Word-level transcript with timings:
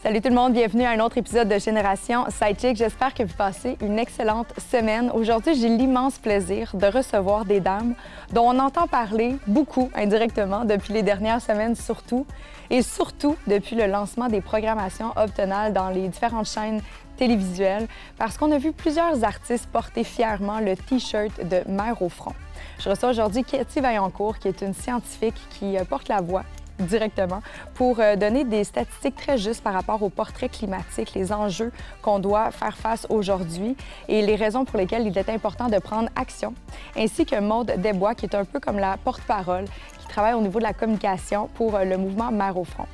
Salut 0.00 0.20
tout 0.20 0.28
le 0.28 0.36
monde, 0.36 0.52
bienvenue 0.52 0.84
à 0.84 0.90
un 0.90 1.00
autre 1.00 1.18
épisode 1.18 1.48
de 1.48 1.58
Génération 1.58 2.24
Sidechick. 2.30 2.76
J'espère 2.76 3.14
que 3.14 3.24
vous 3.24 3.34
passez 3.34 3.76
une 3.80 3.98
excellente 3.98 4.46
semaine. 4.70 5.10
Aujourd'hui, 5.12 5.56
j'ai 5.56 5.68
l'immense 5.68 6.18
plaisir 6.18 6.70
de 6.74 6.86
recevoir 6.86 7.44
des 7.44 7.58
dames 7.58 7.96
dont 8.32 8.48
on 8.48 8.60
entend 8.60 8.86
parler 8.86 9.34
beaucoup 9.48 9.90
indirectement 9.96 10.64
depuis 10.64 10.92
les 10.92 11.02
dernières 11.02 11.42
semaines 11.42 11.74
surtout, 11.74 12.26
et 12.70 12.82
surtout 12.82 13.34
depuis 13.48 13.74
le 13.74 13.86
lancement 13.86 14.28
des 14.28 14.40
programmations 14.40 15.10
optionales 15.16 15.72
dans 15.72 15.88
les 15.88 16.06
différentes 16.06 16.48
chaînes 16.48 16.80
télévisuelles, 17.16 17.88
parce 18.18 18.38
qu'on 18.38 18.52
a 18.52 18.58
vu 18.58 18.70
plusieurs 18.70 19.24
artistes 19.24 19.66
porter 19.66 20.04
fièrement 20.04 20.60
le 20.60 20.76
T-shirt 20.76 21.44
de 21.44 21.68
Mère 21.68 22.00
au 22.02 22.08
front. 22.08 22.34
Je 22.78 22.88
reçois 22.88 23.10
aujourd'hui 23.10 23.42
Katie 23.42 23.80
Vaillancourt, 23.80 24.38
qui 24.38 24.46
est 24.46 24.62
une 24.62 24.74
scientifique 24.74 25.34
qui 25.58 25.76
euh, 25.76 25.82
porte 25.82 26.06
la 26.06 26.20
voix 26.20 26.44
directement 26.78 27.40
pour 27.74 28.00
euh, 28.00 28.16
donner 28.16 28.44
des 28.44 28.64
statistiques 28.64 29.16
très 29.16 29.38
justes 29.38 29.62
par 29.62 29.72
rapport 29.72 30.02
au 30.02 30.08
portrait 30.08 30.48
climatique, 30.48 31.14
les 31.14 31.32
enjeux 31.32 31.72
qu'on 32.02 32.18
doit 32.18 32.50
faire 32.50 32.76
face 32.76 33.06
aujourd'hui 33.10 33.76
et 34.08 34.22
les 34.22 34.36
raisons 34.36 34.64
pour 34.64 34.78
lesquelles 34.78 35.06
il 35.06 35.16
est 35.16 35.28
important 35.28 35.68
de 35.68 35.78
prendre 35.78 36.08
action, 36.16 36.54
ainsi 36.96 37.26
que 37.26 37.38
Maude 37.40 37.72
Desbois, 37.78 38.14
qui 38.14 38.26
est 38.26 38.34
un 38.34 38.44
peu 38.44 38.60
comme 38.60 38.78
la 38.78 38.96
porte-parole, 38.96 39.64
qui 40.00 40.08
travaille 40.08 40.34
au 40.34 40.40
niveau 40.40 40.58
de 40.58 40.64
la 40.64 40.72
communication 40.72 41.48
pour 41.54 41.74
euh, 41.74 41.84
le 41.84 41.96
mouvement 41.96 42.30
Mère 42.30 42.56
au 42.56 42.64
front. 42.64 42.86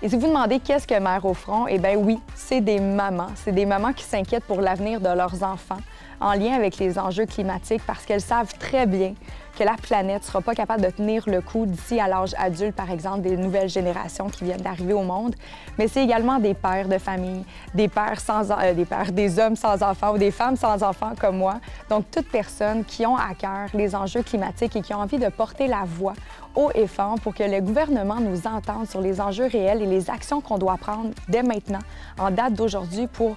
Et 0.00 0.08
si 0.08 0.16
vous 0.16 0.28
demandez 0.28 0.60
qu'est-ce 0.60 0.86
que 0.86 0.98
Mère 0.98 1.24
au 1.24 1.34
front, 1.34 1.66
eh 1.66 1.78
bien 1.78 1.96
oui, 1.96 2.20
c'est 2.36 2.60
des 2.60 2.78
mamans. 2.78 3.30
C'est 3.34 3.50
des 3.50 3.66
mamans 3.66 3.92
qui 3.92 4.04
s'inquiètent 4.04 4.44
pour 4.44 4.60
l'avenir 4.60 5.00
de 5.00 5.08
leurs 5.08 5.42
enfants 5.42 5.80
en 6.20 6.32
lien 6.34 6.52
avec 6.52 6.78
les 6.78 6.98
enjeux 6.98 7.26
climatiques 7.26 7.82
parce 7.84 8.04
qu'elles 8.04 8.20
savent 8.20 8.52
très 8.58 8.86
bien 8.86 9.14
que 9.58 9.64
la 9.64 9.74
planète 9.74 10.22
ne 10.22 10.26
sera 10.26 10.40
pas 10.40 10.54
capable 10.54 10.82
de 10.82 10.90
tenir 10.90 11.24
le 11.26 11.40
coup 11.40 11.66
d'ici 11.66 11.98
à 11.98 12.06
l'âge 12.06 12.32
adulte, 12.38 12.76
par 12.76 12.92
exemple, 12.92 13.22
des 13.22 13.36
nouvelles 13.36 13.68
générations 13.68 14.28
qui 14.28 14.44
viennent 14.44 14.60
d'arriver 14.60 14.92
au 14.92 15.02
monde. 15.02 15.34
Mais 15.78 15.88
c'est 15.88 16.04
également 16.04 16.38
des 16.38 16.54
pères 16.54 16.86
de 16.86 16.96
famille, 16.98 17.44
des 17.74 17.88
pères, 17.88 18.20
sans, 18.20 18.52
euh, 18.52 18.72
des 18.72 18.84
pères, 18.84 19.10
des 19.10 19.40
hommes 19.40 19.56
sans 19.56 19.82
enfants 19.82 20.14
ou 20.14 20.18
des 20.18 20.30
femmes 20.30 20.54
sans 20.54 20.84
enfants 20.84 21.12
comme 21.20 21.38
moi. 21.38 21.54
Donc, 21.90 22.04
toutes 22.12 22.28
personnes 22.28 22.84
qui 22.84 23.04
ont 23.04 23.16
à 23.16 23.34
cœur 23.34 23.68
les 23.74 23.96
enjeux 23.96 24.22
climatiques 24.22 24.76
et 24.76 24.80
qui 24.80 24.94
ont 24.94 25.00
envie 25.00 25.18
de 25.18 25.28
porter 25.28 25.66
la 25.66 25.82
voix 25.84 26.14
haut 26.54 26.70
et 26.76 26.86
fort 26.86 27.16
pour 27.20 27.34
que 27.34 27.42
le 27.42 27.60
gouvernement 27.60 28.20
nous 28.20 28.46
entende 28.46 28.88
sur 28.88 29.00
les 29.00 29.20
enjeux 29.20 29.46
réels 29.46 29.82
et 29.82 29.86
les 29.86 30.08
actions 30.08 30.40
qu'on 30.40 30.58
doit 30.58 30.76
prendre 30.76 31.10
dès 31.28 31.42
maintenant, 31.42 31.80
en 32.16 32.30
date 32.30 32.54
d'aujourd'hui, 32.54 33.08
pour 33.08 33.36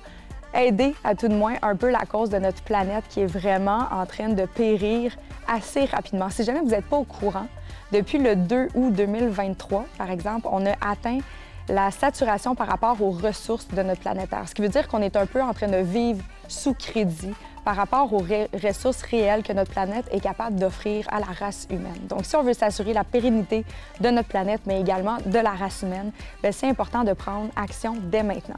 aider 0.54 0.94
à 1.04 1.16
tout 1.16 1.30
de 1.30 1.36
moins 1.36 1.56
un 1.62 1.76
peu 1.76 1.90
la 1.90 2.06
cause 2.06 2.30
de 2.30 2.38
notre 2.38 2.62
planète 2.62 3.06
qui 3.10 3.22
est 3.22 3.26
vraiment 3.26 3.88
en 3.92 4.06
train 4.06 4.30
de 4.30 4.46
périr 4.46 5.16
assez 5.52 5.86
rapidement. 5.86 6.30
Si 6.30 6.44
jamais 6.44 6.62
vous 6.62 6.70
n'êtes 6.70 6.86
pas 6.86 6.98
au 6.98 7.04
courant, 7.04 7.48
depuis 7.92 8.18
le 8.18 8.36
2 8.36 8.70
août 8.74 8.94
2023, 8.94 9.86
par 9.98 10.10
exemple, 10.10 10.48
on 10.52 10.66
a 10.66 10.74
atteint 10.82 11.20
la 11.68 11.92
saturation 11.92 12.56
par 12.56 12.68
rapport 12.68 13.02
aux 13.02 13.12
ressources 13.12 13.68
de 13.68 13.82
notre 13.84 14.02
planète 14.02 14.30
Terre, 14.30 14.48
ce 14.48 14.56
qui 14.56 14.62
veut 14.62 14.70
dire 14.70 14.88
qu'on 14.88 15.02
est 15.02 15.16
un 15.16 15.26
peu 15.26 15.42
en 15.42 15.54
train 15.54 15.68
de 15.68 15.78
vivre 15.78 16.24
sous 16.48 16.74
crédit 16.74 17.34
par 17.64 17.76
rapport 17.76 18.12
aux 18.12 18.26
ressources 18.64 19.04
réelles 19.04 19.44
que 19.44 19.54
notre 19.54 19.72
planète 19.72 20.06
est 20.12 20.20
capable 20.20 20.58
d'offrir 20.58 21.06
à 21.12 21.20
la 21.20 21.28
race 21.28 21.68
humaine. 21.70 22.08
Donc, 22.10 22.26
si 22.26 22.36
on 22.36 22.42
veut 22.42 22.54
s'assurer 22.54 22.94
la 22.94 23.04
pérennité 23.04 23.66
de 24.00 24.10
notre 24.10 24.30
planète, 24.30 24.62
mais 24.66 24.82
également 24.82 25.18
de 25.24 25.38
la 25.38 25.52
race 25.52 25.84
humaine, 25.84 26.12
ben, 26.42 26.52
c'est 26.52 26.68
important 26.68 27.04
de 27.04 27.14
prendre 27.14 27.52
action 27.56 27.96
dès 28.02 28.24
maintenant. 28.24 28.56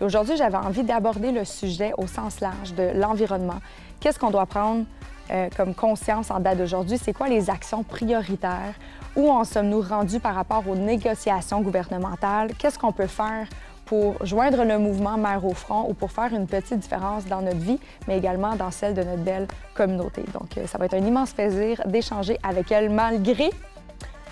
Aujourd'hui, 0.00 0.36
j'avais 0.36 0.56
envie 0.56 0.84
d'aborder 0.84 1.32
le 1.32 1.44
sujet 1.44 1.92
au 1.98 2.06
sens 2.06 2.40
large 2.40 2.74
de 2.74 2.92
l'environnement. 2.94 3.60
Qu'est-ce 3.98 4.18
qu'on 4.18 4.30
doit 4.30 4.46
prendre 4.46 4.84
euh, 5.30 5.48
comme 5.56 5.74
conscience 5.74 6.30
en 6.30 6.40
date 6.40 6.58
d'aujourd'hui? 6.58 6.98
C'est 6.98 7.12
quoi 7.12 7.28
les 7.28 7.50
actions 7.50 7.82
prioritaires? 7.82 8.74
Où 9.16 9.30
en 9.30 9.44
sommes-nous 9.44 9.80
rendus 9.80 10.20
par 10.20 10.34
rapport 10.34 10.68
aux 10.68 10.74
négociations 10.74 11.60
gouvernementales? 11.60 12.52
Qu'est-ce 12.58 12.78
qu'on 12.78 12.92
peut 12.92 13.06
faire 13.06 13.46
pour 13.84 14.24
joindre 14.24 14.64
le 14.64 14.78
mouvement 14.78 15.16
Mère 15.16 15.44
au 15.44 15.54
front 15.54 15.88
ou 15.88 15.94
pour 15.94 16.10
faire 16.10 16.32
une 16.32 16.46
petite 16.46 16.78
différence 16.78 17.26
dans 17.26 17.42
notre 17.42 17.58
vie, 17.58 17.78
mais 18.08 18.18
également 18.18 18.56
dans 18.56 18.70
celle 18.70 18.94
de 18.94 19.02
notre 19.02 19.22
belle 19.22 19.46
communauté? 19.74 20.24
Donc, 20.32 20.56
euh, 20.58 20.66
ça 20.66 20.78
va 20.78 20.86
être 20.86 20.94
un 20.94 21.04
immense 21.04 21.32
plaisir 21.32 21.82
d'échanger 21.86 22.38
avec 22.42 22.72
elle 22.72 22.90
malgré 22.90 23.50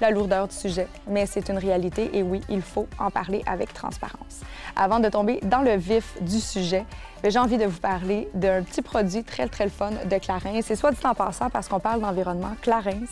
la 0.00 0.10
lourdeur 0.10 0.48
du 0.48 0.54
sujet, 0.54 0.88
mais 1.06 1.26
c'est 1.26 1.48
une 1.48 1.58
réalité 1.58 2.10
et 2.12 2.22
oui, 2.22 2.40
il 2.48 2.60
faut 2.60 2.88
en 2.98 3.10
parler 3.10 3.42
avec 3.46 3.72
transparence. 3.72 4.40
Avant 4.74 4.98
de 4.98 5.08
tomber 5.08 5.38
dans 5.44 5.62
le 5.62 5.76
vif 5.76 6.20
du 6.20 6.40
sujet, 6.40 6.84
j'ai 7.30 7.38
envie 7.38 7.58
de 7.58 7.66
vous 7.66 7.78
parler 7.78 8.28
d'un 8.34 8.62
petit 8.62 8.82
produit 8.82 9.22
très, 9.22 9.46
très 9.46 9.68
fun 9.68 9.90
de 9.90 10.18
Clarins. 10.18 10.60
C'est 10.62 10.74
soit 10.74 10.90
dit 10.90 11.06
en 11.06 11.14
passant 11.14 11.50
parce 11.50 11.68
qu'on 11.68 11.78
parle 11.78 12.00
d'environnement. 12.00 12.52
Clarins, 12.60 13.06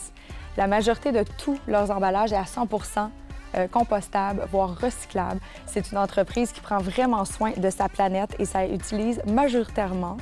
la 0.57 0.67
majorité 0.67 1.13
de 1.13 1.25
tous 1.39 1.59
leurs 1.69 1.91
emballages 1.91 2.33
est 2.33 2.37
à 2.37 2.43
100% 2.43 3.09
euh, 3.55 3.69
compostable, 3.69 4.47
voire 4.51 4.77
recyclable. 4.81 5.41
C'est 5.67 5.93
une 5.93 5.99
entreprise 5.99 6.51
qui 6.53 6.61
prend 6.61 6.79
vraiment 6.79 7.25
soin 7.25 7.53
de 7.57 7.71
sa 7.71 7.89
planète 7.89 8.35
et 8.39 8.45
ça 8.45 8.67
utilise 8.67 9.23
majoritairement, 9.27 10.17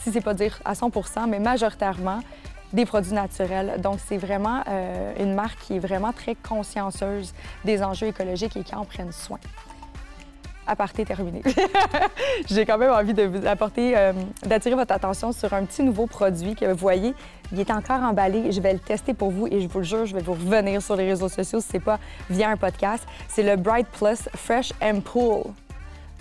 si 0.00 0.12
c'est 0.12 0.22
pas 0.22 0.34
dire 0.34 0.58
à 0.64 0.74
100 0.74 0.90
mais 1.28 1.38
majoritairement 1.38 2.20
des 2.72 2.86
produits 2.86 3.12
naturels. 3.12 3.80
Donc, 3.80 3.98
c'est 4.06 4.18
vraiment 4.18 4.62
euh, 4.68 5.12
une 5.20 5.34
marque 5.34 5.58
qui 5.60 5.76
est 5.76 5.78
vraiment 5.78 6.12
très 6.12 6.34
consciencieuse 6.34 7.34
des 7.64 7.82
enjeux 7.82 8.08
écologiques 8.08 8.56
et 8.56 8.64
qui 8.64 8.74
en 8.74 8.84
prennent 8.84 9.12
soin 9.12 9.38
aparté 10.66 11.04
terminé. 11.04 11.42
J'ai 12.46 12.64
quand 12.64 12.78
même 12.78 12.90
envie 12.90 13.14
euh, 13.18 14.12
d'attirer 14.44 14.74
votre 14.74 14.92
attention 14.92 15.32
sur 15.32 15.52
un 15.54 15.64
petit 15.64 15.82
nouveau 15.82 16.06
produit 16.06 16.54
que 16.54 16.66
vous 16.66 16.76
voyez. 16.76 17.14
Il 17.52 17.60
est 17.60 17.70
encore 17.70 18.02
emballé. 18.02 18.52
Je 18.52 18.60
vais 18.60 18.72
le 18.72 18.78
tester 18.78 19.14
pour 19.14 19.30
vous 19.30 19.46
et 19.46 19.60
je 19.60 19.68
vous 19.68 19.78
le 19.78 19.84
jure, 19.84 20.06
je 20.06 20.14
vais 20.14 20.22
vous 20.22 20.32
revenir 20.32 20.82
sur 20.82 20.96
les 20.96 21.06
réseaux 21.06 21.28
sociaux 21.28 21.60
si 21.60 21.68
ce 21.68 21.72
n'est 21.74 21.80
pas 21.80 21.98
via 22.30 22.50
un 22.50 22.56
podcast. 22.56 23.06
C'est 23.28 23.42
le 23.42 23.56
Bright 23.56 23.86
Plus 23.88 24.28
Fresh 24.34 24.72
and 24.82 25.00
Pool 25.00 25.52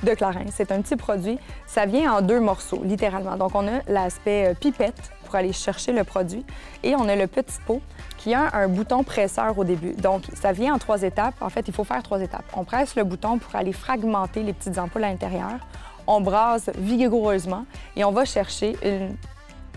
de 0.03 0.13
Clarins. 0.13 0.51
C'est 0.51 0.71
un 0.71 0.81
petit 0.81 0.95
produit. 0.95 1.37
Ça 1.67 1.85
vient 1.85 2.13
en 2.13 2.21
deux 2.21 2.39
morceaux, 2.39 2.81
littéralement. 2.83 3.37
Donc, 3.37 3.55
on 3.55 3.67
a 3.67 3.81
l'aspect 3.87 4.47
euh, 4.47 4.53
pipette 4.53 5.11
pour 5.25 5.35
aller 5.35 5.53
chercher 5.53 5.91
le 5.91 6.03
produit 6.03 6.45
et 6.83 6.95
on 6.95 7.07
a 7.07 7.15
le 7.15 7.27
petit 7.27 7.57
pot 7.65 7.81
qui 8.17 8.33
a 8.33 8.55
un 8.55 8.67
bouton 8.67 9.03
presseur 9.03 9.57
au 9.57 9.63
début. 9.63 9.93
Donc, 9.93 10.23
ça 10.33 10.51
vient 10.51 10.75
en 10.75 10.77
trois 10.77 11.03
étapes. 11.03 11.35
En 11.41 11.49
fait, 11.49 11.67
il 11.67 11.73
faut 11.73 11.83
faire 11.83 12.03
trois 12.03 12.21
étapes. 12.21 12.45
On 12.55 12.63
presse 12.63 12.95
le 12.95 13.03
bouton 13.03 13.37
pour 13.37 13.55
aller 13.55 13.73
fragmenter 13.73 14.43
les 14.43 14.53
petites 14.53 14.77
ampoules 14.77 15.03
à 15.03 15.09
l'intérieur. 15.09 15.59
On 16.07 16.21
brasse 16.21 16.69
vigoureusement 16.77 17.65
et 17.95 18.03
on 18.03 18.11
va 18.11 18.25
chercher 18.25 18.75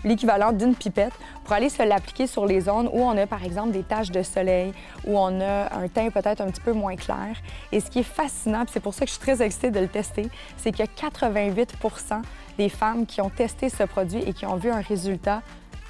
l'équivalent 0.03 0.51
d'une 0.51 0.75
pipette 0.75 1.13
pour 1.43 1.53
aller 1.53 1.69
se 1.69 1.83
l'appliquer 1.83 2.27
sur 2.27 2.45
les 2.45 2.61
zones 2.61 2.89
où 2.91 3.01
on 3.01 3.17
a, 3.17 3.27
par 3.27 3.43
exemple, 3.43 3.71
des 3.71 3.83
taches 3.83 4.11
de 4.11 4.23
soleil, 4.23 4.73
où 5.05 5.17
on 5.17 5.41
a 5.41 5.73
un 5.75 5.87
teint 5.87 6.09
peut-être 6.09 6.41
un 6.41 6.47
petit 6.47 6.61
peu 6.61 6.73
moins 6.73 6.95
clair. 6.95 7.35
Et 7.71 7.79
ce 7.79 7.89
qui 7.89 7.99
est 7.99 8.03
fascinant, 8.03 8.65
c'est 8.71 8.79
pour 8.79 8.93
ça 8.93 9.01
que 9.01 9.11
je 9.11 9.15
suis 9.15 9.21
très 9.21 9.41
excitée 9.41 9.71
de 9.71 9.79
le 9.79 9.87
tester, 9.87 10.29
c'est 10.57 10.71
que 10.71 10.83
88% 10.83 12.21
des 12.57 12.69
femmes 12.69 13.05
qui 13.05 13.21
ont 13.21 13.29
testé 13.29 13.69
ce 13.69 13.83
produit 13.83 14.21
et 14.21 14.33
qui 14.33 14.45
ont 14.45 14.57
vu 14.57 14.69
un 14.69 14.81
résultat 14.81 15.41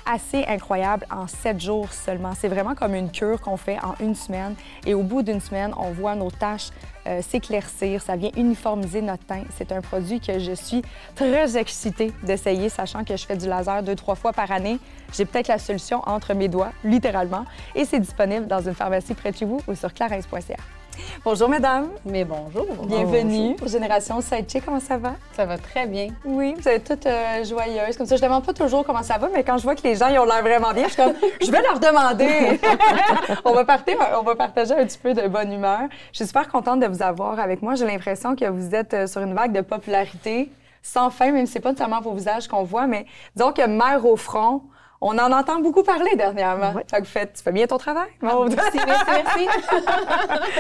assez 0.06 0.46
incroyable 0.46 1.06
en 1.12 1.28
sept 1.28 1.60
jours 1.60 1.92
seulement. 1.92 2.34
C'est 2.36 2.48
vraiment 2.48 2.76
comme 2.76 2.96
une 2.96 3.12
cure 3.12 3.40
qu'on 3.42 3.58
fait 3.58 3.78
en 3.84 3.96
une 4.00 4.16
semaine. 4.16 4.56
Et 4.86 4.94
au 4.94 5.04
bout 5.04 5.22
d'une 5.22 5.40
semaine, 5.40 5.74
on 5.78 5.92
voit 5.92 6.16
nos 6.16 6.32
taches 6.32 6.70
euh, 7.08 7.22
s'éclaircir. 7.22 8.02
Ça 8.02 8.16
vient 8.16 8.32
uniformiser 8.36 9.02
notre 9.02 9.26
teint. 9.26 9.44
C'est 9.56 9.72
un 9.72 9.82
produit 9.82 10.20
que 10.20 10.40
je 10.40 10.54
suis 10.54 10.82
très 11.16 11.58
excitée 11.58 12.12
d'essayer, 12.24 12.70
sachant 12.70 13.04
que 13.04 13.16
je 13.16 13.26
fais 13.26 13.38
du 13.38 13.48
laser 13.48 13.84
deux, 13.84 13.96
trois 13.96 14.16
fois 14.16 14.34
par 14.34 14.52
année. 14.52 14.80
J'ai 15.14 15.26
peut-être 15.26 15.48
la 15.48 15.60
solution 15.60 16.02
entre 16.06 16.34
mes 16.34 16.48
doigts, 16.48 16.72
littéralement. 16.84 17.46
Et 17.76 17.86
c'est 17.86 18.00
disponible 18.00 18.48
dans 18.48 18.62
une 18.62 18.76
pharmacie 18.76 19.14
près 19.14 19.32
de 19.32 19.38
chez 19.38 19.46
vous 19.46 19.62
ou 19.68 19.76
sur 19.76 19.94
clarins.ca. 19.94 20.79
Bonjour, 21.24 21.50
mesdames. 21.50 21.90
Mais 22.06 22.24
bonjour. 22.24 22.66
Bienvenue 22.86 23.56
pour 23.56 23.68
Génération 23.68 24.22
Sidechick. 24.22 24.66
Comment 24.66 24.80
ça 24.80 24.98
va? 24.98 25.14
Ça 25.36 25.46
va 25.46 25.58
très 25.58 25.86
bien. 25.88 26.10
Oui, 26.26 26.56
vous 26.58 26.68
êtes 26.68 26.84
toutes 26.88 27.06
euh, 27.06 27.44
joyeuses. 27.44 27.98
Comme 27.98 28.06
ça, 28.06 28.16
je 28.16 28.22
demande 28.22 28.46
pas 28.46 28.54
toujours 28.54 28.86
comment 28.86 29.04
ça 29.04 29.18
va, 29.18 29.30
mais 29.34 29.44
quand 29.44 29.58
je 29.58 29.64
vois 29.64 29.76
que 29.76 29.84
les 29.84 29.96
gens 29.96 30.08
ils 30.08 30.20
ont 30.20 30.26
l'air 30.26 30.42
vraiment 30.42 30.74
bien, 30.74 30.84
je 30.88 30.94
suis 30.94 31.02
comme, 31.02 31.14
je 31.42 31.52
vais 31.52 31.62
leur 31.62 31.80
demander. 31.80 32.60
on, 33.46 33.54
va 33.54 33.66
partir, 33.66 33.96
on 34.20 34.24
va 34.24 34.36
partager 34.36 34.74
un 34.74 34.86
petit 34.86 34.98
peu 34.98 35.14
de 35.14 35.28
bonne 35.28 35.52
humeur. 35.52 35.82
Je 36.12 36.18
suis 36.18 36.28
super 36.28 36.48
contente 36.48 36.80
de 36.80 36.88
vous 36.88 37.02
avoir 37.02 37.40
avec 37.40 37.62
moi. 37.62 37.76
J'ai 37.76 37.86
l'impression 37.86 38.36
que 38.36 38.46
vous 38.46 38.74
êtes 38.76 38.94
euh, 38.94 39.08
sur 39.08 39.22
une 39.22 39.34
vague 39.34 39.52
de 39.52 39.62
popularité 39.62 40.52
sans 40.82 41.10
fin, 41.10 41.32
même 41.32 41.46
si 41.46 41.54
c'est 41.54 41.60
pas 41.60 41.70
nécessairement 41.70 42.02
vos 42.02 42.14
visages 42.14 42.48
qu'on 42.48 42.64
voit, 42.64 42.88
mais 42.88 43.06
disons 43.36 43.52
que 43.52 43.66
mère 43.68 44.06
au 44.06 44.16
front, 44.16 44.62
On 45.02 45.18
en 45.18 45.32
entend 45.32 45.62
beaucoup 45.62 45.84
parler 45.84 46.16
dernièrement. 46.18 46.74
Fait 46.90 47.00
que 47.00 47.08
fait, 47.08 47.32
tu 47.34 47.42
fais 47.42 47.54
bien 47.54 47.68
ton 47.68 47.78
travail. 47.78 48.10
Ah, 48.22 48.36
merci, 48.48 48.80
merci, 48.86 49.48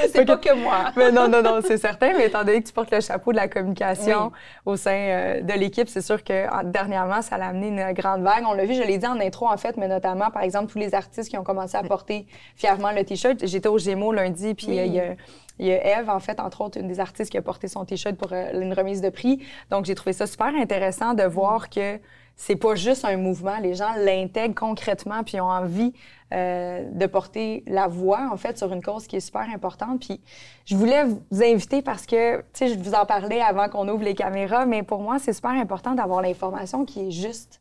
c'est 0.13 0.25
pas 0.25 0.37
que 0.37 0.53
moi. 0.53 0.91
Mais 0.95 1.11
non, 1.11 1.27
non, 1.27 1.41
non, 1.41 1.59
c'est 1.61 1.77
certain. 1.77 2.13
Mais 2.17 2.27
étant 2.27 2.45
donné 2.45 2.61
que 2.61 2.67
tu 2.67 2.73
portes 2.73 2.91
le 2.91 3.01
chapeau 3.01 3.31
de 3.31 3.37
la 3.37 3.49
communication 3.49 4.31
au 4.65 4.77
sein 4.77 4.91
euh, 4.91 5.41
de 5.41 5.53
l'équipe, 5.53 5.89
c'est 5.89 6.01
sûr 6.01 6.23
que 6.23 6.63
dernièrement, 6.63 7.21
ça 7.21 7.35
a 7.35 7.49
amené 7.49 7.67
une 7.67 7.93
grande 7.93 8.21
vague. 8.21 8.45
On 8.47 8.53
l'a 8.53 8.65
vu, 8.65 8.75
je 8.75 8.83
l'ai 8.83 8.97
dit 8.97 9.07
en 9.07 9.19
intro, 9.19 9.47
en 9.47 9.57
fait, 9.57 9.75
mais 9.75 9.89
notamment, 9.89 10.31
par 10.31 10.43
exemple, 10.43 10.71
tous 10.71 10.79
les 10.79 10.95
artistes 10.95 11.29
qui 11.29 11.37
ont 11.37 11.43
commencé 11.43 11.75
à 11.75 11.83
porter 11.83 12.25
fièrement 12.55 12.91
le 12.91 13.03
T-shirt. 13.03 13.45
J'étais 13.45 13.67
au 13.69 13.77
Gémeaux 13.77 14.13
lundi, 14.13 14.53
puis 14.53 14.67
il 14.69 14.93
y 14.93 14.99
a 15.01 15.15
il 15.59 15.67
y 15.67 15.73
a 15.73 15.99
Eve, 15.99 16.09
en 16.09 16.19
fait, 16.19 16.39
entre 16.39 16.61
autres, 16.61 16.79
une 16.79 16.87
des 16.87 17.01
artistes 17.01 17.29
qui 17.29 17.37
a 17.37 17.41
porté 17.41 17.67
son 17.67 17.83
T-shirt 17.83 18.15
pour 18.15 18.31
euh, 18.31 18.49
une 18.53 18.73
remise 18.73 19.01
de 19.01 19.09
prix. 19.09 19.45
Donc, 19.69 19.85
j'ai 19.85 19.93
trouvé 19.93 20.13
ça 20.13 20.25
super 20.25 20.47
intéressant 20.55 21.13
de 21.13 21.23
voir 21.23 21.69
que 21.69 21.99
c'est 22.39 22.55
pas 22.55 22.73
juste 22.73 23.03
un 23.03 23.17
mouvement. 23.17 23.59
Les 23.59 23.75
gens 23.75 23.93
l'intègrent 23.97 24.55
concrètement 24.55 25.23
puis 25.25 25.41
ont 25.41 25.49
envie 25.49 25.91
euh, 26.31 26.89
de 26.89 27.05
porter 27.05 27.63
la 27.67 27.87
voix, 27.87 28.29
en 28.31 28.37
fait, 28.37 28.57
sur 28.57 28.71
une 28.71 28.81
cause 28.81 29.07
qui 29.07 29.17
est 29.17 29.19
super 29.19 29.45
importante. 29.53 29.99
Puis 29.99 30.21
je 30.63 30.77
voulais 30.77 31.03
vous 31.03 31.43
inviter 31.43 31.81
parce 31.81 32.05
que, 32.05 32.37
tu 32.37 32.43
sais, 32.53 32.67
je 32.69 32.79
vous 32.79 32.93
en 32.93 33.05
parlais 33.05 33.41
avant 33.41 33.67
qu'on 33.67 33.89
ouvre 33.89 34.03
les 34.03 34.15
caméras, 34.15 34.65
mais 34.65 34.83
pour 34.83 35.01
moi, 35.01 35.19
c'est 35.19 35.33
super 35.33 35.51
important 35.51 35.95
d'avoir 35.95 36.21
l'information 36.21 36.85
qui 36.85 37.07
est 37.07 37.11
juste. 37.11 37.59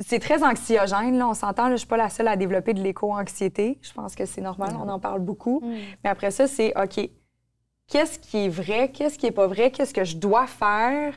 C'est 0.00 0.18
très 0.18 0.42
anxiogène, 0.42 1.16
là. 1.16 1.28
On 1.28 1.34
s'entend, 1.34 1.70
je 1.70 1.76
suis 1.76 1.86
pas 1.86 1.96
la 1.96 2.10
seule 2.10 2.26
à 2.26 2.34
développer 2.34 2.74
de 2.74 2.82
l'éco-anxiété. 2.82 3.78
Je 3.82 3.92
pense 3.92 4.16
que 4.16 4.26
c'est 4.26 4.40
normal, 4.40 4.70
on 4.82 4.88
en 4.88 4.98
parle 4.98 5.20
beaucoup. 5.20 5.60
Mm. 5.60 5.74
Mais 6.02 6.10
après 6.10 6.32
ça, 6.32 6.48
c'est 6.48 6.72
OK. 6.76 7.08
Qu'est-ce 7.88 8.18
qui 8.18 8.46
est 8.46 8.48
vrai? 8.48 8.90
Qu'est-ce 8.90 9.16
qui 9.16 9.26
est 9.26 9.30
pas 9.30 9.46
vrai? 9.46 9.70
Qu'est-ce 9.70 9.94
que 9.94 10.02
je 10.02 10.16
dois 10.16 10.48
faire? 10.48 11.14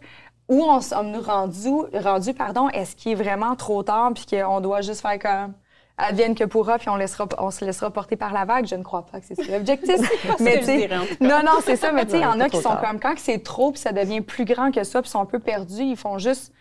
Où 0.50 0.64
on 0.64 0.82
sommes-nous 0.82 1.22
rendus, 1.22 1.70
rendu, 1.94 2.34
pardon, 2.34 2.70
est-ce 2.70 2.96
qu'il 2.96 3.14
est 3.14 3.16
vraiment 3.16 3.56
trop 3.56 3.84
tard 3.84 4.12
puis 4.14 4.26
qu'on 4.26 4.60
doit 4.62 4.82
juste 4.82 5.02
faire 5.02 5.20
comme 5.20 5.54
advienne 5.98 6.34
que 6.34 6.44
pourra 6.44 6.80
puis 6.80 6.90
on, 6.90 6.96
laissera, 6.96 7.28
on 7.38 7.52
se 7.52 7.64
laissera 7.64 7.92
porter 7.92 8.16
par 8.16 8.34
la 8.34 8.46
vague? 8.46 8.66
Je 8.66 8.76
ne 8.76 8.84
crois 8.84 9.06
pas 9.06 9.20
que 9.20 9.28
c'est 9.28 9.48
l'objectif. 9.48 9.96
mais 10.40 10.62
non, 11.22 11.42
non, 11.46 11.60
c'est 11.64 11.76
ça. 11.76 11.92
Mais 11.92 12.06
tu 12.06 12.12
sais, 12.12 12.18
il 12.18 12.24
y 12.24 12.26
en 12.26 12.40
a 12.40 12.50
qui 12.50 12.62
sont 12.62 12.76
comme 12.78 13.00
quand 13.00 13.14
c'est 13.18 13.44
trop 13.44 13.72
puis 13.72 13.80
ça 13.80 13.92
devient 13.92 14.22
plus 14.22 14.46
grand 14.46 14.72
que 14.72 14.84
ça 14.84 15.02
puis 15.02 15.10
sont 15.10 15.22
un 15.22 15.26
peu 15.26 15.40
perdus, 15.40 15.84
ils 15.84 15.98
font 15.98 16.18
juste 16.18 16.52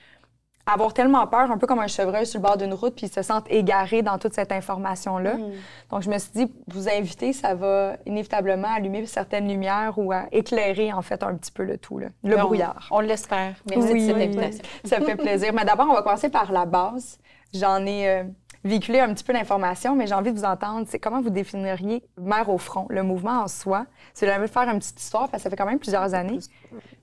avoir 0.72 0.92
tellement 0.92 1.26
peur, 1.26 1.50
un 1.50 1.58
peu 1.58 1.66
comme 1.66 1.78
un 1.78 1.86
chevreuil 1.86 2.26
sur 2.26 2.40
le 2.40 2.42
bord 2.42 2.56
d'une 2.56 2.74
route, 2.74 2.94
puis 2.94 3.06
ils 3.06 3.12
se 3.12 3.22
sentent 3.22 3.50
égarés 3.50 4.02
dans 4.02 4.18
toute 4.18 4.34
cette 4.34 4.52
information-là. 4.52 5.34
Mm. 5.34 5.52
Donc, 5.90 6.02
je 6.02 6.10
me 6.10 6.18
suis 6.18 6.32
dit, 6.32 6.52
vous 6.68 6.88
inviter, 6.88 7.32
ça 7.32 7.54
va 7.54 7.96
inévitablement 8.06 8.68
allumer 8.68 9.06
certaines 9.06 9.48
lumières 9.48 9.98
ou 9.98 10.12
éclairer, 10.32 10.92
en 10.92 11.02
fait, 11.02 11.22
un 11.22 11.34
petit 11.34 11.52
peu 11.52 11.64
le 11.64 11.78
tout, 11.78 11.98
le 11.98 12.36
brouillard. 12.36 12.88
On, 12.90 13.00
l'espère. 13.00 13.54
Merci 13.68 13.94
de 13.94 13.98
cette 13.98 14.16
invitation. 14.16 14.64
Ça 14.84 15.00
fait 15.00 15.16
plaisir. 15.16 15.52
Mais 15.54 15.64
d'abord, 15.64 15.86
on 15.88 15.94
va 15.94 16.02
commencer 16.02 16.28
par 16.28 16.52
la 16.52 16.66
base. 16.66 17.18
J'en 17.54 17.84
ai 17.86 18.08
euh, 18.08 18.24
véhiculé 18.64 19.00
un 19.00 19.12
petit 19.14 19.24
peu 19.24 19.32
d'informations, 19.32 19.96
mais 19.96 20.06
j'ai 20.06 20.14
envie 20.14 20.32
de 20.32 20.38
vous 20.38 20.44
entendre. 20.44 20.86
C'est 20.88 20.98
comment 20.98 21.20
vous 21.20 21.30
définiriez 21.30 22.04
Mère 22.18 22.48
au 22.50 22.58
front, 22.58 22.86
le 22.90 23.02
mouvement 23.02 23.42
en 23.42 23.48
soi? 23.48 23.86
C'est 24.12 24.26
de 24.26 24.46
faire 24.46 24.68
une 24.68 24.78
petite 24.78 25.00
histoire, 25.00 25.28
parce 25.28 25.42
que 25.42 25.44
ça 25.44 25.50
fait 25.50 25.56
quand 25.56 25.66
même 25.66 25.78
plusieurs 25.78 26.14
années. 26.14 26.38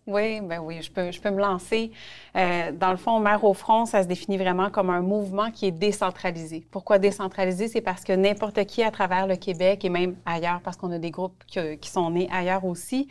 Oui, 0.07 0.39
ben 0.41 0.59
oui, 0.59 0.83
je 0.83 0.91
peux, 0.91 1.11
je 1.11 1.19
peux 1.19 1.31
me 1.31 1.39
lancer. 1.39 1.91
Euh, 2.35 2.71
dans 2.71 2.91
le 2.91 2.97
fond, 2.97 3.19
Mère 3.19 3.43
au 3.43 3.55
front, 3.55 3.87
ça 3.87 4.03
se 4.03 4.07
définit 4.07 4.37
vraiment 4.37 4.69
comme 4.69 4.91
un 4.91 5.01
mouvement 5.01 5.49
qui 5.49 5.65
est 5.65 5.71
décentralisé. 5.71 6.63
Pourquoi 6.69 6.99
décentralisé? 6.99 7.67
C'est 7.67 7.81
parce 7.81 8.03
que 8.03 8.13
n'importe 8.13 8.63
qui 8.65 8.83
à 8.83 8.91
travers 8.91 9.25
le 9.25 9.35
Québec 9.35 9.83
et 9.83 9.89
même 9.89 10.15
ailleurs, 10.27 10.61
parce 10.63 10.77
qu'on 10.77 10.91
a 10.91 10.99
des 10.99 11.09
groupes 11.09 11.43
qui 11.47 11.89
sont 11.89 12.11
nés 12.11 12.29
ailleurs 12.31 12.65
aussi, 12.65 13.07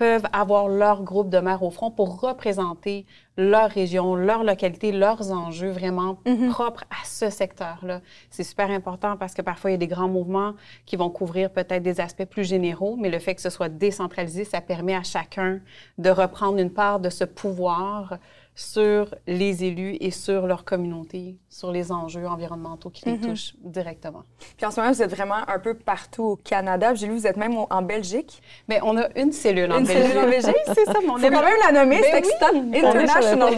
peuvent 0.00 0.26
avoir 0.32 0.68
leur 0.68 1.02
groupe 1.02 1.28
de 1.28 1.36
maires 1.40 1.62
au 1.62 1.70
front 1.70 1.90
pour 1.90 2.22
représenter 2.22 3.04
leur 3.36 3.68
région, 3.68 4.14
leur 4.14 4.44
localité, 4.44 4.92
leurs 4.92 5.30
enjeux 5.30 5.68
vraiment 5.68 6.16
mhm. 6.24 6.48
propres 6.48 6.84
à 6.88 7.04
ce 7.04 7.28
secteur-là. 7.28 8.00
C'est 8.30 8.42
super 8.42 8.70
important 8.70 9.18
parce 9.18 9.34
que 9.34 9.42
parfois, 9.42 9.68
il 9.70 9.74
y 9.74 9.76
a 9.76 9.78
des 9.78 9.86
grands 9.86 10.08
mouvements 10.08 10.54
qui 10.86 10.96
vont 10.96 11.10
couvrir 11.10 11.50
peut-être 11.50 11.82
des 11.82 12.00
aspects 12.00 12.24
plus 12.24 12.44
généraux, 12.44 12.96
mais 12.98 13.10
le 13.10 13.18
fait 13.18 13.34
que 13.34 13.42
ce 13.42 13.50
soit 13.50 13.68
décentralisé, 13.68 14.44
ça 14.44 14.62
permet 14.62 14.94
à 14.94 15.02
chacun 15.02 15.60
de 15.98 16.08
reprendre 16.08 16.56
une 16.56 16.72
part 16.72 16.98
de 16.98 17.10
ce 17.10 17.24
pouvoir 17.24 18.16
sur 18.54 19.14
les 19.26 19.64
élus 19.64 19.96
et 20.00 20.10
sur 20.10 20.46
leur 20.46 20.64
communauté, 20.64 21.36
sur 21.48 21.72
les 21.72 21.92
enjeux 21.92 22.26
environnementaux 22.26 22.90
qui 22.90 23.06
les 23.06 23.16
mhm. 23.16 23.28
touchent 23.28 23.54
directement. 23.60 24.24
Puis 24.56 24.66
en 24.66 24.70
ce 24.70 24.80
moment, 24.80 24.92
vous 24.92 25.02
êtes 25.02 25.10
vraiment 25.10 25.48
un 25.48 25.58
peu 25.58 25.74
partout 25.74 26.22
au 26.24 26.36
Canada. 26.36 26.94
J'ai 26.94 27.06
lu 27.06 27.14
vous 27.14 27.26
êtes 27.26 27.36
même 27.36 27.56
en 27.58 27.82
Belgique. 27.82 28.42
Mais 28.68 28.80
on 28.82 28.96
a 28.98 29.08
une 29.16 29.32
cellule 29.32 29.72
en 29.72 29.78
une 29.78 29.86
Belgique. 29.86 30.04
Une 30.04 30.10
cellule 30.10 30.24
en 30.24 30.30
Belgique, 30.30 30.56
c'est 30.74 30.84
ça. 30.84 31.00
Mon 31.06 31.16
Faut 31.16 31.28
quand 31.28 31.42
même 31.42 31.54
la 31.64 31.72
nommer, 31.72 32.02
c'est 32.02 32.18
excitant. 32.18 32.48
International 32.54 33.54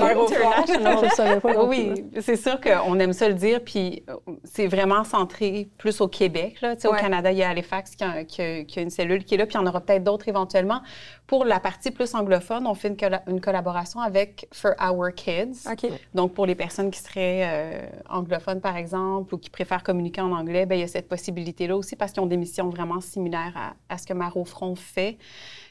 International. 0.59 1.41
Oui, 1.69 2.05
c'est 2.21 2.37
sûr 2.37 2.61
qu'on 2.61 2.99
aime 2.99 3.13
ça 3.13 3.29
le 3.29 3.35
dire. 3.35 3.61
Puis 3.65 4.05
euh, 4.09 4.15
c'est 4.45 4.67
vraiment 4.67 5.05
centré 5.05 5.69
plus 5.79 6.01
au 6.01 6.09
Québec. 6.09 6.61
Là. 6.61 6.75
Au 6.85 6.93
Canada, 6.93 7.33
il 7.33 7.39
y 7.39 7.43
a 7.43 7.51
Halifax 7.51 7.97
qui 7.97 8.05
a, 8.05 8.25
qui, 8.25 8.43
a, 8.43 8.83
une 8.83 8.91
cellule 8.91 9.25
qui 9.25 9.35
est 9.35 9.39
là. 9.39 9.47
Puis 9.47 9.55
il 9.55 9.61
y 9.61 9.65
en 9.65 9.67
aura 9.67 9.81
peut-être 9.81 10.05
d'autres 10.05 10.29
éventuellement. 10.29 10.81
Pour 11.27 11.45
la 11.45 11.61
partie 11.61 11.91
plus 11.91 12.15
anglophone, 12.15 12.67
on 12.67 12.75
fait 12.75 12.89
une, 12.89 13.21
une 13.27 13.41
collaboration 13.41 14.01
avec 14.01 14.47
For 14.53 14.73
Our 14.81 15.15
Kids. 15.15 15.67
Donc, 16.15 16.35
pour 16.35 16.47
les 16.47 16.55
personnes 16.55 16.91
qui 16.91 17.01
seraient 17.01 17.43
euh, 17.45 17.87
anglophones, 18.11 18.61
par 18.61 18.77
exemple, 18.77 19.35
ou 19.35 19.39
qui 19.39 19.49
préfèrent 19.49 19.83
communiquer 19.83 20.21
en 20.21 20.33
anglais, 20.33 20.67
bien, 20.67 20.77
il 20.77 20.81
y 20.81 20.85
a 20.85 20.89
cette 20.89 21.09
possibilité-là 21.09 21.77
aussi 21.77 21.97
parce 21.97 22.13
qu'ils 22.13 22.23
ont 22.23 22.27
des 22.27 22.37
missions 22.37 22.69
vraiment 22.69 23.01
similaires 23.01 23.75
à, 23.89 23.99
ce 23.99 24.07
que 24.07 24.13
Maro 24.13 24.45
Front 24.45 24.75
fait. 24.75 25.17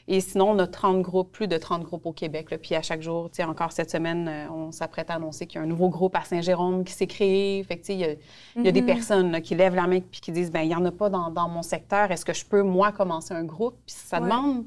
Et 0.08 0.20
sinon, 0.20 0.50
on 0.50 0.58
a 0.58 0.66
30 0.66 1.00
groupes, 1.00 1.30
plus 1.30 1.46
de 1.46 1.56
30 1.56 1.84
groupes 1.84 2.06
au 2.06 2.12
Québec. 2.12 2.48
Puis 2.60 2.74
à 2.74 2.82
chaque 2.82 3.02
jour, 3.02 3.30
encore 3.46 3.70
cette 3.70 3.90
semaine, 3.90 4.28
euh, 4.28 4.50
on 4.50 4.72
s'apprête 4.72 5.10
à 5.10 5.14
annoncer 5.14 5.46
qu'il 5.46 5.58
y 5.58 5.60
a 5.60 5.64
un 5.64 5.68
nouveau 5.68 5.90
groupe 5.90 6.16
à 6.16 6.24
Saint-Jérôme 6.24 6.82
qui 6.82 6.92
s'est 6.92 7.06
créé. 7.06 7.62
Fait 7.62 7.80
il 7.88 7.96
y 7.96 8.00
y 8.00 8.68
a 8.68 8.72
des 8.72 8.82
mm-hmm. 8.82 8.86
personnes 8.86 9.40
qui 9.42 9.54
lèvent 9.54 9.76
la 9.76 9.86
main 9.86 10.00
puis 10.00 10.20
qui 10.20 10.32
disent, 10.32 10.50
ben 10.50 10.62
il 10.62 10.68
n'y 10.68 10.74
en 10.74 10.84
a 10.84 10.90
pas 10.90 11.08
dans, 11.08 11.30
dans 11.30 11.48
mon 11.48 11.62
secteur. 11.62 12.10
Est-ce 12.10 12.24
que 12.24 12.32
je 12.32 12.44
peux, 12.44 12.62
moi, 12.62 12.90
commencer 12.90 13.32
un 13.32 13.44
groupe? 13.44 13.76
Puis 13.86 13.94
ça 13.96 14.18
demande 14.18 14.64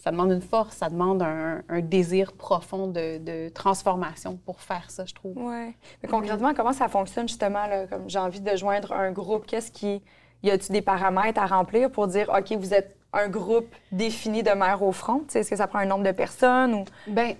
ça 0.00 0.10
demande 0.10 0.32
une 0.32 0.40
force, 0.40 0.76
ça 0.76 0.88
demande 0.88 1.22
un, 1.22 1.62
désir 1.82 2.32
profond 2.32 2.86
de, 2.86 3.48
transformation 3.50 4.38
pour 4.46 4.60
faire 4.60 4.90
ça, 4.90 5.04
je 5.04 5.14
trouve. 5.14 5.34
Oui. 5.36 5.74
Mais 6.02 6.08
concrètement, 6.08 6.54
comment 6.54 6.72
ça 6.72 6.88
fonctionne 6.88 7.28
justement? 7.28 7.66
Là, 7.66 7.86
comme 7.86 8.08
j'ai 8.08 8.18
envie 8.18 8.40
de 8.40 8.56
joindre 8.56 8.92
un 8.92 9.12
groupe, 9.12 9.46
qu'est-ce 9.46 9.70
qui. 9.70 10.02
Y 10.42 10.50
a-t-il 10.50 10.72
des 10.72 10.80
paramètres 10.80 11.38
à 11.38 11.44
remplir 11.44 11.90
pour 11.90 12.06
dire, 12.06 12.30
OK, 12.34 12.56
vous 12.56 12.72
êtes 12.72 12.96
un 13.12 13.28
groupe 13.28 13.74
défini 13.90 14.42
de 14.42 14.50
mères 14.50 14.82
au 14.82 14.92
front? 14.92 15.22
Est-ce 15.34 15.50
que 15.50 15.56
ça 15.56 15.66
prend 15.66 15.80
un 15.80 15.86
nombre 15.86 16.04
de 16.04 16.12
personnes? 16.12 16.74
Ou... 16.74 16.84
Bien, 17.08 17.34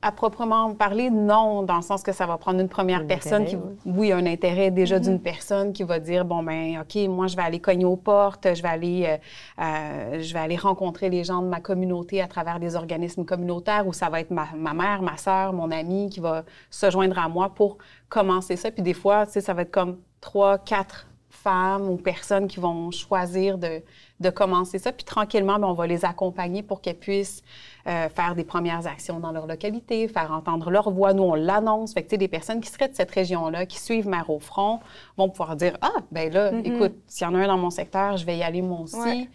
à 0.00 0.12
proprement 0.12 0.72
parler, 0.74 1.10
non, 1.10 1.62
dans 1.62 1.76
le 1.76 1.82
sens 1.82 2.02
que 2.02 2.12
ça 2.12 2.26
va 2.26 2.38
prendre 2.38 2.60
une 2.60 2.68
première 2.68 3.06
personne 3.06 3.44
qui, 3.44 3.56
oui. 3.84 4.12
un 4.12 4.24
intérêt 4.24 4.70
déjà 4.70 5.00
d'une 5.00 5.16
mm-hmm. 5.16 5.20
personne 5.20 5.72
qui 5.72 5.82
va 5.82 5.98
dire, 5.98 6.24
bon, 6.24 6.42
ben 6.42 6.80
OK, 6.80 6.96
moi, 7.08 7.26
je 7.26 7.36
vais 7.36 7.42
aller 7.42 7.60
cogner 7.60 7.84
aux 7.84 7.96
portes, 7.96 8.54
je 8.54 8.62
vais 8.62 8.68
aller, 8.68 9.06
euh, 9.06 9.62
euh, 9.62 10.22
je 10.22 10.32
vais 10.32 10.40
aller 10.40 10.56
rencontrer 10.56 11.10
les 11.10 11.24
gens 11.24 11.42
de 11.42 11.48
ma 11.48 11.60
communauté 11.60 12.22
à 12.22 12.28
travers 12.28 12.60
des 12.60 12.76
organismes 12.76 13.24
communautaires 13.24 13.86
où 13.86 13.92
ça 13.92 14.08
va 14.08 14.20
être 14.20 14.30
ma, 14.30 14.46
ma 14.54 14.74
mère, 14.74 15.02
ma 15.02 15.16
sœur, 15.16 15.52
mon 15.52 15.70
ami 15.72 16.08
qui 16.08 16.20
va 16.20 16.44
se 16.70 16.88
joindre 16.88 17.18
à 17.18 17.28
moi 17.28 17.52
pour 17.52 17.78
commencer 18.08 18.54
ça. 18.54 18.70
Puis 18.70 18.82
des 18.82 18.94
fois, 18.94 19.26
tu 19.26 19.32
sais, 19.32 19.40
ça 19.40 19.54
va 19.54 19.62
être 19.62 19.72
comme 19.72 19.98
trois, 20.20 20.58
quatre 20.58 21.08
femmes 21.30 21.88
ou 21.88 21.96
personnes 21.96 22.46
qui 22.46 22.60
vont 22.60 22.90
choisir 22.90 23.58
de, 23.58 23.82
de 24.20 24.30
commencer 24.30 24.78
ça. 24.78 24.92
Puis 24.92 25.04
tranquillement, 25.04 25.58
bien, 25.58 25.68
on 25.68 25.74
va 25.74 25.86
les 25.86 26.04
accompagner 26.04 26.62
pour 26.62 26.80
qu'elles 26.80 26.98
puissent 26.98 27.42
euh, 27.86 28.08
faire 28.08 28.34
des 28.34 28.44
premières 28.44 28.86
actions 28.86 29.20
dans 29.20 29.32
leur 29.32 29.46
localité, 29.46 30.08
faire 30.08 30.32
entendre 30.32 30.70
leur 30.70 30.90
voix. 30.90 31.12
Nous, 31.12 31.22
on 31.22 31.34
l'annonce. 31.34 31.92
Fait 31.92 32.02
que, 32.02 32.16
des 32.16 32.28
personnes 32.28 32.60
qui 32.60 32.70
seraient 32.70 32.88
de 32.88 32.94
cette 32.94 33.10
région-là, 33.10 33.66
qui 33.66 33.78
suivent 33.78 34.08
Mère 34.08 34.30
au 34.30 34.38
front, 34.38 34.80
vont 35.16 35.28
pouvoir 35.28 35.56
dire 35.56 35.76
Ah, 35.80 35.92
ben 36.10 36.32
là, 36.32 36.52
écoute, 36.64 36.94
s'il 37.06 37.26
y 37.26 37.30
en 37.30 37.34
a 37.34 37.38
un 37.38 37.46
dans 37.46 37.58
mon 37.58 37.70
secteur, 37.70 38.16
je 38.16 38.24
vais 38.24 38.38
y 38.38 38.42
aller 38.42 38.62
moi 38.62 38.80
aussi. 38.80 39.28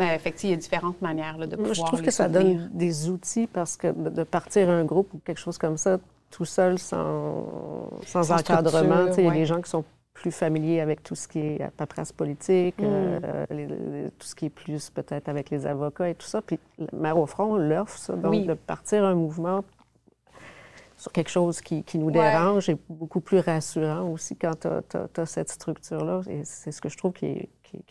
Euh, 0.00 0.18
fait 0.18 0.32
que, 0.32 0.38
il 0.42 0.50
y 0.50 0.52
a 0.52 0.56
différentes 0.56 1.00
manières 1.02 1.38
de 1.38 1.56
pouvoir. 1.56 1.74
Je 1.74 1.82
trouve 1.82 2.02
que 2.02 2.10
ça 2.10 2.28
donne 2.28 2.70
des 2.72 3.08
outils 3.08 3.46
parce 3.46 3.76
que 3.76 3.88
de 3.88 4.24
partir 4.24 4.70
un 4.70 4.84
groupe 4.84 5.12
ou 5.14 5.18
quelque 5.18 5.38
chose 5.38 5.58
comme 5.58 5.76
ça, 5.76 5.98
tout 6.30 6.44
seul, 6.44 6.78
sans, 6.78 7.46
sans, 8.06 8.32
encadrement, 8.32 9.06
il 9.16 9.24
y 9.24 9.28
a 9.28 9.30
des 9.30 9.46
gens 9.46 9.60
qui 9.60 9.70
sont 9.70 9.84
plus 10.14 10.30
familier 10.30 10.80
avec 10.80 11.02
tout 11.02 11.16
ce 11.16 11.28
qui 11.28 11.40
est 11.40 11.70
paperasse 11.76 12.12
politique, 12.12 12.78
mm. 12.78 12.84
euh, 12.84 14.08
tout 14.18 14.26
ce 14.26 14.34
qui 14.34 14.46
est 14.46 14.50
plus 14.50 14.88
peut-être 14.90 15.28
avec 15.28 15.50
les 15.50 15.66
avocats 15.66 16.08
et 16.08 16.14
tout 16.14 16.26
ça. 16.26 16.40
Puis 16.40 16.58
Mère 16.92 17.18
au 17.18 17.26
front 17.26 17.56
l'offre, 17.56 17.98
ça, 17.98 18.14
donc 18.14 18.46
de 18.46 18.54
partir 18.54 19.04
un 19.04 19.14
mouvement 19.14 19.64
sur 20.96 21.12
quelque 21.12 21.30
chose 21.30 21.60
qui, 21.60 21.84
nous 21.94 22.10
dérange 22.10 22.68
est 22.68 22.78
beaucoup 22.88 23.20
plus 23.20 23.40
rassurant 23.40 24.08
aussi 24.08 24.36
quand 24.36 24.54
tu 24.60 25.20
as, 25.20 25.26
cette 25.26 25.50
structure-là. 25.50 26.20
Et 26.28 26.44
c'est 26.44 26.70
ce 26.70 26.80
que 26.80 26.88
je 26.88 26.96
trouve 26.96 27.12
qui 27.12 27.26
est, 27.26 27.48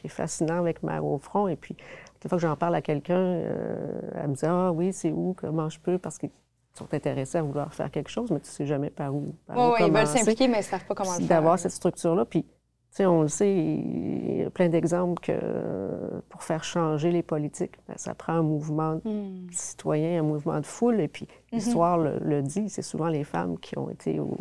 fascinant 0.08 0.60
avec 0.60 0.82
Mère 0.82 1.06
au 1.06 1.18
front. 1.18 1.48
Et 1.48 1.58
puis, 1.58 1.76
chaque 2.22 2.30
fois 2.30 2.38
que 2.38 2.42
j'en 2.42 2.56
parle 2.56 2.76
à 2.76 2.82
quelqu'un, 2.82 3.20
euh, 3.20 4.02
elle 4.16 4.30
me 4.30 4.36
dit 4.36 4.46
Ah 4.46 4.72
oui, 4.72 4.94
c'est 4.94 5.12
où, 5.12 5.36
comment 5.38 5.70
je 5.70 5.80
peux, 5.80 5.98
parce 5.98 6.18
que 6.18 6.28
sont 6.74 6.94
intéressés 6.94 7.38
à 7.38 7.44
vouloir 7.44 7.74
faire 7.74 7.92
quelque 7.92 8.10
chose, 8.10 8.32
mais 8.32 8.40
tu 8.40 8.48
ne 8.48 8.52
sais 8.52 8.66
jamais 8.66 8.90
par 8.90 9.14
où. 9.14 9.34
oui, 9.50 9.56
ils 9.80 9.92
veulent 9.92 10.08
s'impliquer, 10.08 10.48
mais 10.48 10.58
ils 10.58 10.60
ne 10.60 10.64
savent 10.64 10.86
pas 10.86 10.96
comment 10.96 11.14
le 11.14 11.20
faire. 11.20 11.28
D'avoir 11.28 11.60
cette 11.60 11.72
structure-là. 11.72 12.26
Puis, 12.26 12.44
tu 12.44 12.50
sais, 12.98 13.06
on 13.06 13.22
le 13.22 13.28
sait, 13.28 13.54
il 13.54 14.38
y 14.42 14.44
a 14.44 14.50
plein 14.50 14.70
d'exemples 14.70 15.22
que 15.22 16.22
pour 16.30 16.44
faire 16.44 16.64
changer 16.64 17.12
les 17.12 17.24
politiques, 17.24 17.76
ben, 17.88 17.96
ça 17.98 18.16
prend 18.16 18.34
un 18.34 18.44
mouvement 18.44 19.02
hmm. 19.04 19.48
citoyen, 19.52 20.20
un 20.20 20.24
mouvement 20.24 20.60
de 20.60 20.66
foule. 20.66 21.00
Et 21.00 21.08
puis, 21.08 21.28
mhm. 21.28 21.60
l'histoire 21.60 21.98
le, 21.98 22.42
dit, 22.42 22.70
c'est 22.70 22.82
souvent 22.82 23.08
les 23.08 23.24
femmes 23.24 23.60
qui 23.60 23.78
ont 23.78 23.90
été 23.90 24.20
au, 24.20 24.38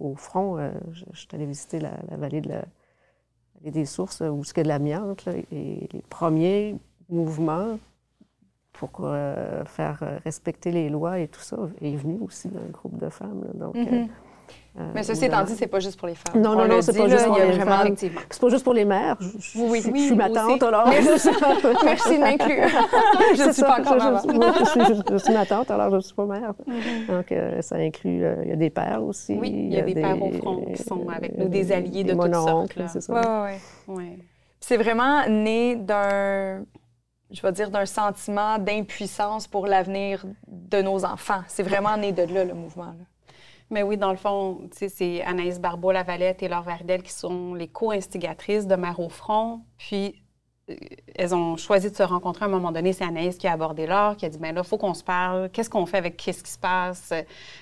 au, 0.00 0.14
front, 0.14 0.58
je, 0.92 1.04
suis 1.12 1.28
allée 1.32 1.46
visiter 1.46 1.80
la, 1.80 1.92
vallée 2.16 2.40
de 2.40 2.48
la, 2.48 2.64
des 3.70 3.84
sources 3.84 4.20
où 4.20 4.42
il 4.42 4.56
y 4.56 4.60
a 4.60 4.62
de 4.62 4.68
l'amiante. 4.68 5.28
Et 5.52 5.88
les 5.92 6.02
premiers 6.08 6.76
mouvements 7.10 7.78
pour 8.74 8.90
faire 9.66 10.02
respecter 10.24 10.70
les 10.70 10.90
lois 10.90 11.18
et 11.18 11.28
tout 11.28 11.40
ça 11.40 11.56
est 11.80 11.96
venu 11.96 12.18
aussi 12.20 12.48
d'un 12.48 12.68
groupe 12.70 12.98
de 12.98 13.08
femmes. 13.08 13.44
donc. 13.54 13.76
Euh, 14.76 14.90
mais 14.92 15.04
ceci 15.04 15.26
étant 15.26 15.44
dit, 15.44 15.54
c'est 15.54 15.68
pas 15.68 15.78
juste 15.78 15.96
pour 15.96 16.08
les 16.08 16.16
femmes. 16.16 16.42
Non, 16.42 16.56
non, 16.56 16.66
non, 16.66 16.82
c'est 16.82 16.96
pas 16.96 17.08
juste 17.08 17.26
pour 17.26 17.38
les 17.38 17.52
femmes. 17.52 17.94
C'est 17.96 18.40
pas 18.40 18.48
juste 18.48 18.64
pour 18.64 18.74
les 18.74 18.84
mères. 18.84 19.16
Je, 19.20 19.58
oui, 19.58 19.80
oui, 19.92 20.00
je 20.00 20.06
suis 20.06 20.16
ma 20.16 20.28
tante, 20.28 20.62
alors. 20.64 20.88
Merci 21.84 22.16
de 22.16 22.20
m'inclure. 22.20 22.68
je 23.36 23.46
ne 23.46 23.52
suis 23.52 23.62
pas 23.62 23.78
encore 23.78 24.00
je, 24.00 25.18
suis, 25.18 25.32
ma 25.32 25.46
tante, 25.46 25.70
alors 25.70 25.90
je 25.90 25.96
ne 25.96 26.00
suis 26.00 26.14
pas 26.14 26.26
mère. 26.26 26.54
Mm-hmm. 26.68 27.06
Donc, 27.06 27.30
euh, 27.30 27.62
ça 27.62 27.76
inclut, 27.76 28.24
euh, 28.24 28.42
il 28.42 28.48
y 28.48 28.52
a 28.52 28.56
des 28.56 28.70
pères 28.70 29.04
aussi. 29.04 29.36
Oui, 29.38 29.50
il 29.50 29.72
y 29.72 29.78
a, 29.78 29.82
des, 29.82 29.94
pères 29.94 30.20
au 30.20 30.32
front 30.32 30.64
qui 30.74 30.82
sont 30.82 31.08
avec 31.08 31.38
nous, 31.38 31.48
des 31.48 31.70
alliés 31.70 32.02
de 32.02 32.14
toutes 32.14 32.34
sortes. 32.34 32.72
c'est 32.88 33.00
ça. 33.00 33.14
Oui, 33.14 33.52
oui, 33.86 33.94
oui. 33.96 34.24
C'est 34.58 34.76
vraiment 34.76 35.28
né 35.28 35.76
d'un 35.76 36.64
je 37.30 37.42
vais 37.42 37.52
dire, 37.52 37.70
d'un 37.70 37.86
sentiment 37.86 38.58
d'impuissance 38.58 39.46
pour 39.46 39.66
l'avenir 39.66 40.24
de 40.46 40.82
nos 40.82 41.04
enfants. 41.04 41.42
C'est 41.48 41.62
vraiment 41.62 41.96
né 41.96 42.12
de 42.12 42.22
là, 42.22 42.44
le 42.44 42.54
mouvement. 42.54 42.94
Mais 43.70 43.82
oui, 43.82 43.96
dans 43.96 44.10
le 44.10 44.16
fond, 44.16 44.68
c'est 44.72 45.22
Anaïs 45.22 45.58
Barbeau-Lavalette 45.58 46.42
et 46.42 46.48
Laure 46.48 46.62
Verdel 46.62 47.02
qui 47.02 47.12
sont 47.12 47.54
les 47.54 47.68
co-instigatrices 47.68 48.66
de 48.66 48.76
Mère 48.76 49.00
au 49.00 49.08
front. 49.08 49.62
Puis, 49.78 50.22
euh, 50.70 50.76
elles 51.16 51.34
ont 51.34 51.56
choisi 51.56 51.90
de 51.90 51.96
se 51.96 52.02
rencontrer 52.02 52.44
à 52.44 52.48
un 52.48 52.50
moment 52.50 52.72
donné. 52.72 52.92
C'est 52.92 53.04
Anaïs 53.04 53.36
qui 53.36 53.48
a 53.48 53.52
abordé 53.52 53.86
Laure, 53.86 54.16
qui 54.16 54.26
a 54.26 54.28
dit, 54.28 54.38
bien 54.38 54.52
là, 54.52 54.60
il 54.62 54.68
faut 54.68 54.78
qu'on 54.78 54.94
se 54.94 55.02
parle. 55.02 55.48
Qu'est-ce 55.50 55.70
qu'on 55.70 55.86
fait 55.86 55.96
avec 55.96 56.16
qu'est-ce 56.16 56.44
qui 56.44 56.52
se 56.52 56.58
passe? 56.58 57.12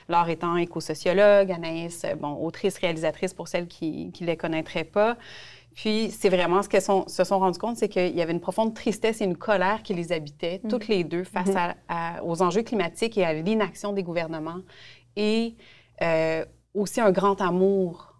Laure 0.08 0.28
étant 0.28 0.56
éco-sociologue, 0.56 1.50
Anaïs, 1.52 2.04
bon, 2.18 2.34
autrice, 2.34 2.78
réalisatrice 2.78 3.32
pour 3.32 3.46
celles 3.46 3.68
qui 3.68 4.12
ne 4.20 4.26
les 4.26 4.36
connaîtraient 4.36 4.84
pas. 4.84 5.16
Puis, 5.74 6.10
c'est 6.10 6.28
vraiment 6.28 6.62
ce 6.62 6.68
qu'elles 6.68 6.82
se 6.82 7.24
sont 7.24 7.38
rendues 7.38 7.58
compte, 7.58 7.76
c'est 7.76 7.88
qu'il 7.88 8.14
y 8.14 8.20
avait 8.20 8.32
une 8.32 8.40
profonde 8.40 8.74
tristesse 8.74 9.20
et 9.20 9.24
une 9.24 9.36
colère 9.36 9.82
qui 9.82 9.94
les 9.94 10.12
habitait, 10.12 10.60
mm. 10.62 10.68
toutes 10.68 10.88
les 10.88 11.04
deux, 11.04 11.24
face 11.24 11.48
mm-hmm. 11.48 12.20
aux 12.22 12.42
enjeux 12.42 12.62
climatiques 12.62 13.16
et 13.16 13.24
à 13.24 13.32
l'inaction 13.32 13.92
des 13.92 14.02
gouvernements. 14.02 14.60
Et 15.16 15.56
euh, 16.02 16.44
aussi 16.74 17.00
un 17.00 17.12
grand 17.12 17.40
amour 17.40 18.14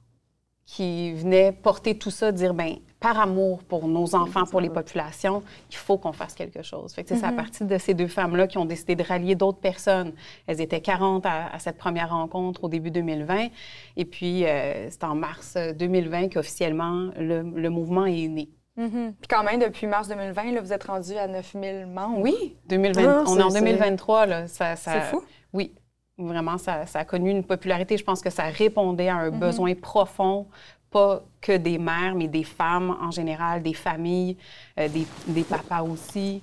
qui 0.64 1.12
venait 1.12 1.52
porter 1.52 1.98
tout 1.98 2.10
ça, 2.10 2.32
dire, 2.32 2.54
ben 2.54 2.76
par 3.02 3.18
amour 3.20 3.62
pour 3.64 3.88
nos 3.88 4.14
enfants, 4.14 4.44
pour 4.44 4.60
les 4.60 4.70
populations, 4.70 5.42
il 5.70 5.76
faut 5.76 5.98
qu'on 5.98 6.12
fasse 6.12 6.34
quelque 6.34 6.62
chose. 6.62 6.94
Fait 6.94 7.02
que, 7.02 7.14
C'est 7.14 7.24
à 7.24 7.30
mm-hmm. 7.30 7.36
partir 7.36 7.66
de 7.66 7.76
ces 7.78 7.92
deux 7.92 8.06
femmes-là 8.06 8.46
qui 8.46 8.56
ont 8.56 8.64
décidé 8.64 8.94
de 8.94 9.02
rallier 9.02 9.34
d'autres 9.34 9.58
personnes. 9.58 10.12
Elles 10.46 10.60
étaient 10.60 10.80
40 10.80 11.26
à, 11.26 11.58
cette 11.58 11.76
première 11.76 12.10
rencontre 12.10 12.64
au 12.64 12.68
début 12.68 12.90
2020. 12.90 13.48
Et 13.96 14.04
puis, 14.04 14.46
euh, 14.46 14.88
c'est 14.88 15.04
en 15.04 15.14
mars 15.14 15.56
2020 15.56 16.28
qu'officiellement, 16.30 17.10
le, 17.18 17.42
le, 17.42 17.70
mouvement 17.70 18.06
est 18.06 18.28
né. 18.28 18.48
Mm-hmm. 18.78 19.12
Puis 19.20 19.28
quand 19.28 19.42
même, 19.42 19.60
depuis 19.60 19.86
mars 19.86 20.08
2020, 20.08 20.52
là, 20.52 20.60
vous 20.60 20.72
êtes 20.72 20.84
rendu 20.84 21.14
à 21.16 21.26
9000 21.26 21.86
membres. 21.86 22.20
Oui, 22.20 22.56
2020, 22.68 23.02
ah, 23.04 23.24
on 23.26 23.38
est 23.38 23.42
en 23.42 23.48
2023. 23.48 24.26
Là, 24.26 24.46
ça, 24.46 24.76
ça, 24.76 24.92
c'est 24.92 25.00
fou. 25.10 25.22
Oui, 25.52 25.72
Vraiment, 26.18 26.58
ça, 26.58 26.84
a 26.92 27.04
connu 27.04 27.30
une 27.30 27.44
popularité. 27.44 27.96
Je 27.96 28.04
pense 28.04 28.20
que 28.20 28.30
ça 28.30 28.44
répondait 28.44 29.08
à 29.08 29.16
un 29.16 29.30
mhm. 29.30 29.40
besoin 29.40 29.74
profond, 29.74 30.46
pas 30.92 31.22
que 31.40 31.56
des 31.56 31.78
mères, 31.78 32.14
mais 32.14 32.28
des 32.28 32.44
femmes 32.44 32.96
en 33.00 33.10
général, 33.10 33.62
des 33.62 33.74
familles, 33.74 34.36
euh, 34.78 34.88
des, 34.88 35.42
papas 35.42 35.82
aussi. 35.82 36.42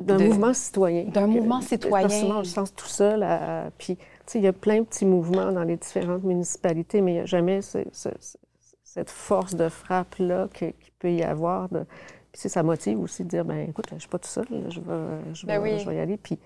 D'un 0.00 0.18
mouvement 0.18 0.52
citoyen. 0.52 1.04
D'un 1.04 1.26
mouvement 1.26 1.60
citoyen. 1.60 2.08
Souvent, 2.08 2.40
on 2.40 2.44
sens 2.44 2.74
tout 2.74 2.86
seul. 2.86 3.22
À, 3.22 3.70
puis, 3.78 3.96
il 4.34 4.40
y 4.40 4.46
a 4.46 4.52
plein 4.52 4.80
de 4.80 4.84
petits 4.84 5.06
mouvements 5.06 5.52
dans 5.52 5.62
les 5.62 5.76
différentes 5.76 6.24
municipalités, 6.24 7.00
mais 7.00 7.12
il 7.12 7.14
n'y 7.14 7.20
a 7.20 7.26
jamais 7.26 7.60
cette 7.62 9.10
force 9.10 9.54
de 9.54 9.68
frappe-là 9.68 10.48
qu'il 10.52 10.74
peut 10.98 11.12
y 11.12 11.22
avoir. 11.22 11.68
De... 11.68 11.84
Puis, 12.32 12.48
ça 12.48 12.62
motive 12.62 13.00
aussi 13.00 13.24
de 13.24 13.28
dire, 13.28 13.44
ben 13.44 13.68
écoute, 13.68 13.86
je 13.90 13.94
ne 13.94 14.00
suis 14.00 14.08
pas 14.08 14.18
tout 14.18 14.28
seul, 14.28 14.46
je, 14.50 14.80
vais, 14.80 15.34
je, 15.34 15.46
ben 15.46 15.78
je 15.78 15.88
vais 15.88 15.96
y 15.96 16.00
aller. 16.00 16.16
Puis, 16.16 16.38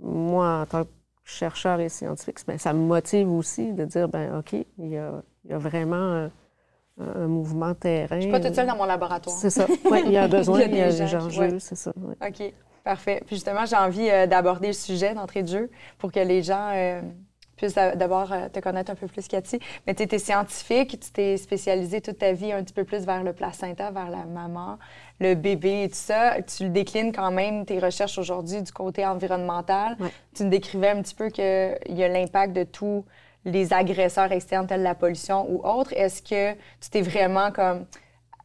moi, 0.00 0.60
en 0.60 0.66
tant 0.66 0.84
que 0.84 0.90
chercheurs 1.24 1.80
et 1.80 1.88
scientifiques, 1.88 2.38
mais 2.48 2.58
ça 2.58 2.72
me 2.72 2.80
motive 2.80 3.30
aussi 3.30 3.72
de 3.72 3.84
dire, 3.84 4.08
ben 4.08 4.38
OK, 4.38 4.52
il 4.78 4.88
y 4.88 4.96
a, 4.96 5.22
vraiment 5.50 6.30
un, 6.98 7.26
mouvement 7.26 7.74
terrain. 7.74 8.16
Je 8.16 8.22
suis 8.22 8.30
pas 8.30 8.40
toute 8.40 8.54
seule 8.54 8.66
dans 8.66 8.76
mon 8.76 8.84
laboratoire. 8.84 9.36
C'est 9.36 9.50
ça. 9.50 9.66
Il 10.04 10.12
y 10.12 10.16
a 10.16 10.28
besoin, 10.28 10.62
il 10.62 10.76
y 10.76 10.80
a 10.80 10.90
des, 10.90 11.14
enjeux, 11.14 11.58
c'est 11.58 11.74
ça. 11.74 11.92
OK, 11.96 12.52
parfait. 12.84 13.22
Puis 13.26 13.36
justement, 13.36 13.64
j'ai 13.66 13.76
envie 13.76 14.08
euh, 14.10 14.26
d'aborder 14.26 14.68
le 14.68 14.72
sujet 14.72 15.14
d'entrée 15.14 15.42
de 15.42 15.48
jeu 15.48 15.70
pour 15.98 16.12
que 16.12 16.20
les 16.20 16.42
gens 16.42 16.70
euh, 16.74 17.00
puissent 17.56 17.74
d'abord 17.74 18.32
euh, 18.32 18.48
te 18.48 18.60
connaître 18.60 18.90
un 18.90 18.94
peu 18.94 19.06
plus, 19.06 19.26
Cathy. 19.26 19.58
Mais 19.86 19.94
tu 19.94 20.02
étais 20.02 20.18
scientifique, 20.18 21.00
tu 21.00 21.10
t'es 21.10 21.36
spécialisée 21.36 22.00
toute 22.00 22.18
ta 22.18 22.32
vie 22.32 22.52
un 22.52 22.62
petit 22.62 22.74
peu 22.74 22.84
plus 22.84 23.04
vers 23.04 23.24
le 23.24 23.32
placenta, 23.32 23.90
vers 23.90 24.10
la 24.10 24.24
maman 24.24 24.78
le 25.22 25.34
bébé 25.34 25.84
et 25.84 25.88
tout 25.88 25.94
ça, 25.94 26.36
tu 26.42 26.64
le 26.64 26.70
déclines 26.70 27.12
quand 27.12 27.30
même, 27.30 27.64
tes 27.64 27.78
recherches 27.78 28.18
aujourd'hui 28.18 28.60
du 28.60 28.72
côté 28.72 29.06
environnemental. 29.06 29.96
Tu 30.34 30.44
nous 30.44 30.50
décrivais 30.50 30.90
un 30.90 31.00
petit 31.00 31.14
peu 31.14 31.30
qu'il 31.30 31.78
y 31.88 32.04
a 32.04 32.08
l'impact 32.08 32.52
de 32.52 32.64
tous 32.64 33.04
les 33.44 33.72
agresseurs 33.72 34.30
externes 34.32 34.66
tels 34.66 34.82
la 34.82 34.94
pollution 34.94 35.50
ou 35.50 35.66
autres? 35.66 35.92
Est-ce 35.94 36.22
que 36.22 36.52
tu 36.80 36.90
t'es 36.90 37.02
vraiment 37.02 37.50
comme... 37.50 37.86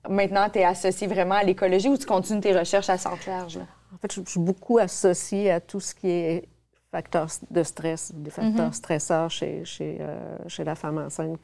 Maintenant, 0.10 0.50
tu 0.50 0.60
es 0.60 0.63
associé 0.63 1.08
vraiment 1.08 1.36
à 1.36 1.44
l'écologie 1.44 1.89
ou 1.89 1.98
tu 1.98 2.06
continues 2.06 2.39
tes 2.39 2.58
recherches 2.58 2.89
à 2.89 2.98
centre 2.98 3.27
large? 3.27 3.60
En 3.94 3.98
fait, 3.98 4.13
je, 4.13 4.22
suis 4.25 4.39
beaucoup 4.39 4.77
associée 4.77 5.51
à 5.51 5.60
tout 5.60 5.80
ce 5.80 5.94
qui 5.94 6.10
est 6.10 6.48
facteurs 6.92 7.27
de 7.51 7.63
stress, 7.63 8.13
des 8.16 8.30
facteurs 8.30 8.70
mm-hmm. 8.70 8.74
stresseurs 8.74 9.30
chez, 9.30 9.66
chez, 9.66 9.98
euh, 10.00 10.38
chez, 10.48 10.63
la 10.63 10.75
femme 10.75 10.98
enceinte 10.98 11.38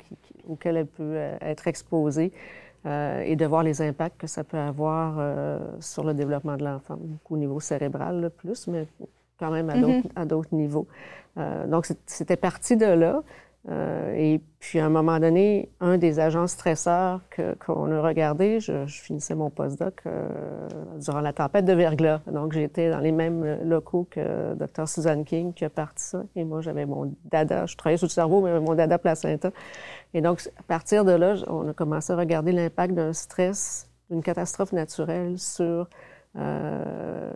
auxquels 0.48 0.78
elle 0.78 0.88
peut 0.88 1.04
euh, 1.04 1.38
être 1.42 1.68
exposée. 1.68 2.32
Euh, 2.86 3.22
et 3.22 3.38
de 3.38 3.46
voir 3.46 3.64
les 3.64 3.82
impacts 3.82 4.20
que 4.20 4.28
ça 4.28 4.44
peut 4.44 4.58
avoir 4.58 5.16
euh, 5.18 5.58
sur 5.80 6.04
le 6.04 6.14
développement 6.14 6.58
de 6.58 6.66
l'enfant, 6.66 7.00
au 7.30 7.38
niveau 7.38 7.62
cérébral 7.62 8.20
le 8.20 8.30
plus, 8.30 8.68
mais 8.68 8.88
quand 9.40 9.52
même 9.52 9.70
à 10.16 10.26
d'autres 10.26 10.54
niveaux. 10.54 10.86
Euh, 11.38 11.68
donc, 11.68 11.88
c'était 12.06 12.38
parti 12.38 12.78
de 12.78 12.86
là. 12.86 13.24
et 14.16 14.42
puis, 14.60 14.80
à 14.80 14.86
un 14.86 14.90
moment 14.90 15.20
donné, 15.20 15.70
un 15.80 15.98
des 15.98 16.20
agents 16.20 16.48
stresseurs 16.48 17.22
qu'on 17.66 17.92
a 17.92 18.02
regardé, 18.02 18.60
je, 18.60 18.86
finissais 18.88 19.36
mon 19.36 19.50
postdoc 19.50 20.04
durant 21.00 21.22
la 21.22 21.34
tempête 21.34 21.66
de 21.66 21.74
verglas. 21.74 22.22
Donc, 22.28 22.54
j'étais 22.54 22.90
dans 22.92 23.00
les 23.00 23.12
mêmes 23.12 23.60
locaux 23.64 24.08
que 24.12 24.54
Dr. 24.56 24.88
Susan 24.88 25.24
King 25.24 25.54
qui 25.54 25.66
a 25.66 25.70
parti 25.70 26.04
ça. 26.04 26.24
Et 26.36 26.44
moi, 26.44 26.62
j'avais 26.62 26.86
mon 26.86 27.14
dada, 27.26 27.66
je 27.66 27.76
travaillais 27.78 27.98
sur 27.98 28.08
le 28.08 28.12
cerveau, 28.12 28.42
mais 28.42 28.60
mon 28.60 28.76
dada 28.76 28.98
placenta. 28.98 29.52
Et 30.14 30.22
donc, 30.22 30.48
à 30.60 30.64
partir 30.64 31.06
de 31.06 31.14
là, 31.14 31.36
on 31.48 31.70
a 31.70 31.74
commencé 31.74 32.14
à 32.14 32.18
regarder 32.18 32.52
l'impact 32.52 32.94
d'un 32.94 33.14
stress, 33.14 33.90
d'une 34.10 34.22
catastrophe 34.22 34.74
naturelle 34.74 35.40
sur 35.40 35.88
euh, 36.36 37.32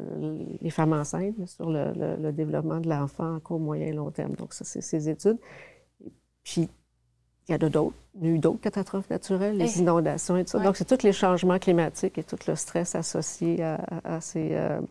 les 0.61 0.69
femmes 0.69 0.93
enceintes, 0.93 1.35
sur 1.47 1.69
le, 1.69 2.31
développement 2.31 2.79
de 2.79 2.89
l'enfant 2.89 3.35
à 3.35 3.39
court, 3.39 3.59
moyen 3.59 3.87
et 3.87 3.93
long 3.93 4.11
terme. 4.11 4.33
Donc, 4.33 4.53
ça, 4.53 4.65
c'est 4.65 4.81
ces 4.81 5.09
études. 5.09 5.37
puis, 6.43 6.69
il 7.47 7.51
y 7.53 7.55
a 7.55 7.57
d'autres, 7.57 7.93
eu 8.21 8.39
d'autres 8.39 8.59
catastrophes 8.59 9.09
naturelles, 9.09 9.57
les 9.57 9.79
inondations 9.79 10.35
et 10.35 10.43
tout 10.43 10.51
ça. 10.51 10.59
Donc, 10.59 10.75
c'est 10.75 10.85
tous 10.85 11.03
les 11.03 11.13
changements 11.13 11.59
climatiques 11.59 12.17
et 12.17 12.23
tout 12.23 12.37
le 12.45 12.55
stress 12.55 12.93
associé 12.93 13.63
à, 13.63 14.19
ces, 14.19 14.49
euh, 14.51 14.81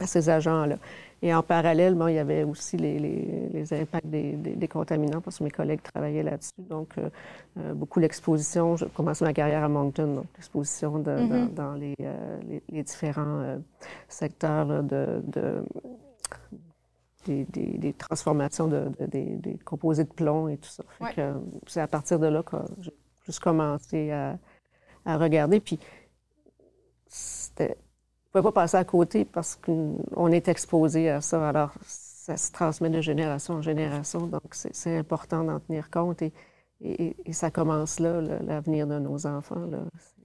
à 0.00 0.06
ces 0.06 0.28
agents-là. 0.28 0.76
Et 1.24 1.32
en 1.32 1.42
parallèle, 1.42 1.96
il 2.08 2.14
y 2.14 2.18
avait 2.18 2.44
aussi 2.44 2.76
les, 2.76 3.72
impacts 3.72 4.06
des, 4.06 4.68
contaminants, 4.68 5.22
parce 5.22 5.38
que 5.38 5.44
mes 5.44 5.50
collègues 5.50 5.80
travaillaient 5.80 6.22
là-dessus. 6.22 6.52
Donc, 6.58 6.98
euh, 6.98 7.08
euh, 7.58 7.72
beaucoup 7.72 7.98
l'exposition. 7.98 8.76
J'ai 8.76 8.86
commencé 8.90 9.24
ma 9.24 9.32
carrière 9.32 9.64
à 9.64 9.68
Moncton, 9.70 10.16
donc 10.16 10.26
l'exposition 10.36 10.98
mm-hmm. 10.98 11.54
dans, 11.54 11.80
euh, 11.80 12.40
les, 12.70 12.82
différents 12.82 13.56
secteurs 14.06 14.82
de, 14.82 15.22
des, 17.24 17.94
transformations 17.94 18.68
de, 18.68 18.90
des, 19.06 19.58
composés 19.64 20.04
de 20.04 20.12
plomb 20.12 20.48
et 20.48 20.58
tout 20.58 20.68
ça. 20.68 20.84
c'est 21.66 21.80
à 21.80 21.88
partir 21.88 22.18
de 22.18 22.26
là 22.26 22.42
que 22.42 22.58
j'ai 22.80 22.92
plus 23.22 23.38
commencé 23.38 24.10
à, 24.10 24.36
à 25.06 25.16
regarder. 25.16 25.58
Puis, 25.58 25.78
c'était 27.08 27.78
ne 28.34 28.42
pouvez 28.42 28.52
pas 28.52 28.62
passer 28.62 28.76
à 28.76 28.84
côté 28.84 29.24
parce 29.24 29.54
qu'on 29.56 30.32
est 30.32 30.48
exposé 30.48 31.08
à 31.10 31.20
ça. 31.20 31.48
Alors, 31.48 31.72
ça 31.84 32.36
se 32.36 32.50
transmet 32.50 32.90
de 32.90 33.00
génération 33.00 33.54
en 33.54 33.62
génération. 33.62 34.26
Donc, 34.26 34.42
c'est 34.52 34.96
important 34.98 35.44
d'en 35.44 35.60
tenir 35.60 35.90
compte. 35.90 36.22
Et, 36.22 36.32
et, 36.80 37.32
ça 37.32 37.50
commence 37.50 38.00
là, 38.00 38.20
l'avenir 38.20 38.86
de 38.86 38.98
nos 38.98 39.26
enfants. 39.26 39.68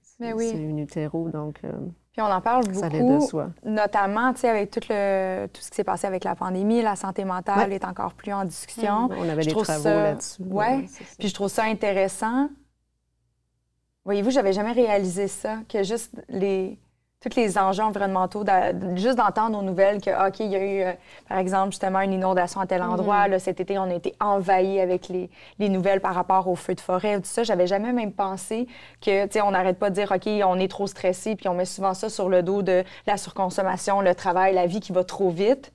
C'est 0.02 0.32
oui. 0.32 0.50
une 0.50 0.80
utéro, 0.80 1.30
donc... 1.30 1.60
Euh, 1.64 1.72
Puis 2.12 2.20
on 2.20 2.24
en 2.24 2.40
parle 2.40 2.66
beaucoup, 2.66 3.40
notamment 3.64 4.32
avec 4.42 4.70
tout, 4.70 4.80
le, 4.90 5.46
tout 5.46 5.62
ce 5.62 5.70
qui 5.70 5.76
s'est 5.76 5.84
passé 5.84 6.06
avec 6.06 6.24
la 6.24 6.34
pandémie. 6.34 6.82
La 6.82 6.96
santé 6.96 7.24
mentale 7.24 7.72
est 7.72 7.84
encore 7.84 8.14
plus 8.14 8.32
en 8.32 8.44
discussion. 8.44 9.08
On 9.10 9.28
avait 9.28 9.44
des 9.44 9.52
travaux 9.52 9.84
là-dessus. 9.84 10.42
Oui, 10.44 10.88
puis 11.18 11.28
je 11.28 11.34
trouve 11.34 11.48
ça 11.48 11.64
intéressant. 11.64 12.50
Voyez-vous, 14.04 14.30
j'avais 14.30 14.52
jamais 14.52 14.72
réalisé 14.72 15.28
ça, 15.28 15.58
que 15.68 15.82
juste 15.82 16.20
les 16.28 16.78
tous 17.20 17.36
les 17.36 17.58
enjeux 17.58 17.82
environnementaux, 17.82 18.44
juste 18.94 19.16
d'entendre 19.18 19.58
aux 19.58 19.62
nouvelles 19.62 20.00
que, 20.00 20.28
OK, 20.28 20.40
il 20.40 20.46
y 20.46 20.56
a 20.56 20.64
eu, 20.64 20.80
euh, 20.80 20.92
par 21.28 21.36
exemple, 21.36 21.72
justement, 21.72 22.00
une 22.00 22.14
inondation 22.14 22.62
à 22.62 22.66
tel 22.66 22.82
endroit. 22.82 23.26
Mm-hmm. 23.26 23.30
Là, 23.30 23.38
cet 23.38 23.60
été, 23.60 23.78
on 23.78 23.82
a 23.82 23.94
été 23.94 24.14
envahi 24.20 24.80
avec 24.80 25.08
les, 25.08 25.28
les, 25.58 25.68
nouvelles 25.68 26.00
par 26.00 26.14
rapport 26.14 26.48
aux 26.48 26.54
feux 26.54 26.74
de 26.74 26.80
forêt, 26.80 27.16
tout 27.16 27.26
ça. 27.26 27.42
J'avais 27.42 27.66
jamais 27.66 27.92
même 27.92 28.12
pensé 28.12 28.66
que, 29.02 29.26
tu 29.26 29.32
sais, 29.32 29.42
on 29.42 29.50
n'arrête 29.50 29.78
pas 29.78 29.90
de 29.90 29.96
dire, 29.96 30.10
OK, 30.10 30.26
on 30.26 30.58
est 30.58 30.68
trop 30.68 30.86
stressé, 30.86 31.36
puis 31.36 31.46
on 31.48 31.54
met 31.54 31.66
souvent 31.66 31.92
ça 31.92 32.08
sur 32.08 32.30
le 32.30 32.42
dos 32.42 32.62
de 32.62 32.84
la 33.06 33.18
surconsommation, 33.18 34.00
le 34.00 34.14
travail, 34.14 34.54
la 34.54 34.66
vie 34.66 34.80
qui 34.80 34.92
va 34.92 35.04
trop 35.04 35.28
vite. 35.28 35.72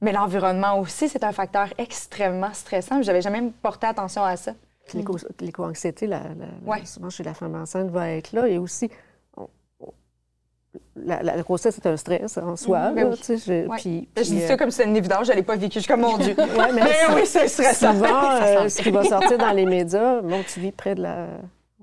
Mais 0.00 0.12
l'environnement 0.12 0.78
aussi, 0.78 1.08
c'est 1.08 1.24
un 1.24 1.32
facteur 1.32 1.68
extrêmement 1.76 2.52
stressant. 2.52 3.02
J'avais 3.02 3.22
jamais 3.22 3.42
porté 3.62 3.88
attention 3.88 4.22
à 4.22 4.36
ça. 4.36 4.52
L'éco-anxiété, 5.40 6.06
la, 6.06 6.20
souvent 6.84 7.10
chez 7.10 7.24
la 7.24 7.34
femme 7.34 7.54
enceinte, 7.56 7.90
va 7.90 8.10
être 8.10 8.32
là. 8.32 8.46
Et 8.46 8.58
aussi, 8.58 8.90
la, 10.96 11.42
grossesse, 11.42 11.74
c'est 11.74 11.86
un 11.88 11.96
stress 11.96 12.38
en 12.38 12.56
soi. 12.56 12.90
Mm 12.90 12.98
-hmm. 12.98 13.76
puis, 13.76 14.08
je 14.16 14.22
dis 14.22 14.40
ça 14.40 14.56
comme 14.56 14.70
c'est 14.70 14.84
une 14.84 14.96
évidence, 14.96 15.26
je 15.26 15.32
ne 15.32 15.36
l'ai 15.36 15.42
pas 15.42 15.56
vécu. 15.56 15.74
Je 15.74 15.80
suis 15.80 15.88
comme, 15.88 16.00
mon 16.00 16.18
Dieu. 16.18 16.34
ouais, 16.38 16.72
mais, 16.74 16.82
oui, 17.14 17.22
c'est 17.24 17.48
stressant. 17.48 17.92
Souvent, 17.92 18.22
euh, 18.42 18.68
ce 18.68 18.82
qui 18.82 18.90
va 18.90 19.04
sortir 19.04 19.38
dans 19.38 19.52
les 19.52 19.66
médias, 19.66 20.20
bon, 20.20 20.40
tu 20.46 20.60
vis 20.60 20.72
près 20.72 20.94
de 20.94 21.02
la... 21.02 21.26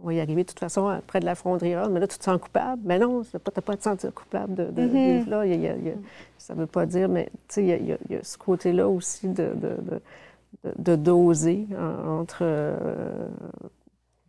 On 0.04 0.08
va 0.08 0.14
y 0.16 0.20
arriver 0.20 0.44
de 0.44 0.50
toute 0.50 0.60
façon 0.60 1.00
près 1.06 1.20
de 1.20 1.26
la 1.26 1.36
frontière, 1.36 1.88
mais 1.92 2.00
là, 2.00 2.08
tu 2.08 2.18
te 2.18 2.24
sens 2.24 2.40
coupable. 2.42 2.82
Mais 2.84 2.98
non, 2.98 3.22
tu 3.22 3.30
n'as 3.34 3.40
pas, 3.40 3.74
à 3.74 3.78
te 3.78 3.84
sentir 3.84 4.12
coupable 4.14 4.56
de, 4.56 4.66
de 4.78 4.82
mm-hmm. 4.82 5.06
vivre 5.06 5.30
là. 5.30 5.40
ça 6.40 6.56
ne 6.56 6.60
veut 6.62 6.72
pas 6.78 6.86
dire, 6.88 7.08
mais 7.08 7.30
il 7.58 7.66
y, 7.66 8.14
y, 8.14 8.16
a 8.16 8.24
ce 8.24 8.38
côté-là 8.48 8.88
aussi 8.88 9.28
de, 9.28 9.50
de, 10.90 10.96
doser 10.96 11.68
entre 12.20 12.40
euh, 12.42 13.28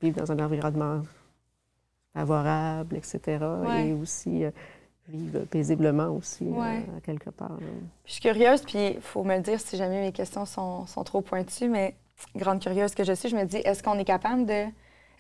vivre 0.03 0.17
dans 0.21 0.31
un 0.33 0.39
environnement 0.45 1.01
favorable, 2.15 2.97
etc. 2.97 3.45
Et 3.85 3.93
aussi 3.93 4.45
euh, 4.45 4.51
vivre 5.09 5.41
paisiblement 5.41 6.09
aussi, 6.09 6.47
euh, 6.47 6.81
quelque 7.05 7.31
part. 7.31 7.59
Je 8.05 8.13
suis 8.13 8.21
curieuse, 8.21 8.63
puis 8.63 8.95
il 8.95 9.01
faut 9.01 9.25
me 9.25 9.37
le 9.37 9.43
dire 9.43 9.61
si 9.61 9.77
jamais 9.77 10.01
mes 10.01 10.13
questions 10.13 10.45
sont, 10.45 10.87
sont, 10.87 11.05
trop 11.05 11.21
pointues, 11.21 11.69
mais 11.69 11.97
grande 12.37 12.61
curieuse 12.61 12.95
que 12.95 13.05
je 13.05 13.13
suis, 13.13 13.29
je 13.29 13.37
me 13.37 13.45
dis, 13.45 13.59
est-ce 13.59 13.83
qu'on 13.83 13.99
est 13.99 14.05
capable 14.05 14.47
de... 14.47 14.65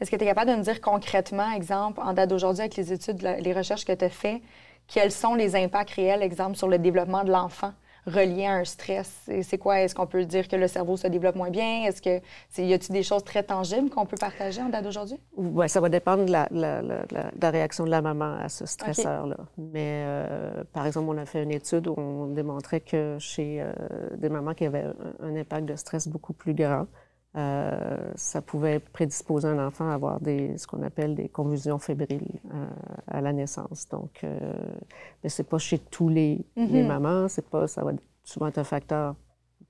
Est-ce 0.00 0.10
que 0.10 0.16
tu 0.16 0.24
es 0.24 0.26
capable 0.26 0.50
de 0.50 0.56
me 0.56 0.62
dire 0.62 0.80
concrètement, 0.80 1.52
exemple, 1.52 2.00
en 2.02 2.12
date 2.12 2.30
d'aujourd'hui, 2.30 2.62
avec 2.62 2.76
les 2.76 2.92
études, 2.92 3.22
les 3.22 3.52
recherches 3.52 3.84
que 3.84 3.92
tu 3.92 4.04
as 4.04 4.08
faites, 4.08 4.42
quels 4.88 5.12
sont 5.12 5.34
les 5.34 5.54
impacts 5.54 5.90
réels, 5.90 6.22
exemple, 6.22 6.56
sur 6.56 6.66
le 6.66 6.78
développement 6.78 7.22
de 7.22 7.30
l'enfant? 7.30 7.72
Relié 8.06 8.46
à 8.46 8.54
un 8.54 8.64
stress? 8.64 9.28
C'est 9.42 9.58
quoi? 9.58 9.80
Est-ce 9.80 9.94
qu'on 9.94 10.06
peut 10.06 10.24
dire 10.24 10.48
que 10.48 10.56
le 10.56 10.68
cerveau 10.68 10.96
se 10.96 11.06
développe 11.06 11.36
moins 11.36 11.50
bien? 11.50 11.84
Est-ce 11.84 12.02
que 12.02 12.20
y 12.58 12.72
a-t-il 12.72 12.92
des 12.92 13.02
choses 13.02 13.24
très 13.24 13.42
tangibles 13.42 13.90
qu'on 13.90 14.06
peut 14.06 14.16
partager 14.16 14.60
en 14.62 14.68
date 14.68 14.84
d'aujourd'hui? 14.84 15.18
Oui, 15.36 15.68
ça 15.68 15.80
va 15.80 15.88
dépendre 15.88 16.24
de 16.24 16.32
la, 16.32 17.50
réaction 17.50 17.84
de 17.84 17.90
la 17.90 18.02
maman 18.02 18.36
à 18.42 18.48
ce 18.48 18.66
stresseur-là. 18.66 19.36
Mais 19.58 20.04
euh, 20.06 20.64
par 20.72 20.86
exemple, 20.86 21.08
on 21.10 21.18
a 21.18 21.26
fait 21.26 21.42
une 21.42 21.52
étude 21.52 21.88
où 21.88 21.94
on 21.96 22.26
démontrait 22.28 22.80
que 22.80 23.16
chez 23.18 23.62
euh, 23.62 23.72
des 24.16 24.28
mamans 24.28 24.54
qui 24.54 24.66
avaient 24.66 24.86
un, 25.20 25.36
impact 25.36 25.66
de 25.66 25.76
stress 25.76 26.08
beaucoup 26.08 26.32
plus 26.32 26.54
grand, 26.54 26.86
euh, 27.36 28.12
ça 28.14 28.42
pouvait 28.42 28.78
prédisposer 28.78 29.48
un 29.48 29.66
enfant 29.66 29.88
à 29.88 29.94
avoir 29.94 30.20
des, 30.20 30.56
ce 30.58 30.66
qu'on 30.66 30.82
appelle 30.82 31.14
des 31.14 31.28
convulsions 31.28 31.78
fébriles 31.78 32.40
à 33.06 33.20
la 33.20 33.32
naissance. 33.32 33.88
Donc, 33.88 34.24
mais 35.22 35.28
c'est 35.28 35.48
pas 35.48 35.58
chez 35.58 35.78
tous 35.78 36.08
les, 36.08 36.44
les 36.56 36.82
mm-hmm. 36.82 36.86
mamans, 36.86 37.28
c'est 37.28 37.48
pas, 37.48 37.66
ça 37.66 37.84
va 37.84 37.92
souvent 38.24 38.48
être 38.48 38.58
un 38.58 38.64
facteur 38.64 39.14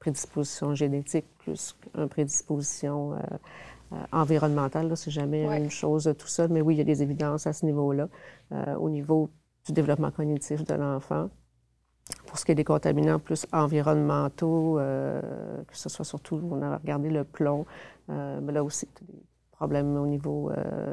prédisposition 0.03 0.75
génétique 0.75 1.27
plus 1.39 1.77
qu'une 1.81 2.09
prédisposition 2.09 3.13
euh, 3.13 3.19
euh, 3.93 3.97
environnementale. 4.11 4.97
C'est 4.97 5.13
jamais 5.13 5.45
une 5.45 5.71
chose 5.71 6.13
tout 6.19 6.27
seul, 6.27 6.51
mais 6.51 6.61
oui, 6.61 6.75
il 6.75 6.79
y 6.79 6.81
a 6.81 6.85
des 6.85 7.03
évidences 7.05 7.47
à 7.47 7.53
ce 7.53 7.65
niveau-là. 7.65 8.09
Euh, 8.51 8.75
au 8.77 8.91
niveau 8.91 9.31
du 9.65 9.73
développement 9.73 10.11
cognitif 10.11 10.65
de 10.65 10.75
l'enfant, 10.75 11.31
pour 12.27 12.39
ce 12.39 12.45
qui 12.45 12.53
est 12.53 12.57
des 12.57 12.65
contaminants 12.65 13.19
plus 13.19 13.47
environnementaux, 13.53 14.77
que 14.77 15.77
ce 15.77 15.89
soit 15.89 16.05
surtout, 16.05 16.41
on 16.51 16.61
a 16.63 16.77
regardé 16.77 17.11
le 17.11 17.25
plomb, 17.25 17.65
mais 18.09 18.53
là 18.53 18.65
aussi, 18.65 18.89
des 19.01 19.23
problèmes 19.53 19.97
au 19.97 20.07
niveau 20.07 20.51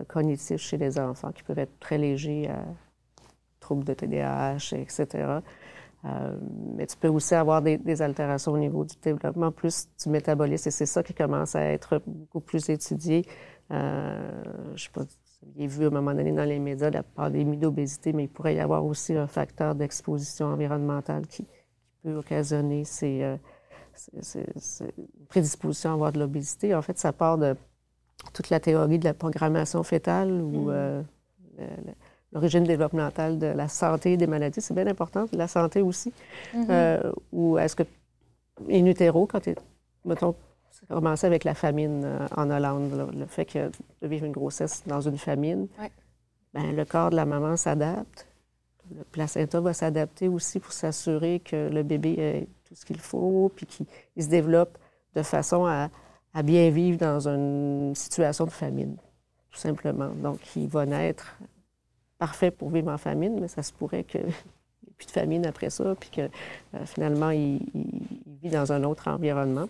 cognitif 0.07 0.61
chez 0.61 0.77
les 0.77 0.99
enfants 0.99 1.31
qui 1.31 1.43
peuvent 1.43 1.59
être 1.59 1.79
très 1.79 1.97
légers, 1.97 2.49
troubles 3.59 3.85
de 3.85 3.93
TDAH, 3.93 4.73
etc. 4.73 5.41
Euh, 6.05 6.37
mais 6.75 6.87
tu 6.87 6.95
peux 6.95 7.09
aussi 7.09 7.35
avoir 7.35 7.61
des, 7.61 8.01
altérations 8.01 8.53
au 8.53 8.57
niveau 8.57 8.85
du 8.85 8.95
développement 9.01 9.51
plus 9.51 9.89
du 10.01 10.09
métabolisme 10.09 10.69
et 10.69 10.71
c'est 10.71 10.85
ça 10.85 11.03
qui 11.03 11.13
commence 11.13 11.55
à 11.55 11.63
être 11.63 12.01
beaucoup 12.05 12.39
plus 12.39 12.69
étudié. 12.69 13.25
Euh, 13.71 14.43
je 14.67 14.71
ne 14.71 14.77
sais 14.77 14.89
pas 14.93 15.03
vous 15.41 15.51
avez 15.57 15.67
vu 15.67 15.85
à 15.85 15.87
un 15.87 15.91
moment 15.91 16.13
donné 16.13 16.31
dans 16.31 16.43
les 16.43 16.59
médias 16.59 16.89
la 16.89 17.03
pandémie 17.03 17.57
d'obésité, 17.57 18.13
mais 18.13 18.23
il 18.25 18.29
pourrait 18.29 18.55
y 18.55 18.59
avoir 18.59 18.85
aussi 18.85 19.15
un 19.15 19.27
facteur 19.27 19.75
d'exposition 19.75 20.47
environnementale 20.47 21.27
qui, 21.27 21.45
peut 22.03 22.15
occasionner 22.15 22.85
ces, 22.85 23.23
euh, 23.23 23.35
prédispositions 25.27 25.89
à 25.89 25.93
avoir 25.93 26.11
de 26.13 26.19
l'obésité. 26.19 26.73
En 26.73 26.81
fait, 26.81 26.97
ça 26.97 27.11
part 27.11 27.37
de 27.37 27.57
toute 28.33 28.49
la 28.49 28.61
théorie 28.61 28.99
de 28.99 29.03
la 29.03 29.13
programmation 29.13 29.83
fétale 29.83 30.31
ou 30.31 30.71
mmh 30.71 31.03
l'origine 32.31 32.63
développementale 32.63 33.39
de 33.39 33.47
la 33.47 33.67
santé 33.67 34.17
des 34.17 34.27
maladies. 34.27 34.61
C'est 34.61 34.73
bien 34.73 34.87
important, 34.87 35.25
la 35.33 35.47
santé 35.47 35.81
aussi. 35.81 36.13
Mm-hmm. 36.53 36.65
Euh, 36.69 37.11
ou 37.31 37.57
est-ce 37.57 37.75
que, 37.75 37.83
in 38.69 38.85
utero, 38.85 39.25
quand 39.25 39.39
tu 39.39 39.55
mettons, 40.05 40.35
ça 40.71 40.81
a 40.89 40.93
commencé 40.93 41.27
avec 41.27 41.43
la 41.43 41.53
famine 41.53 42.03
euh, 42.05 42.27
en 42.35 42.49
Hollande, 42.49 43.11
le 43.15 43.25
fait 43.25 43.45
que 43.45 43.71
de 44.01 44.07
vivre 44.07 44.25
une 44.25 44.31
grossesse 44.31 44.83
dans 44.85 45.01
une 45.01 45.17
famine, 45.17 45.67
ben, 46.53 46.75
le 46.75 46.85
corps 46.85 47.09
de 47.09 47.15
la 47.15 47.25
maman 47.25 47.57
s'adapte. 47.57 48.27
Le 48.95 49.03
placenta 49.03 49.61
va 49.61 49.73
s'adapter 49.73 50.27
aussi 50.27 50.59
pour 50.59 50.71
s'assurer 50.71 51.39
que 51.41 51.69
le 51.69 51.83
bébé 51.83 52.15
ait 52.17 52.47
tout 52.65 52.75
ce 52.75 52.85
qu'il 52.85 52.99
faut, 52.99 53.51
puis 53.55 53.65
qu'il 53.65 53.85
se 54.17 54.29
développe 54.29 54.77
de 55.15 55.21
façon 55.21 55.65
à, 55.65 55.89
à 56.33 56.43
bien 56.43 56.69
vivre 56.69 56.97
dans 56.97 57.27
une 57.27 57.93
situation 57.95 58.45
de 58.45 58.51
famine, 58.51 58.95
tout 59.51 59.59
simplement. 59.59 60.09
Donc, 60.09 60.39
il 60.55 60.67
va 60.67 60.85
naître 60.85 61.37
parfait 62.17 62.51
pour 62.51 62.69
vivre 62.69 62.91
en 62.91 62.97
famine, 62.97 63.39
mais 63.39 63.47
ça 63.47 63.63
se 63.63 63.73
pourrait 63.73 64.03
qu'il 64.03 64.21
n'y 64.21 64.29
ait 64.29 64.93
plus 64.97 65.07
de 65.07 65.11
famine 65.11 65.45
après 65.45 65.69
ça, 65.69 65.95
puis 65.99 66.09
que 66.09 66.21
euh, 66.21 66.85
finalement, 66.85 67.31
il, 67.31 67.59
vit 68.41 68.49
dans 68.49 68.71
un 68.71 68.83
autre 68.83 69.07
environnement. 69.07 69.67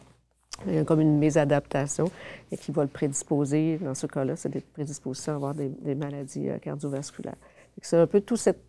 Il 0.67 0.75
y 0.75 0.77
a 0.77 0.83
comme 0.83 1.01
une 1.01 1.17
mésadaptation 1.17 2.11
et 2.51 2.57
qui 2.57 2.71
va 2.71 2.83
le 2.83 2.89
prédisposer, 2.89 3.77
dans 3.77 3.95
ce 3.95 4.07
cas-là, 4.07 4.35
c'est 4.35 4.49
des 4.49 4.61
prédispositions 4.61 5.33
à 5.33 5.35
avoir 5.35 5.53
des, 5.55 5.95
maladies 5.95 6.49
euh, 6.49 6.57
cardiovasculaires. 6.57 7.35
C'est 7.81 7.97
un 7.97 8.07
peu 8.07 8.21
toute 8.21 8.39
cette 8.39 8.63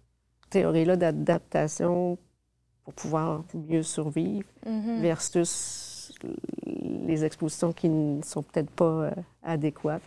théorie-là 0.51 0.97
d'adaptation 0.97 2.19
pour 2.85 2.95
pouvoir 2.95 3.45
mieux 3.55 3.83
survivre 3.83 4.49
mm-hmm. 4.67 5.01
versus 5.01 6.13
les 6.83 7.25
expositions 7.25 7.73
qui 7.73 7.89
ne 7.89 8.23
sont 8.23 8.43
peut-être 8.43 8.71
pas 8.71 8.85
euh, 8.85 9.11
adéquates. 9.43 10.03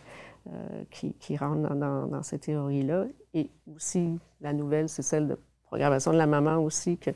Euh, 0.46 0.84
qui, 0.90 1.14
qui, 1.14 1.38
rentrent 1.38 1.74
dans, 1.74 2.06
dans, 2.06 2.22
ces 2.22 2.38
théories-là. 2.38 3.06
Et 3.32 3.48
aussi, 3.74 4.18
la 4.42 4.52
nouvelle, 4.52 4.90
c'est 4.90 5.00
celle 5.00 5.26
de 5.26 5.38
programmation 5.64 6.12
de 6.12 6.18
la 6.18 6.26
maman 6.26 6.58
aussi, 6.58 6.98
que 6.98 7.12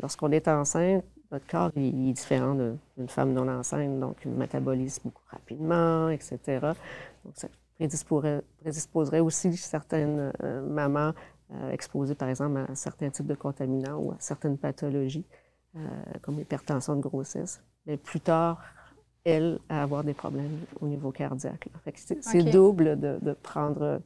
lorsqu'on 0.00 0.32
est 0.32 0.48
enceinte, 0.48 1.04
notre 1.32 1.46
corps 1.46 1.70
est 1.76 1.90
différent 2.12 2.54
d'une 2.54 3.08
femme 3.08 3.32
non 3.32 3.48
enceinte, 3.48 3.98
donc 3.98 4.18
il 4.24 4.30
métabolise 4.32 5.00
beaucoup 5.02 5.22
rapidement, 5.30 6.08
etc. 6.10 6.38
Donc, 7.24 7.34
ça 7.34 7.48
prédisposerait, 7.76 8.42
prédisposerait 8.60 9.20
aussi 9.20 9.56
certaines 9.56 10.32
euh, 10.44 10.62
mamans 10.62 11.12
euh, 11.54 11.70
exposées, 11.70 12.14
par 12.14 12.28
exemple, 12.28 12.58
à 12.70 12.74
certains 12.74 13.10
types 13.10 13.26
de 13.26 13.34
contaminants 13.34 13.98
ou 13.98 14.12
à 14.12 14.16
certaines 14.18 14.58
pathologies, 14.58 15.26
comme 16.20 16.36
l'hypertension 16.36 16.96
de 16.96 17.00
grossesse. 17.00 17.62
Mais 17.86 17.96
plus 17.96 18.20
tard, 18.20 18.60
elle, 19.24 19.58
à 19.68 19.82
avoir 19.82 20.04
des 20.04 20.14
problèmes 20.14 20.60
au 20.80 20.86
niveau 20.86 21.10
cardiaque. 21.10 21.68
C'est 21.96 22.42
double 22.42 22.98
de, 22.98 23.32
prendre. 23.42 24.00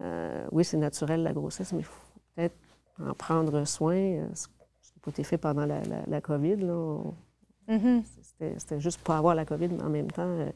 Euh, 0.00 0.46
oui, 0.50 0.64
c'est 0.64 0.76
naturel 0.76 1.22
la 1.22 1.32
grossesse, 1.32 1.72
mais 1.72 1.80
il 1.80 1.84
faut 1.84 2.02
peut-être 2.34 2.56
en 3.00 3.14
prendre 3.14 3.64
soin. 3.64 3.96
Euh, 3.96 4.26
pas 5.04 5.10
été 5.10 5.24
fait 5.24 5.38
pendant 5.38 5.66
la, 5.66 6.20
COVID. 6.20 6.56
Mm-hmm. 7.68 8.02
C'était 8.58 8.80
juste 8.80 9.00
pas 9.02 9.18
avoir 9.18 9.34
la 9.34 9.44
COVID, 9.44 9.68
mais 9.68 9.82
en 9.82 9.88
même 9.88 10.10
temps, 10.10 10.22
euh, 10.22 10.50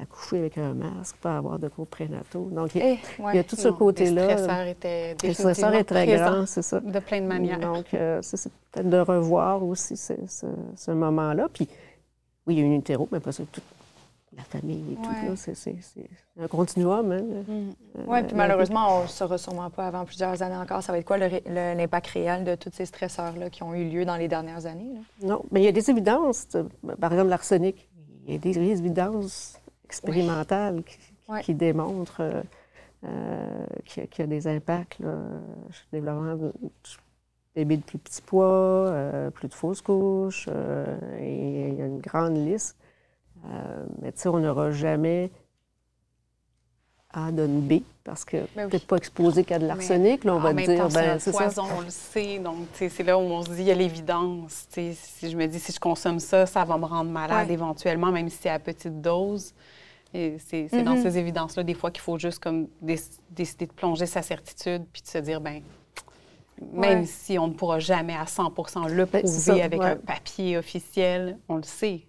accoucher 0.00 0.38
avec 0.38 0.58
un 0.58 0.74
masque, 0.74 1.16
pas 1.16 1.36
avoir 1.36 1.58
de 1.58 1.68
cours 1.68 1.86
prénataux. 1.86 2.48
Donc, 2.52 2.74
il 2.74 2.82
y, 2.82 2.84
a, 2.84 3.34
eh, 3.34 3.44
tout 3.44 3.56
ce 3.56 3.68
côté-là. 3.68 4.26
Le 4.26 4.32
stresseur 4.32 4.66
était 4.66 5.14
définitivement 5.14 5.52
stresseur 5.54 5.74
est 5.74 5.84
très 5.84 6.06
grand, 6.06 6.46
c'est 6.46 6.62
ça. 6.62 6.80
De 6.80 6.98
plein 6.98 7.20
de 7.20 7.26
manières. 7.26 7.60
Donc, 7.60 7.86
c'est 7.90 8.52
peut-être 8.72 8.90
de 8.90 8.98
revoir 8.98 9.62
aussi 9.62 9.96
ce, 9.96 10.14
ce 10.26 10.90
moment-là. 10.90 11.48
Puis, 11.52 11.68
oui, 12.46 12.54
il 12.54 12.58
y 12.60 12.62
a 12.62 12.64
une 12.64 12.74
utéro, 12.74 13.08
mais 13.10 13.20
pas 13.20 13.32
ça, 13.32 13.42
toute 13.50 13.64
la 14.36 14.42
famille 14.44 14.92
et 14.92 14.96
tout. 14.96 15.36
C'est 15.36 15.76
un 16.38 16.48
continuum. 16.48 17.10
Hein, 17.12 17.22
mm. 17.22 17.74
oui, 18.06 18.22
puis 18.22 18.36
malheureusement, 18.36 18.98
on 18.98 19.02
ne 19.04 19.08
saura 19.08 19.38
sûrement 19.38 19.70
pas 19.70 19.86
avant 19.86 20.04
plusieurs 20.04 20.42
années 20.42 20.56
encore. 20.56 20.82
Ça 20.82 20.92
va 20.92 20.98
être 20.98 21.06
quoi 21.06 21.16
l'impact 21.18 22.06
réel 22.08 22.44
de 22.44 22.54
tous 22.54 22.70
ces 22.72 22.86
stresseurs-là 22.86 23.50
qui 23.50 23.62
ont 23.62 23.74
eu 23.74 23.88
lieu 23.88 24.04
dans 24.04 24.16
les 24.16 24.28
dernières 24.28 24.66
années? 24.66 24.92
Non, 25.22 25.42
mais 25.50 25.60
il 25.62 25.64
y 25.64 25.68
a 25.68 25.72
des 25.72 25.90
évidences. 25.90 26.48
Par 27.00 27.12
exemple, 27.12 27.30
l'arsenic. 27.30 27.88
Il 28.26 28.34
y 28.34 28.36
a 28.36 28.38
des 28.38 28.58
évidences 28.58 29.60
expérimentales 29.84 30.82
qui, 31.42 31.54
démontrent 31.54 32.42
euh, 33.04 33.66
qui, 33.84 34.22
a, 34.22 34.26
des 34.26 34.48
impacts 34.48 34.98
là, 34.98 35.14
sur 35.70 35.84
le 35.92 36.00
développement 36.00 36.34
de, 36.34 36.52
bébés 37.54 37.76
de 37.76 37.82
plus 37.82 37.98
petits 37.98 38.22
poids, 38.22 38.92
plus 39.32 39.46
de 39.46 39.54
fausses 39.54 39.80
couches, 39.80 40.48
et 41.20 41.68
il 41.68 41.74
y 41.78 41.82
a 41.82 41.86
une 41.86 42.00
grande 42.00 42.36
liste. 42.36 42.76
Mais 44.00 44.12
tu 44.12 44.20
sais, 44.20 44.28
on 44.28 44.38
n'aura 44.38 44.70
jamais 44.70 45.30
a 47.16 47.32
donne 47.32 47.62
B, 47.62 47.82
parce 48.04 48.24
que 48.26 48.36
ben 48.54 48.68
peut-être 48.68 48.86
pas 48.86 48.96
exposé 48.96 49.42
qu'à 49.42 49.58
de 49.58 49.66
l'arsenic, 49.66 50.24
là, 50.24 50.34
on 50.34 50.38
va 50.38 50.52
dire, 50.52 50.88
ben, 50.88 51.18
c'est 51.18 51.30
poison, 51.30 51.64
on 51.76 51.80
le 51.80 51.90
sait, 51.90 52.38
donc 52.38 52.66
c'est 52.74 53.02
là 53.02 53.16
où 53.16 53.22
on 53.22 53.42
se 53.42 53.50
dit, 53.50 53.62
il 53.62 53.66
y 53.66 53.70
a 53.70 53.74
l'évidence. 53.74 54.66
Si 54.70 54.94
je 55.22 55.36
me 55.36 55.46
dis, 55.46 55.58
si 55.58 55.72
je 55.72 55.80
consomme 55.80 56.20
ça, 56.20 56.44
ça 56.44 56.64
va 56.64 56.76
me 56.76 56.84
rendre 56.84 57.10
malade 57.10 57.50
éventuellement, 57.50 58.12
même 58.12 58.28
si 58.28 58.36
c'est 58.42 58.50
à 58.50 58.58
petite 58.58 59.00
dose. 59.00 59.54
C'est 60.12 60.68
dans 60.72 60.94
mm-hmm. 60.94 61.02
ces 61.02 61.18
évidences-là, 61.18 61.62
des 61.62 61.74
fois, 61.74 61.90
qu'il 61.90 62.02
faut 62.02 62.18
juste 62.18 62.38
comme 62.38 62.68
décider 62.80 63.66
de 63.66 63.72
plonger 63.72 64.06
sa 64.06 64.22
certitude, 64.22 64.84
puis 64.92 65.02
de 65.02 65.08
se 65.08 65.18
dire, 65.18 65.40
ben 65.40 65.62
même 66.72 67.04
si 67.04 67.38
on 67.38 67.48
ne 67.48 67.52
pourra 67.52 67.78
jamais 67.78 68.14
à 68.14 68.24
100% 68.24 68.88
le 68.88 69.04
ben, 69.04 69.22
prouver 69.22 69.62
avec 69.62 69.80
un 69.80 69.96
papier 69.96 70.56
officiel, 70.58 71.38
on 71.48 71.56
le 71.56 71.62
sait. 71.62 72.02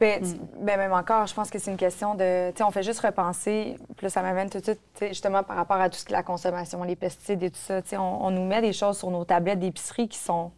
Bien, 0.00 0.20
mm. 0.20 0.64
même 0.64 0.92
encore, 0.92 1.26
je 1.26 1.34
pense 1.34 1.50
que 1.50 1.58
c'est 1.58 1.70
une 1.70 1.76
question 1.76 2.14
de. 2.14 2.50
Tu 2.50 2.58
sais, 2.58 2.64
on 2.64 2.70
fait 2.70 2.82
juste 2.82 3.00
repenser. 3.00 3.76
Puis 3.96 4.06
là, 4.06 4.10
ça 4.10 4.22
m'amène 4.22 4.50
tout 4.50 4.58
de 4.58 4.64
suite, 4.64 4.80
justement, 5.00 5.42
par 5.42 5.56
rapport 5.56 5.76
à 5.76 5.88
tout 5.88 5.96
ce 5.96 6.04
qui 6.04 6.12
est 6.12 6.16
la 6.16 6.22
consommation, 6.22 6.82
les 6.82 6.96
pesticides 6.96 7.42
et 7.42 7.50
tout 7.50 7.60
ça. 7.60 7.82
Tu 7.82 7.90
sais, 7.90 7.96
on, 7.96 8.30
nous 8.30 8.44
met 8.44 8.60
des 8.60 8.72
choses 8.72 8.98
sur 8.98 9.10
nos 9.10 9.24
tablettes 9.24 9.60
d'épicerie 9.60 10.08
qui 10.08 10.18
sont, 10.18 10.52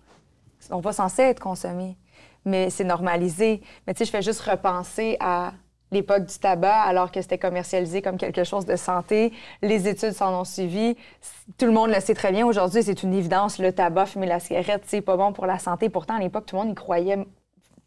sont 0.60 0.80
pas 0.80 0.92
censées 0.92 1.22
être 1.22 1.40
consommées. 1.40 1.96
Mais 2.44 2.70
c'est 2.70 2.84
normalisé. 2.84 3.62
Mais 3.86 3.94
tu 3.94 3.98
sais, 3.98 4.04
je 4.04 4.10
fais 4.10 4.22
juste 4.22 4.40
repenser 4.40 5.16
à 5.20 5.52
l'époque 5.92 6.24
du 6.26 6.38
tabac, 6.38 6.82
alors 6.82 7.12
que 7.12 7.20
c'était 7.22 7.38
commercialisé 7.38 8.02
comme 8.02 8.16
quelque 8.16 8.44
chose 8.44 8.66
de 8.66 8.76
santé. 8.76 9.32
Les 9.62 9.88
études 9.88 10.12
s'en 10.12 10.40
ont 10.40 10.44
suivi. 10.44 10.96
Tout 11.58 11.66
le 11.66 11.72
monde 11.72 11.90
le 11.90 12.00
sait 12.00 12.14
très 12.14 12.32
bien. 12.32 12.46
Aujourd'hui, 12.46 12.82
c'est 12.82 13.02
une 13.02 13.14
évidence. 13.14 13.58
Le 13.58 13.72
tabac, 13.72 14.06
fumer 14.06 14.26
la 14.26 14.40
cigarette, 14.40 14.82
c'est 14.86 15.00
pas 15.00 15.16
bon 15.16 15.32
pour 15.32 15.46
la 15.46 15.58
santé. 15.58 15.88
Pourtant, 15.88 16.16
à 16.16 16.20
l'époque, 16.20 16.46
tout 16.46 16.56
le 16.56 16.62
monde 16.62 16.72
y 16.72 16.74
croyait 16.74 17.18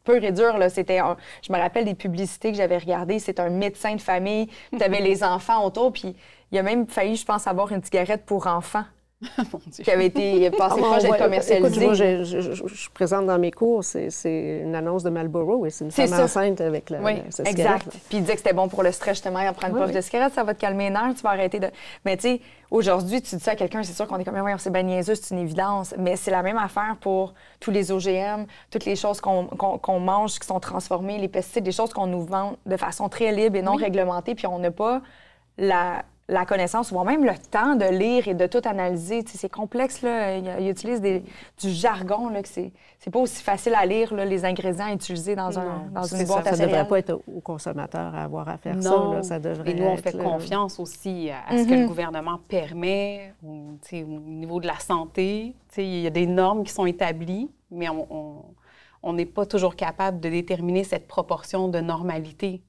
peu 0.09 0.19
réduire. 0.19 0.57
Là. 0.57 0.69
C'était 0.69 0.99
je 1.41 1.53
me 1.53 1.57
rappelle 1.57 1.85
des 1.85 1.95
publicités 1.95 2.51
que 2.51 2.57
j'avais 2.57 2.77
regardées. 2.77 3.19
C'est 3.19 3.39
un 3.39 3.49
médecin 3.49 3.95
de 3.95 4.01
famille. 4.01 4.47
Tu 4.75 4.83
avais 4.83 4.99
les 5.09 5.23
enfants 5.23 5.65
autour. 5.65 5.93
Puis 5.93 6.15
il 6.51 6.57
a 6.57 6.63
même 6.63 6.87
failli, 6.87 7.15
je 7.15 7.25
pense, 7.25 7.47
avoir 7.47 7.71
une 7.71 7.83
cigarette 7.83 8.25
pour 8.25 8.47
enfants. 8.47 8.85
qui 9.83 9.91
avait 9.91 10.05
été 10.05 10.49
passé 10.51 10.75
ah, 10.79 10.81
proche 10.81 11.03
d'être 11.03 11.17
commercialisé. 11.17 11.85
moi, 11.85 11.93
je, 11.93 12.23
je, 12.23 12.89
présente 12.93 13.25
dans 13.25 13.37
mes 13.37 13.51
cours, 13.51 13.83
c'est 13.83 14.61
une 14.63 14.75
annonce 14.75 15.03
de 15.03 15.09
Marlboro 15.09 15.65
et 15.65 15.69
c'est 15.69 15.83
une 15.83 15.91
femme 15.91 16.13
enceinte 16.13 16.61
avec 16.61 16.89
la, 16.89 17.01
oui, 17.01 17.21
exact. 17.43 17.89
Puis 18.07 18.17
il 18.17 18.21
disait 18.21 18.33
que 18.33 18.39
c'était 18.39 18.53
bon 18.53 18.69
pour 18.69 18.81
le 18.81 18.93
stress, 18.93 19.17
justement, 19.17 19.39
en 19.39 19.53
prendre 19.53 19.75
une 19.75 19.83
puff 19.83 19.93
de 19.93 19.99
cigarette, 19.99 20.33
ça 20.33 20.43
va 20.43 20.53
te 20.53 20.61
calmer 20.61 20.85
les 20.85 20.91
nerfs, 20.91 21.15
tu 21.15 21.21
vas 21.23 21.31
arrêter 21.31 21.59
de... 21.59 21.67
Mais 22.05 22.15
tu 22.15 22.23
sais, 22.23 22.41
aujourd'hui, 22.71 23.21
tu 23.21 23.35
dis 23.35 23.43
ça 23.43 23.51
à 23.51 23.55
quelqu'un, 23.55 23.83
c'est 23.83 23.93
sûr 23.93 24.07
qu'on 24.07 24.17
est 24.19 24.23
comme, 24.23 24.39
oui, 24.39 24.51
c'est 24.57 24.71
bien 24.71 24.83
niaiseux, 24.83 25.15
c'est 25.15 25.35
une 25.35 25.41
évidence, 25.41 25.93
mais 25.97 26.15
c'est 26.15 26.31
la 26.31 26.41
même 26.41 26.57
affaire 26.57 26.95
pour 27.01 27.33
tous 27.59 27.71
les 27.71 27.91
OGM, 27.91 28.45
toutes 28.71 28.85
les 28.85 28.95
choses 28.95 29.19
qu'on 29.19 29.99
mange 29.99 30.39
qui 30.39 30.47
sont 30.47 30.61
transformées, 30.61 31.17
les 31.17 31.27
pesticides, 31.27 31.65
des 31.65 31.73
choses 31.73 31.91
qu'on 31.91 32.07
nous 32.07 32.23
vend 32.23 32.55
de 32.65 32.77
façon 32.77 33.09
très 33.09 33.33
libre 33.33 33.57
et 33.57 33.61
non 33.61 33.75
réglementée, 33.75 34.33
puis 34.33 34.47
on 34.47 34.59
n'a 34.59 34.71
pas 34.71 35.01
la 35.57 36.05
la 36.29 36.45
connaissance, 36.45 36.91
voire 36.91 37.05
même 37.05 37.25
le 37.25 37.33
temps 37.49 37.75
de 37.75 37.85
lire 37.85 38.27
et 38.27 38.35
de 38.35 38.45
tout 38.45 38.61
analyser. 38.63 39.23
c'est 39.25 39.49
complexe, 39.49 40.01
là. 40.01 40.37
Il, 40.37 40.69
utilise 40.69 41.01
du 41.01 41.69
jargon, 41.71 42.29
là, 42.29 42.41
que 42.43 42.47
c'est, 42.47 42.71
c'est 42.99 43.09
pas 43.09 43.19
aussi 43.19 43.43
facile 43.43 43.73
à 43.75 43.85
lire, 43.85 44.13
là, 44.13 44.25
les 44.25 44.45
ingrédients 44.45 44.93
utilisés 44.93 45.35
dans, 45.35 45.57
un, 45.57 45.87
dans 45.91 46.03
une 46.03 46.25
boîte 46.25 46.45
ça, 46.45 46.51
à 46.51 46.55
Ça 46.55 46.63
ne 46.63 46.67
devrait 46.67 46.87
pas 46.87 46.99
être 46.99 47.19
au 47.27 47.41
consommateur 47.41 48.13
à 48.13 48.23
avoir 48.23 48.47
à 48.47 48.57
faire 48.57 48.81
ça. 48.81 48.89
Là. 48.89 49.23
ça 49.23 49.39
devrait 49.39 49.71
et 49.71 49.73
nous, 49.73 49.85
on 49.85 49.97
fait 49.97 50.17
confiance 50.17 50.79
aussi 50.79 51.31
à, 51.31 51.57
ce 51.57 51.63
que 51.63 51.71
le 51.71 51.77
mm-hmm. 51.77 51.87
gouvernement 51.87 52.39
permet 52.47 53.33
au, 53.43 53.75
au 53.91 54.19
niveau 54.19 54.59
de 54.59 54.67
la 54.67 54.79
santé. 54.79 55.55
Il 55.77 56.01
y 56.01 56.07
a 56.07 56.11
des 56.11 56.27
normes 56.27 56.63
qui 56.63 56.71
sont 56.71 56.85
établies, 56.85 57.49
mais 57.71 57.87
on 57.89 59.13
n'est 59.13 59.25
pas 59.25 59.45
toujours 59.45 59.75
capable 59.75 60.19
de 60.19 60.29
déterminer 60.29 60.83
cette 60.83 61.07
proportion 61.07 61.69
de 61.69 61.79
normalité 61.79 62.61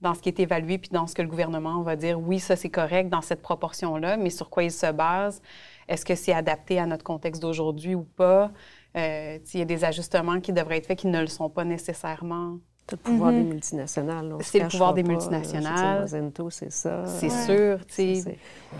dans 0.00 0.14
ce 0.14 0.20
qui 0.20 0.28
est 0.28 0.40
évalué, 0.40 0.78
puis 0.78 0.90
dans 0.92 1.06
ce 1.06 1.14
que 1.14 1.22
le 1.22 1.28
gouvernement 1.28 1.82
va 1.82 1.96
dire, 1.96 2.20
oui, 2.20 2.38
ça 2.38 2.56
c'est 2.56 2.70
correct 2.70 3.08
dans 3.08 3.20
cette 3.20 3.42
proportion-là, 3.42 4.16
mais 4.16 4.30
sur 4.30 4.48
quoi 4.48 4.62
il 4.62 4.70
se 4.70 4.90
base? 4.92 5.42
Est-ce 5.88 6.04
que 6.04 6.14
c'est 6.14 6.32
adapté 6.32 6.78
à 6.78 6.86
notre 6.86 7.04
contexte 7.04 7.42
d'aujourd'hui 7.42 7.94
ou 7.94 8.04
pas? 8.04 8.50
Euh, 8.96 9.38
il 9.52 9.58
y 9.58 9.62
a 9.62 9.66
des 9.66 9.84
ajustements 9.84 10.40
qui 10.40 10.52
devraient 10.52 10.78
être 10.78 10.86
faits 10.86 10.98
qui 10.98 11.08
ne 11.08 11.20
le 11.20 11.26
sont 11.26 11.50
pas 11.50 11.64
nécessairement. 11.64 12.58
C'est 12.88 12.96
le 12.96 13.02
pouvoir 13.02 13.32
des 13.32 13.40
mhm. 13.40 13.48
multinationales. 13.48 14.36
C'est 14.40 14.60
le 14.60 14.68
pouvoir 14.68 14.94
des 14.94 15.02
multinationales. 15.02 16.08
c'est 16.50 16.72
ça. 16.72 17.04
C'est 17.04 17.28
sûr. 17.28 17.78
Puis 17.86 18.24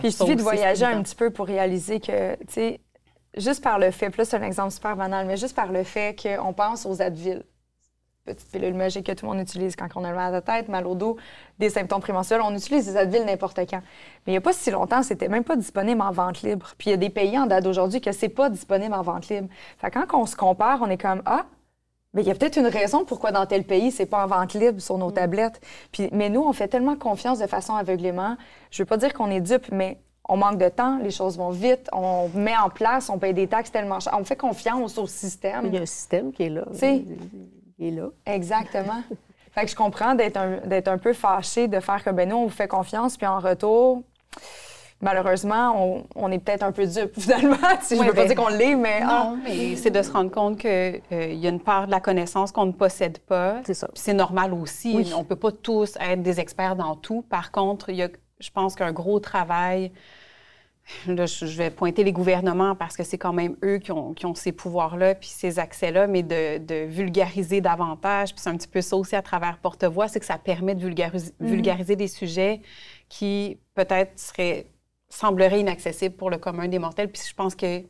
il 0.03 0.11
suffit 0.11 0.35
de 0.35 0.41
voyager 0.41 0.85
un 0.85 1.01
petit 1.03 1.15
peu 1.15 1.29
pour 1.29 1.45
réaliser 1.45 1.99
que, 1.99 2.35
tu 2.37 2.45
sais, 2.47 2.79
juste 3.37 3.63
par 3.63 3.77
le 3.77 3.91
fait, 3.91 4.11
c'est 4.23 4.37
un 4.37 4.43
exemple 4.43 4.71
super 4.71 4.95
banal, 4.95 5.27
mais 5.27 5.37
juste 5.37 5.55
par 5.55 5.71
le 5.71 5.83
fait 5.83 6.15
qu'on 6.19 6.53
pense 6.53 6.85
aux 6.85 7.01
Advil 7.01 7.43
petite 8.33 8.51
pilule 8.51 8.73
magique 8.73 9.05
que 9.05 9.11
tout 9.11 9.25
le 9.25 9.31
monde 9.31 9.41
utilise 9.41 9.75
quand 9.75 9.87
on 9.95 10.03
a 10.03 10.11
mal 10.11 10.29
à 10.29 10.31
la 10.31 10.41
tête, 10.41 10.69
mal 10.69 10.87
au 10.87 10.95
dos, 10.95 11.17
des 11.59 11.69
symptômes 11.69 12.01
prémenstruels. 12.01 12.41
On 12.43 12.55
utilise 12.55 12.85
des 12.85 12.97
Advil 12.97 13.25
n'importe 13.25 13.59
quand. 13.69 13.81
Mais 14.25 14.27
il 14.27 14.31
n'y 14.31 14.37
a 14.37 14.41
pas 14.41 14.53
si 14.53 14.71
longtemps, 14.71 15.03
c'était 15.03 15.29
même 15.29 15.43
pas 15.43 15.55
disponible 15.55 16.01
en 16.01 16.11
vente 16.11 16.41
libre. 16.41 16.73
Puis 16.77 16.89
il 16.89 16.91
y 16.91 16.93
a 16.93 16.97
des 16.97 17.09
pays 17.09 17.37
en 17.37 17.45
date 17.45 17.63
d'aujourd'hui 17.63 18.01
que 18.01 18.11
c'est 18.11 18.29
pas 18.29 18.49
disponible 18.49 18.93
en 18.93 19.01
vente 19.01 19.29
libre. 19.29 19.47
Fait 19.77 19.91
quand 19.91 20.05
on 20.13 20.25
se 20.25 20.35
compare, 20.35 20.79
on 20.81 20.89
est 20.89 21.01
comme 21.01 21.21
ah, 21.25 21.45
mais 22.13 22.23
il 22.23 22.27
y 22.27 22.31
a 22.31 22.35
peut-être 22.35 22.57
une 22.57 22.67
raison 22.67 23.05
pourquoi 23.05 23.31
dans 23.31 23.45
tel 23.45 23.63
pays, 23.63 23.91
c'est 23.91 24.05
pas 24.05 24.23
en 24.23 24.27
vente 24.27 24.53
libre 24.53 24.81
sur 24.81 24.97
nos 24.97 25.09
mm. 25.09 25.13
tablettes. 25.13 25.61
Puis, 25.91 26.09
mais 26.11 26.29
nous, 26.29 26.41
on 26.41 26.53
fait 26.53 26.67
tellement 26.67 26.95
confiance 26.95 27.39
de 27.39 27.47
façon 27.47 27.75
aveuglément. 27.75 28.35
Je 28.71 28.81
veux 28.81 28.87
pas 28.87 28.97
dire 28.97 29.13
qu'on 29.13 29.29
est 29.29 29.41
dupe, 29.41 29.71
mais 29.71 29.99
on 30.27 30.37
manque 30.37 30.57
de 30.59 30.69
temps, 30.69 30.99
les 30.99 31.11
choses 31.11 31.37
vont 31.37 31.49
vite, 31.49 31.89
on 31.91 32.29
met 32.35 32.55
en 32.55 32.69
place, 32.69 33.09
on 33.09 33.17
paye 33.17 33.33
des 33.33 33.47
taxes 33.47 33.71
tellement 33.71 33.99
cher. 33.99 34.15
On 34.17 34.23
fait 34.23 34.35
confiance 34.35 34.97
au 34.97 35.07
système. 35.07 35.65
Il 35.65 35.73
y 35.73 35.77
a 35.77 35.81
un 35.81 35.87
système 35.87 36.31
qui 36.31 36.43
est 36.43 36.49
là 36.49 36.65
est 37.79 37.91
là. 37.91 38.09
Exactement. 38.25 39.01
fait 39.51 39.65
que 39.65 39.71
je 39.71 39.75
comprends 39.75 40.15
d'être 40.15 40.37
un, 40.37 40.59
un 40.85 40.97
peu 40.97 41.13
fâché, 41.13 41.67
de 41.67 41.79
faire 41.79 42.03
que, 42.03 42.09
ben 42.09 42.29
nous, 42.29 42.35
on 42.35 42.43
vous 42.43 42.49
fait 42.49 42.67
confiance, 42.67 43.17
puis 43.17 43.27
en 43.27 43.39
retour, 43.39 44.03
malheureusement, 45.01 46.05
on, 46.15 46.31
est 46.31 46.39
peut-être 46.39 46.63
un 46.63 46.71
peu 46.71 46.85
dupe, 46.85 47.11
finalement. 47.19 47.57
si 47.81 47.95
je 47.95 48.01
ne 48.01 48.07
veux 48.07 48.13
pas 48.13 48.21
ben, 48.21 48.27
dire 48.27 48.35
qu'on 48.35 48.49
l'est, 48.49 48.75
mais... 48.75 49.01
Non, 49.01 49.09
ah. 49.09 49.35
mais 49.43 49.75
c'est 49.75 49.91
de 49.91 50.01
se 50.01 50.11
rendre 50.11 50.31
compte 50.31 50.59
qu'il 50.59 50.69
euh, 50.69 51.33
y 51.33 51.45
a 51.45 51.49
une 51.49 51.61
part 51.61 51.85
de 51.87 51.91
la 51.91 51.99
connaissance 51.99 52.51
qu'on 52.51 52.65
ne 52.65 52.71
possède 52.71 53.19
pas. 53.19 53.61
C'est 53.65 53.73
ça. 53.73 53.89
c'est 53.93 54.13
normal 54.13 54.53
aussi. 54.53 55.11
On 55.15 55.19
ne 55.19 55.23
peut 55.23 55.35
pas 55.35 55.51
tous 55.51 55.97
être 55.99 56.21
des 56.21 56.39
experts 56.39 56.75
dans 56.75 56.95
tout. 56.95 57.23
Par 57.29 57.51
contre, 57.51 57.89
il 57.89 57.95
y 57.95 58.03
a, 58.03 58.09
je 58.39 58.49
pense 58.51 58.75
qu'un 58.75 58.91
gros 58.91 59.19
travail 59.19 59.91
Là, 61.07 61.25
je 61.25 61.45
vais 61.45 61.69
pointer 61.69 62.03
les 62.03 62.11
gouvernements 62.11 62.75
parce 62.75 62.97
que 62.97 63.03
c'est 63.03 63.17
quand 63.17 63.33
même 63.33 63.55
eux 63.63 63.77
qui 63.77 63.91
ont, 63.91 64.35
ces 64.35 64.51
pouvoirs-là 64.51 65.15
puis 65.15 65.29
ces 65.29 65.59
accès-là, 65.59 66.07
mais 66.07 66.23
de, 66.23 66.85
vulgariser 66.85 67.61
davantage. 67.61 68.33
Puis 68.33 68.41
c'est 68.41 68.49
un 68.49 68.57
petit 68.57 68.67
peu 68.67 68.81
ça 68.81 68.95
aussi 68.95 69.15
à 69.15 69.21
travers 69.21 69.59
Porte-Voix, 69.59 70.07
c'est 70.07 70.19
que 70.19 70.25
ça 70.25 70.37
permet 70.37 70.75
de 70.75 70.81
vulgariser, 70.81 71.33
mhm. 71.39 71.47
vulgariser 71.47 71.95
des 71.95 72.07
sujets 72.07 72.61
qui 73.07 73.59
peut-être 73.75 74.17
seraient, 74.19 74.67
sembleraient 75.09 75.59
inaccessibles 75.59 76.15
pour 76.15 76.29
le 76.29 76.37
commun 76.37 76.67
des 76.67 76.79
mortels. 76.79 77.11
Puis 77.11 77.21
je 77.27 77.33
pense 77.33 77.55
que 77.55 77.83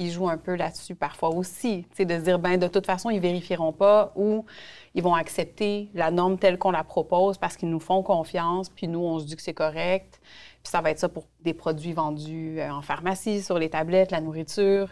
ils 0.00 0.10
jouent 0.10 0.28
un 0.28 0.38
peu 0.38 0.56
là-dessus 0.56 0.94
parfois 0.94 1.28
aussi, 1.28 1.86
de 1.98 2.14
se 2.14 2.20
dire, 2.22 2.38
ben 2.38 2.58
de 2.58 2.66
toute 2.66 2.86
façon, 2.86 3.10
ils 3.10 3.20
vérifieront 3.20 3.72
pas 3.72 4.12
ou 4.16 4.46
ils 4.94 5.02
vont 5.02 5.14
accepter 5.14 5.90
la 5.94 6.10
norme 6.10 6.38
telle 6.38 6.58
qu'on 6.58 6.70
la 6.70 6.82
propose 6.82 7.36
parce 7.36 7.56
qu'ils 7.56 7.68
nous 7.68 7.80
font 7.80 8.02
confiance, 8.02 8.70
puis 8.70 8.88
nous, 8.88 9.00
on 9.00 9.18
se 9.18 9.26
dit 9.26 9.36
que 9.36 9.42
c'est 9.42 9.54
correct. 9.54 10.20
Puis 10.62 10.70
ça 10.70 10.80
va 10.80 10.90
être 10.90 10.98
ça 10.98 11.08
pour 11.08 11.26
des 11.42 11.54
produits 11.54 11.92
vendus 11.92 12.60
euh, 12.60 12.70
en 12.70 12.82
pharmacie, 12.82 13.42
sur 13.42 13.58
les 13.58 13.70
tablettes, 13.70 14.10
la 14.10 14.20
nourriture. 14.20 14.90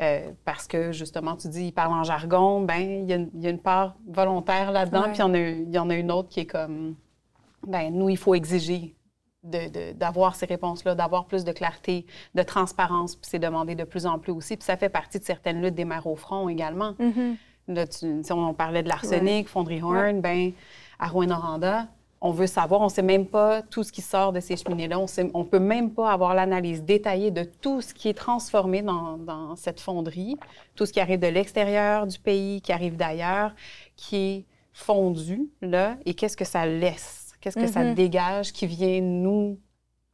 Euh, 0.00 0.30
parce 0.44 0.66
que 0.66 0.92
justement, 0.92 1.36
tu 1.36 1.48
dis, 1.48 1.66
ils 1.66 1.72
parlent 1.72 1.92
en 1.92 2.04
jargon, 2.04 2.60
ben 2.60 3.06
il 3.08 3.08
y, 3.08 3.46
a 3.46 3.50
une 3.50 3.58
part 3.58 3.96
volontaire 4.06 4.70
là-dedans, 4.70 5.04
puis 5.12 5.18
il 5.18 5.74
y, 5.74 5.78
en 5.78 5.90
a 5.90 5.94
une 5.94 6.12
autre 6.12 6.28
qui 6.28 6.40
est 6.40 6.46
comme, 6.46 6.94
ben 7.66 7.92
nous, 7.92 8.08
il 8.08 8.16
faut 8.16 8.34
exiger 8.34 8.94
d'avoir 9.48 10.34
ces 10.34 10.46
réponses-là, 10.46 10.94
d'avoir 10.94 11.26
plus 11.26 11.44
de 11.44 11.52
clarté, 11.52 12.06
de 12.34 12.42
transparence, 12.42 13.16
puis 13.16 13.28
c'est 13.30 13.38
demandé 13.38 13.74
de 13.74 13.84
plus 13.84 14.06
en 14.06 14.18
plus 14.18 14.32
aussi. 14.32 14.56
Puis 14.56 14.64
ça 14.64 14.76
fait 14.76 14.88
partie 14.88 15.18
de 15.18 15.24
certaines 15.24 15.62
luttes 15.62 15.74
des 15.74 15.84
mères 15.84 16.06
au 16.06 16.16
front 16.16 16.48
également. 16.48 16.92
Mm-hmm. 16.92 17.36
Là, 17.68 17.86
tu, 17.86 18.22
on, 18.30 18.54
parlait 18.54 18.82
de 18.82 18.88
l'arsenic, 18.88 19.48
Fonderie 19.48 19.82
Horn, 19.82 20.20
ben 20.20 20.52
à 20.98 21.08
Rouen-Noranda, 21.08 21.86
on 22.20 22.32
veut 22.32 22.46
savoir, 22.46 22.80
on 22.80 22.84
ne 22.84 22.90
sait 22.90 23.02
même 23.02 23.26
pas 23.26 23.62
tout 23.62 23.84
ce 23.84 23.92
qui 23.92 24.02
sort 24.02 24.32
de 24.32 24.40
ces 24.40 24.56
cheminées-là. 24.56 24.98
On 24.98 25.38
ne 25.38 25.44
peut 25.44 25.60
même 25.60 25.92
pas 25.92 26.10
avoir 26.10 26.34
l'analyse 26.34 26.82
détaillée 26.82 27.30
de 27.30 27.44
tout 27.44 27.80
ce 27.80 27.94
qui 27.94 28.08
est 28.08 28.14
transformé 28.14 28.82
dans, 28.82 29.54
cette 29.56 29.80
fonderie, 29.80 30.36
tout 30.74 30.84
ce 30.84 30.92
qui 30.92 31.00
arrive 31.00 31.20
de 31.20 31.28
l'extérieur 31.28 32.06
du 32.06 32.18
pays, 32.18 32.60
qui 32.60 32.72
arrive 32.72 32.96
d'ailleurs, 32.96 33.54
qui 33.96 34.16
est 34.16 34.44
fondu 34.72 35.48
là, 35.60 35.96
et 36.06 36.14
qu'est-ce 36.14 36.36
que 36.36 36.44
ça 36.44 36.66
laisse, 36.66 37.27
qu'est-ce 37.54 37.66
que 37.66 37.72
ça 37.72 37.82
mm-hmm. 37.82 37.94
dégage, 37.94 38.52
qui 38.52 38.66
vient 38.66 39.00
nous 39.00 39.58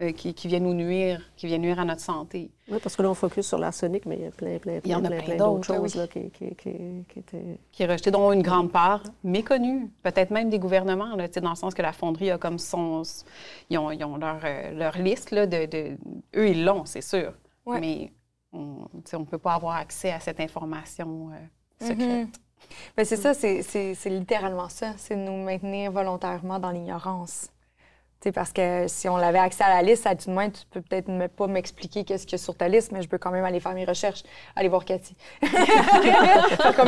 euh, 0.02 0.10
qui, 0.10 0.34
qui, 0.34 0.48
viennent 0.48 0.64
nous 0.64 0.74
nuire, 0.74 1.22
qui 1.36 1.46
viennent 1.46 1.62
nuire 1.62 1.78
à 1.78 1.84
notre 1.84 2.00
santé? 2.00 2.50
Oui, 2.68 2.78
parce 2.82 2.96
que 2.96 3.02
là, 3.02 3.10
on 3.10 3.14
focus 3.14 3.46
sur 3.46 3.58
l'arsenic, 3.58 4.06
mais 4.06 4.16
il 4.16 4.22
y 4.22 4.26
a 4.26 4.32
plein, 4.32 4.58
plein, 4.58 4.80
plein, 4.80 5.00
plein, 5.00 5.20
plein 5.22 5.36
d'autres 5.36 5.64
choses 5.64 5.94
là, 5.94 6.08
qui, 6.08 6.30
qui, 6.30 6.52
qui, 6.56 7.18
étaient... 7.20 7.60
Qui 7.70 7.82
est 7.84 7.86
rejeté, 7.86 8.10
dont 8.10 8.32
une 8.32 8.42
grande 8.42 8.72
part 8.72 9.04
méconnue, 9.22 9.88
peut-être 10.02 10.32
même 10.32 10.50
des 10.50 10.58
gouvernements, 10.58 11.14
là, 11.14 11.28
dans 11.28 11.50
le 11.50 11.54
sens 11.54 11.74
que 11.74 11.82
la 11.82 11.92
fonderie 11.92 12.32
a 12.32 12.38
comme 12.38 12.58
son... 12.58 13.02
Ils 13.70 13.78
ont, 13.78 13.92
ils 13.92 14.04
ont 14.04 14.16
leur, 14.16 14.40
euh, 14.44 14.72
leur, 14.72 14.98
liste, 14.98 15.30
là, 15.30 15.46
de, 15.46 15.66
de... 15.66 15.96
Eux, 16.34 16.48
ils 16.48 16.64
l'ont, 16.64 16.84
c'est 16.86 17.00
sûr. 17.00 17.32
Ouais. 17.64 17.80
Mais 17.80 18.12
on 18.52 18.88
ne 19.20 19.24
peut 19.24 19.38
pas 19.38 19.54
avoir 19.54 19.76
accès 19.76 20.10
à 20.10 20.18
cette 20.18 20.40
information 20.40 21.30
euh, 21.30 21.86
secrète. 21.86 22.00
Mm 22.00 22.22
-hmm. 22.24 22.43
Bien, 22.96 23.04
c'est 23.04 23.16
ça, 23.16 23.34
c'est 23.34 23.94
littéralement 24.06 24.68
ça. 24.68 24.92
C'est 24.96 25.16
nous 25.16 25.42
maintenir 25.44 25.92
volontairement 25.92 26.58
dans 26.58 26.70
l'ignorance 26.70 27.48
parce 28.32 28.52
que 28.52 28.86
si 28.88 29.08
on 29.08 29.16
avait 29.16 29.38
accès 29.38 29.64
à 29.64 29.68
la 29.68 29.82
liste, 29.82 30.06
à 30.06 30.14
tout 30.14 30.28
de 30.28 30.34
moins, 30.34 30.50
tu 30.50 30.62
peux 30.70 30.80
peut-être 30.80 31.08
ne 31.08 31.26
pas 31.26 31.46
m'expliquer 31.46 32.04
qu'est-ce 32.04 32.26
qu'il 32.26 32.38
y 32.38 32.40
a 32.40 32.44
sur 32.44 32.56
ta 32.56 32.68
liste, 32.68 32.92
mais 32.92 33.02
je 33.02 33.08
peux 33.08 33.18
quand 33.18 33.30
même 33.30 33.44
aller 33.44 33.60
faire 33.60 33.74
mes 33.74 33.84
recherches, 33.84 34.22
aller 34.56 34.68
voir 34.68 34.84
Cathy. 34.84 35.16
mais 35.42 35.48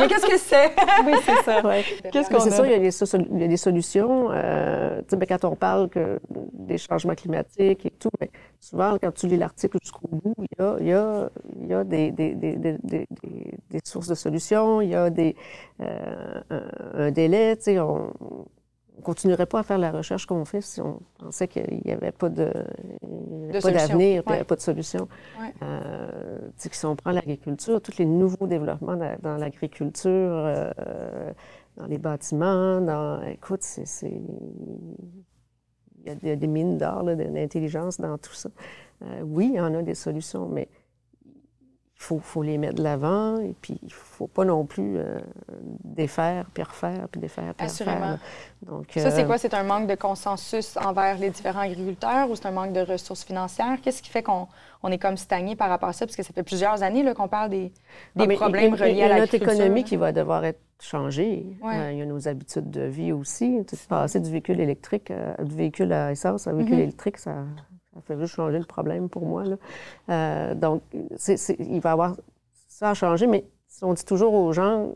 qu'est-ce 0.07 0.25
que 0.25 0.37
c'est? 0.37 0.71
oui, 1.05 1.13
c'est 1.25 1.43
ça. 1.43 1.65
Ouais. 1.65 1.83
Qu'est-ce 2.11 2.29
qu'on 2.29 2.39
C'est 2.39 2.51
sûr, 2.51 2.65
il 2.65 2.71
y, 2.71 2.75
a 2.75 2.79
des, 2.79 2.89
il 3.31 3.41
y 3.41 3.43
a 3.43 3.47
des 3.47 3.57
solutions. 3.57 4.29
Euh, 4.31 5.01
ben, 5.11 5.25
quand 5.27 5.45
on 5.45 5.55
parle 5.55 5.89
que 5.89 6.19
des 6.53 6.77
changements 6.77 7.15
climatiques 7.15 7.85
et 7.85 7.91
tout, 7.91 8.09
mais 8.19 8.29
souvent, 8.59 8.97
quand 9.01 9.11
tu 9.11 9.27
lis 9.27 9.37
l'article 9.37 9.77
jusqu'au 9.81 10.07
bout, 10.07 10.35
il 10.39 10.59
y 10.59 10.61
a, 10.61 10.77
il 10.79 10.87
y 10.87 10.93
a, 10.93 11.29
il 11.61 11.67
y 11.67 11.73
a 11.73 11.83
des, 11.83 12.11
des, 12.11 12.35
des, 12.35 12.77
des, 12.83 13.79
sources 13.83 14.07
de 14.07 14.15
solutions, 14.15 14.81
il 14.81 14.89
y 14.89 14.95
a 14.95 15.09
des, 15.09 15.35
euh, 15.81 16.41
un, 16.49 16.63
un, 16.93 17.11
délai. 17.11 17.57
On, 17.79 18.11
on 18.97 19.01
continuerait 19.01 19.45
pas 19.45 19.59
à 19.59 19.63
faire 19.63 19.77
la 19.77 19.91
recherche 19.91 20.25
qu'on 20.25 20.45
fait 20.45 20.61
si 20.61 20.81
on 20.81 20.99
pensait 21.19 21.47
qu'il 21.47 21.81
n'y 21.85 21.91
avait 21.91 22.11
pas 22.11 22.29
de, 22.29 22.51
de 23.03 23.59
pas 23.61 23.71
d'avenir, 23.71 24.23
pas 24.23 24.43
de 24.43 24.59
solution. 24.59 25.07
Ouais. 25.39 25.53
Euh, 25.61 26.39
si 26.57 26.85
on 26.85 26.95
prend 26.95 27.11
l'agriculture, 27.11 27.81
tous 27.81 27.97
les 27.97 28.05
nouveaux 28.05 28.47
développements 28.47 28.97
dans, 29.21 29.37
l'agriculture, 29.37 30.11
euh, 30.11 30.71
dans 31.77 31.85
les 31.85 31.97
bâtiments, 31.97 32.81
dans, 32.81 33.21
écoute, 33.23 33.61
c'est, 33.61 34.21
il 36.05 36.27
y, 36.27 36.31
a 36.31 36.35
des 36.35 36.47
mines 36.47 36.77
d'or, 36.77 37.03
d'intelligence 37.03 37.99
dans 37.99 38.17
tout 38.17 38.33
ça. 38.33 38.49
Euh, 39.03 39.21
oui, 39.23 39.51
il 39.53 39.57
y 39.57 39.59
en 39.59 39.73
a 39.75 39.81
des 39.83 39.95
solutions, 39.95 40.47
mais 40.49 40.67
faut, 41.97 42.19
faut, 42.19 42.43
les 42.43 42.57
mettre 42.57 42.75
de 42.75 42.83
l'avant 42.83 43.39
et 43.39 43.55
puis 43.59 43.79
il 43.81 43.87
ne 43.87 43.91
faut 43.91 44.27
pas 44.27 44.45
non 44.45 44.65
plus 44.65 44.97
euh, 44.97 45.19
défaire, 45.83 46.45
puis 46.53 46.61
refaire, 46.61 47.07
puis 47.11 47.19
défaire, 47.19 47.53
puis 47.55 47.65
Assurément. 47.65 48.19
Donc, 48.61 48.85
Ça, 48.93 49.09
c'est 49.09 49.23
euh, 49.23 49.25
quoi? 49.25 49.37
C'est 49.37 49.53
un 49.55 49.63
manque 49.63 49.87
de 49.87 49.95
consensus 49.95 50.77
envers 50.77 51.17
les 51.17 51.31
différents 51.31 51.61
agriculteurs 51.61 52.29
ou 52.29 52.35
c'est 52.35 52.45
un 52.45 52.51
manque 52.51 52.73
de 52.73 52.81
ressources 52.81 53.23
financières? 53.23 53.79
Qu'est-ce 53.81 54.01
qui 54.03 54.09
fait 54.09 54.23
qu'on 54.23 54.47
on 54.83 54.91
est 54.91 54.99
comme 54.99 55.17
stagné 55.17 55.55
par 55.55 55.69
rapport 55.69 55.89
à 55.89 55.93
ça? 55.93 56.05
Parce 56.05 56.15
que 56.15 56.23
ça 56.23 56.33
fait 56.33 56.43
plusieurs 56.43 56.83
années 56.83 57.03
qu'on 57.15 57.27
parle 57.27 57.49
des, 57.49 57.71
des 58.15 58.27
ah, 58.29 58.35
problèmes 58.35 58.75
il, 58.75 58.81
reliés 58.81 59.03
à 59.03 59.07
l'agriculture. 59.07 59.47
notre 59.47 59.59
économie 59.59 59.83
qui 59.83 59.95
va 59.95 60.11
devoir 60.11 60.45
être 60.45 60.61
changée. 60.79 61.45
Ouais. 61.61 61.75
Euh, 61.75 61.91
il 61.93 61.97
y 61.97 62.01
a 62.01 62.05
nos 62.05 62.27
habitudes 62.27 62.69
de 62.69 62.81
vie 62.81 63.11
aussi. 63.11 63.59
Passer 63.89 64.19
du 64.19 64.29
véhicule 64.29 64.59
électrique, 64.59 65.11
euh, 65.11 65.33
du 65.43 65.55
véhicule 65.55 65.91
à 65.91 66.11
essence 66.11 66.47
à 66.47 66.51
un 66.51 66.53
véhicule 66.53 66.75
mm 66.75 66.79
-hmm. 66.79 66.83
électrique, 66.83 67.17
ça 67.17 67.33
ça 67.97 68.01
fait 68.13 68.19
juste 68.19 68.35
changer 68.35 68.59
le 68.59 68.65
problème 68.65 69.09
pour 69.09 69.25
moi. 69.25 69.43
Là. 69.43 69.57
Euh, 70.09 70.55
donc, 70.55 70.81
c 71.15 71.33
est, 71.33 71.37
c 71.37 71.53
est, 71.53 71.59
il 71.59 71.81
va 71.81 71.89
y 71.89 71.93
avoir 71.93 72.15
ça 72.67 72.91
à 72.91 72.93
changer, 72.93 73.27
mais 73.27 73.45
si 73.67 73.83
on 73.83 73.93
dit 73.93 74.05
toujours 74.05 74.33
aux 74.33 74.53
gens, 74.53 74.93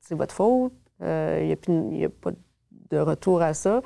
c'est 0.00 0.14
votre 0.14 0.34
faute, 0.34 0.72
euh, 1.02 1.38
il 1.42 1.46
n'y 1.90 2.04
a, 2.04 2.06
a, 2.06 2.10
pas 2.10 2.30
de 2.90 2.98
retour 2.98 3.42
à 3.42 3.52
ça, 3.54 3.82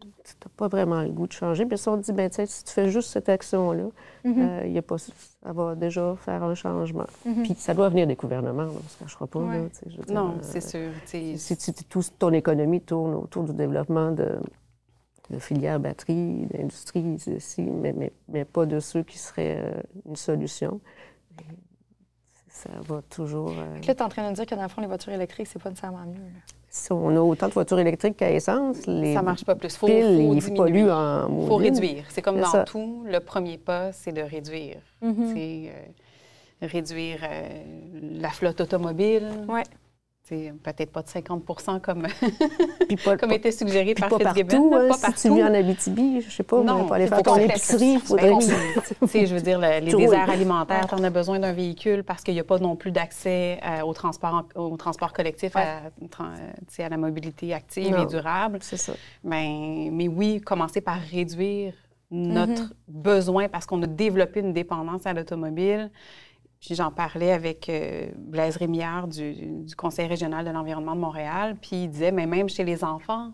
tu 0.00 0.34
n'as 0.44 0.50
pas 0.56 0.68
vraiment 0.68 1.02
le 1.02 1.08
goût 1.08 1.26
de 1.26 1.32
changer. 1.32 1.64
Puis 1.64 1.78
si 1.78 1.88
on 1.88 1.96
dit, 1.96 2.12
ben, 2.12 2.30
si 2.30 2.64
tu 2.64 2.72
fais 2.72 2.90
juste 2.90 3.10
cette 3.10 3.30
action-là, 3.30 3.84
mm 4.24 4.32
-hmm. 4.32 4.64
euh, 4.64 4.66
y 4.66 4.78
a 4.78 4.82
pas, 4.82 4.98
ça 4.98 5.52
va 5.52 5.74
déjà 5.74 6.14
faire 6.16 6.42
un 6.42 6.54
changement. 6.54 7.06
Mm 7.24 7.32
-hmm. 7.32 7.42
Puis 7.44 7.54
ça 7.54 7.72
doit 7.74 7.88
venir 7.88 8.06
des 8.06 8.16
gouvernements, 8.16 8.64
là, 8.64 8.70
on 8.70 8.84
ne 8.84 8.88
se 8.88 8.98
cachera 8.98 9.26
pas. 9.26 9.40
Ouais. 9.40 9.62
Là, 9.62 9.68
je 9.86 10.02
dire, 10.02 10.14
non, 10.14 10.38
c'est 10.42 10.60
sûr. 10.60 10.90
Si, 11.06 11.38
si 11.38 11.72
toute 11.88 12.18
ton 12.18 12.32
économie 12.32 12.82
tourne 12.82 13.14
autour 13.14 13.44
du 13.44 13.54
développement 13.54 14.10
de 14.12 14.28
de 15.30 15.38
filière 15.38 15.78
batterie, 15.78 16.46
d'industrie 16.46 17.18
ici, 17.26 17.62
mais, 17.62 17.92
mais, 17.92 18.12
mais, 18.28 18.44
pas 18.44 18.66
de 18.66 18.80
ceux 18.80 19.02
qui 19.02 19.18
seraient 19.18 19.60
euh, 19.62 19.82
une 20.06 20.16
solution. 20.16 20.80
Ça 22.48 22.70
va 22.82 23.02
toujours. 23.02 23.50
Euh... 23.50 23.74
Là, 23.74 23.80
tu 23.80 23.90
es 23.90 24.02
en 24.02 24.08
train 24.08 24.28
de 24.30 24.34
dire 24.34 24.46
que 24.46 24.54
dans 24.54 24.62
le 24.62 24.68
fond, 24.68 24.80
les 24.80 24.86
voitures 24.86 25.12
électriques, 25.12 25.46
c'est 25.46 25.62
pas 25.62 25.68
nécessairement 25.68 26.06
mieux. 26.06 26.14
Là. 26.14 26.40
Si 26.70 26.92
on 26.92 27.08
a 27.10 27.20
autant 27.20 27.48
de 27.48 27.52
voitures 27.52 27.78
électriques 27.78 28.16
qu'à 28.16 28.30
essence, 28.30 28.86
les 28.86 29.14
ça 29.14 29.22
marche 29.22 29.44
pas 29.44 29.54
plus. 29.54 29.74
Faut, 29.76 29.86
piles, 29.86 30.02
faut 30.04 30.34
ils 30.34 30.54
polluent 30.54 30.90
en 30.90 31.28
Il 31.42 31.46
faut 31.46 31.56
réduire. 31.56 32.04
C'est 32.10 32.20
comme 32.20 32.40
dans 32.40 32.46
ça. 32.46 32.64
tout, 32.64 33.04
le 33.06 33.20
premier 33.20 33.56
pas, 33.58 33.92
c'est 33.92 34.12
de 34.12 34.20
réduire. 34.20 34.80
Mm 35.00 35.10
-hmm. 35.10 35.32
C'est 35.34 35.72
euh, 35.72 36.66
réduire 36.66 37.20
euh, 37.22 37.62
la 38.20 38.30
flotte 38.30 38.60
automobile. 38.60 39.28
Ouais 39.48 39.64
peut-être 40.28 40.92
pas 40.92 41.02
de 41.02 41.08
50% 41.08 41.80
comme, 41.82 42.06
pas, 43.04 43.16
comme 43.16 43.32
était 43.32 43.52
suggéré 43.52 43.94
par 43.94 44.08
pas 44.08 44.18
Fitzgibbon. 44.18 44.70
Partout, 44.70 44.70
là, 44.70 44.80
hein, 44.80 44.88
pas 44.88 44.94
si 44.94 45.00
partout. 45.00 45.20
tu 45.22 45.34
vis 45.34 45.42
en 45.42 45.54
Abitibi, 45.54 46.20
je 46.22 46.30
sais 46.30 46.42
pas, 46.42 46.62
non, 46.62 46.84
pour 46.84 46.94
aller 46.94 47.06
faire 47.06 47.22
ton 47.22 47.36
épicerie, 47.36 47.92
il 47.94 48.00
faudrait... 48.00 48.30
Ben, 48.30 48.40
je 49.26 49.34
veux 49.34 49.40
dire, 49.40 49.58
le, 49.58 49.80
les 49.80 49.94
déserts 49.94 50.30
alimentaires, 50.30 50.86
tu 50.88 50.94
en 50.94 51.04
as 51.04 51.10
besoin 51.10 51.38
d'un 51.38 51.52
véhicule 51.52 52.04
parce 52.04 52.22
qu'il 52.22 52.34
n'y 52.34 52.40
a 52.40 52.44
pas 52.44 52.58
non 52.58 52.76
plus 52.76 52.90
d'accès 52.90 53.58
euh, 53.64 53.82
au, 53.82 53.92
transport, 53.92 54.44
au 54.54 54.76
transport 54.76 55.12
collectif, 55.12 55.54
ouais. 55.54 55.62
à, 55.62 56.84
à, 56.84 56.88
la 56.88 56.96
mobilité 56.96 57.54
active 57.54 57.90
non, 57.90 58.02
et 58.02 58.06
durable. 58.06 58.58
C'est 58.62 58.76
ça. 58.76 58.92
Ben, 59.24 59.90
mais 59.92 60.08
oui, 60.08 60.40
commencer 60.40 60.80
par 60.80 60.98
réduire 61.00 61.72
notre 62.10 62.62
mm 62.62 62.70
-hmm. 62.70 63.02
besoin 63.02 63.48
parce 63.48 63.66
qu'on 63.66 63.82
a 63.82 63.86
développé 63.86 64.40
une 64.40 64.52
dépendance 64.52 65.06
à 65.06 65.12
l'automobile. 65.12 65.90
Puis 66.60 66.74
j'en 66.74 66.90
parlais 66.90 67.32
avec 67.32 67.68
euh, 67.68 68.08
Blaise 68.16 68.56
Rémillard 68.56 69.06
du, 69.08 69.34
du, 69.64 69.76
Conseil 69.76 70.06
régional 70.08 70.44
de 70.44 70.50
l'environnement 70.50 70.96
de 70.96 71.00
Montréal, 71.00 71.56
puis 71.60 71.84
il 71.84 71.88
disait, 71.90 72.10
mais 72.10 72.26
même 72.26 72.48
chez 72.48 72.64
les 72.64 72.82
enfants, 72.82 73.32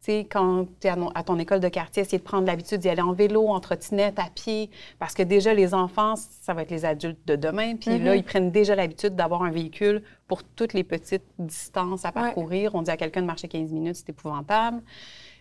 tu 0.00 0.06
sais, 0.06 0.26
quand 0.28 0.66
tu 0.80 0.88
es 0.88 0.90
à, 0.90 0.96
à, 1.14 1.22
ton 1.22 1.38
école 1.38 1.60
de 1.60 1.68
quartier, 1.68 2.02
essayer 2.02 2.18
de 2.18 2.24
prendre 2.24 2.46
l'habitude 2.46 2.78
d'y 2.78 2.88
aller 2.88 3.02
en 3.02 3.12
vélo, 3.12 3.46
en 3.48 3.60
trottinette, 3.60 4.18
à 4.18 4.30
pied, 4.34 4.70
parce 4.98 5.14
que 5.14 5.22
déjà, 5.22 5.54
les 5.54 5.74
enfants, 5.74 6.14
ça 6.16 6.54
va 6.54 6.62
être 6.62 6.70
les 6.70 6.84
adultes 6.84 7.24
de 7.26 7.36
demain, 7.36 7.76
puis 7.76 7.90
mm 7.90 7.94
-hmm. 7.94 8.04
là, 8.04 8.16
ils 8.16 8.24
prennent 8.24 8.50
déjà 8.50 8.74
l'habitude 8.74 9.14
d'avoir 9.14 9.42
un 9.42 9.50
véhicule 9.50 10.02
pour 10.26 10.42
toutes 10.42 10.72
les 10.72 10.82
petites 10.82 11.28
distances 11.38 12.04
à 12.04 12.10
parcourir. 12.10 12.74
Ouais. 12.74 12.80
On 12.80 12.82
dit 12.82 12.90
à 12.90 12.96
quelqu'un 12.96 13.20
de 13.20 13.26
marcher 13.26 13.48
15 13.48 13.70
minutes, 13.70 13.96
c'est 13.96 14.08
épouvantable. 14.08 14.82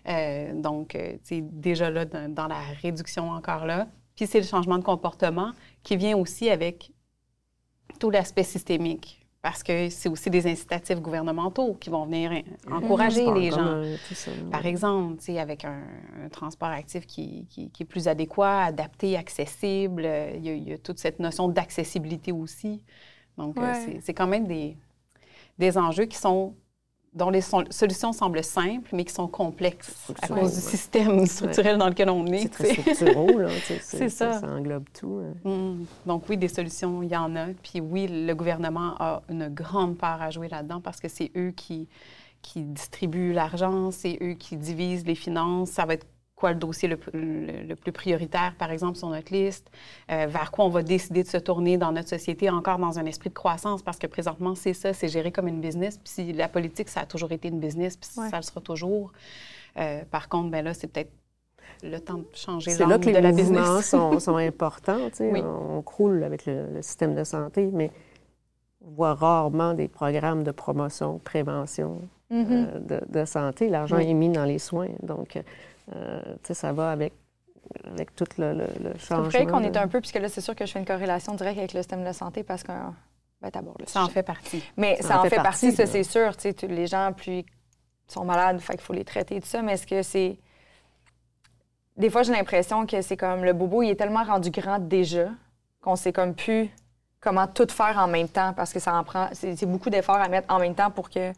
Euh, 0.08 0.54
donc, 0.54 0.96
euh, 0.96 1.14
tu 1.14 1.20
sais, 1.24 1.42
déjà 1.42 1.90
là, 1.90 2.06
dans, 2.06 2.32
dans 2.34 2.48
la 2.48 2.62
réduction 2.82 3.32
encore 3.32 3.66
là. 3.66 3.88
Puis 4.16 4.28
c'est 4.28 4.40
le 4.40 4.46
changement 4.46 4.78
de 4.78 4.84
comportement 4.84 5.52
qui 5.84 5.98
vient 5.98 6.18
aussi 6.18 6.50
avec 6.50 6.91
tout 8.02 8.10
l'aspect 8.10 8.44
systémique. 8.44 9.20
Parce 9.44 9.64
que 9.64 9.90
c'est 9.90 10.10
aussi 10.10 10.30
des 10.30 10.46
incitatifs 10.46 11.00
gouvernementaux 11.00 11.74
qui 11.76 11.90
vont 11.90 12.06
venir 12.06 12.44
encourager 12.70 13.26
mmh, 13.26 13.36
les 13.36 13.50
gens. 13.50 13.84
Ça, 14.14 14.30
Par 14.52 14.66
exemple, 14.68 15.20
avec 15.38 15.66
un, 15.66 15.82
un, 16.24 16.30
transport 16.30 16.70
actif 16.70 17.08
qui, 17.08 17.48
qui, 17.50 17.72
qui, 17.72 17.84
est 17.84 17.86
plus 17.86 18.08
adéquat, 18.08 18.66
adapté, 18.66 19.18
accessible. 19.18 20.04
Il 20.36 20.46
y 20.46 20.50
a, 20.50 20.54
il 20.54 20.70
y 20.70 20.74
a 20.74 20.78
toute 20.78 21.00
cette 21.00 21.20
notion 21.20 21.48
d'accessibilité 21.48 22.32
aussi. 22.32 22.84
Donc, 23.38 23.60
ouais. 23.60 24.00
c'est 24.02 24.14
quand 24.14 24.28
même 24.28 24.46
des, 24.46 24.78
des 25.58 25.76
enjeux 25.76 26.06
qui 26.06 26.18
sont 26.18 26.54
dont 27.14 27.30
les 27.30 27.42
solutions 27.42 28.14
semblent 28.14 28.44
simples, 28.44 28.90
mais 28.94 29.04
qui 29.04 29.14
sont 29.14 29.28
complexes 29.28 30.12
à 30.22 30.28
cause 30.30 30.56
du 30.56 30.62
système 30.62 31.26
structurel 31.26 31.78
dans 31.78 31.90
lequel 31.90 32.10
on 32.10 32.26
est. 32.28 32.44
C'est 32.44 32.50
très 32.50 32.74
structurel, 32.74 33.38
là. 33.38 33.50
C'est 33.82 34.10
ça. 34.10 34.40
Ça 34.40 34.48
englobe 34.48 34.86
tout. 34.98 35.22
Hein. 35.22 35.50
Mm. 35.50 35.86
Donc 36.06 36.30
oui, 36.30 36.38
des 36.38 36.48
solutions, 36.48 37.04
il 37.04 37.10
y 37.10 37.18
en 37.18 37.36
a. 37.36 37.48
Puis 37.64 37.82
oui, 37.82 38.08
le 38.10 38.34
gouvernement 38.34 38.96
a 39.00 39.24
une 39.30 39.50
grande 39.50 39.98
part 39.98 40.22
à 40.22 40.30
jouer 40.30 40.48
là-dedans 40.48 40.80
parce 40.80 41.02
que 41.02 41.10
c'est 41.10 41.32
eux 41.36 41.52
qui, 41.52 41.90
qui 42.42 42.64
distribuent 42.64 43.34
l'argent, 43.34 43.92
c'est 43.92 44.18
eux 44.22 44.34
qui 44.34 44.56
divisent 44.56 45.06
les 45.06 45.16
finances. 45.16 45.72
Ça 45.72 45.86
va 45.86 45.96
être 45.96 46.08
quoi 46.42 46.52
le 46.52 46.58
dossier 46.58 46.90
le, 46.90 46.98
le, 47.14 47.68
le, 47.70 47.76
plus 47.76 47.92
prioritaire, 47.92 48.56
par 48.58 48.72
exemple, 48.72 48.98
sur 48.98 49.10
notre 49.10 49.32
liste, 49.32 49.70
euh, 50.12 50.26
vers 50.28 50.50
quoi 50.50 50.66
on 50.66 50.70
va 50.70 50.82
décider 50.82 51.22
de 51.22 51.28
se 51.28 51.38
tourner 51.38 51.78
dans 51.78 51.92
notre 51.92 52.10
société, 52.10 52.50
encore 52.50 52.80
dans 52.80 52.98
un 52.98 53.06
esprit 53.06 53.30
de 53.30 53.36
croissance, 53.36 53.84
parce 53.84 54.00
que 54.00 54.08
présentement, 54.08 54.56
c'est 54.56 54.74
ça, 54.74 54.92
c'est 54.92 55.08
géré 55.08 55.32
comme 55.32 55.48
une 55.48 55.62
business. 55.62 56.00
Puis 56.00 56.12
si 56.16 56.34
la 56.34 56.48
politique, 56.48 56.90
ça 56.90 57.02
a 57.02 57.06
toujours 57.06 57.32
été 57.32 57.48
une 57.50 57.60
business, 57.60 57.96
puis 57.96 58.10
ouais. 58.18 58.30
ça 58.30 58.38
le 58.38 58.42
sera 58.42 58.60
toujours. 58.60 59.12
Euh, 59.78 60.02
par 60.10 60.30
contre, 60.30 60.50
ben 60.50 60.66
là, 60.66 60.74
c'est 60.74 60.88
peut-être 60.88 61.12
le 61.84 62.00
temps 62.00 62.18
de 62.18 62.26
changer 62.34 62.72
l'angle 62.72 62.82
de 62.82 62.88
la 62.88 62.98
business. 62.98 63.12
C'est 63.12 63.14
là 63.14 63.32
que 63.32 63.38
les 63.38 63.44
mouvements 63.44 63.82
sont, 63.82 64.20
sont 64.20 64.36
importants. 64.52 65.10
Oui. 65.20 65.44
On 65.44 65.82
croule 65.84 66.24
avec 66.24 66.48
le, 66.48 66.66
le, 66.74 66.82
système 66.82 67.14
de 67.14 67.24
santé, 67.24 67.70
mais 67.72 67.92
on 68.84 68.90
voit 68.90 69.14
rarement 69.14 69.76
des 69.76 69.88
programmes 69.88 70.44
de 70.44 70.52
promotion, 70.52 71.20
prévention 71.24 72.02
mm 72.32 72.44
-hmm. 72.44 72.48
euh, 72.52 72.80
de, 72.80 73.20
de, 73.20 73.26
santé. 73.26 73.70
L'argent 73.70 73.98
oui. 73.98 74.10
est 74.10 74.16
mis 74.24 74.30
dans 74.30 74.48
les 74.54 74.60
soins. 74.60 74.94
Donc, 75.04 75.30
ça 76.44 76.74
va 76.74 76.92
avec, 76.92 77.14
avec 77.86 78.16
tout 78.16 78.26
le, 78.38 78.54
le, 78.54 78.68
le 78.84 78.98
changement. 78.98 79.30
C'est 79.32 79.44
vrai 79.44 79.48
qu'on 79.48 79.64
est 79.64 79.78
un 79.78 79.88
peu, 79.88 80.00
puisque 80.00 80.20
là, 80.20 80.30
c'est 80.30 80.42
sûr 80.42 80.56
que 80.56 80.66
je 80.66 80.72
fais 80.72 80.80
une 80.80 80.86
corrélation 80.86 81.34
directe 81.36 81.58
avec 81.58 81.74
le 81.74 81.80
système 81.80 82.06
de 82.06 82.12
santé 82.12 82.44
parce 82.44 82.64
que. 82.64 82.72
Ben, 83.42 83.50
d'abord, 83.50 83.76
ça 83.88 84.04
en 84.04 84.08
fait 84.08 84.22
partie. 84.22 84.64
Mais 84.78 84.98
ça, 84.98 85.08
ça 85.08 85.20
en, 85.20 85.24
fait, 85.24 85.30
fait 85.30 85.36
partie, 85.38 85.68
partie 85.68 85.76
ça, 85.76 85.88
c'est 85.88 86.04
sûr. 86.04 86.32
Les 86.70 86.86
gens, 86.86 87.12
plus 87.12 87.44
sont 88.08 88.26
malades, 88.26 88.62
il 88.72 88.80
faut 88.80 88.94
les 88.94 89.06
traiter 89.06 89.38
et 89.38 89.42
tout 89.42 89.48
ça. 89.48 89.62
Mais 89.62 89.74
est-ce 89.74 89.88
que 89.88 90.04
c'est. 90.04 90.38
des 91.98 92.10
fois, 92.10 92.24
j'ai 92.24 92.34
l'impression 92.34 92.86
que 92.86 93.02
c'est 93.02 93.18
comme 93.18 93.44
le 93.44 93.54
bobo, 93.54 93.82
il 93.82 93.90
est 93.90 93.96
tellement 93.96 94.24
rendu 94.24 94.52
grand 94.52 94.80
déjà 94.80 95.30
qu'on 95.82 95.96
sait 95.96 96.14
comme 96.14 96.36
plus 96.36 96.70
comment 97.20 97.48
tout 97.48 97.68
faire 97.70 97.98
en 98.00 98.08
même 98.08 98.28
temps 98.28 98.54
parce 98.54 98.74
que 98.74 98.80
ça 98.80 98.94
en 98.96 99.04
prend. 99.04 99.30
C'est 99.34 99.66
beaucoup 99.66 99.90
d'efforts 99.90 100.18
à 100.18 100.28
mettre 100.28 100.54
en 100.54 100.60
même 100.60 100.76
temps 100.76 100.92
pour 100.92 101.10
que. 101.10 101.32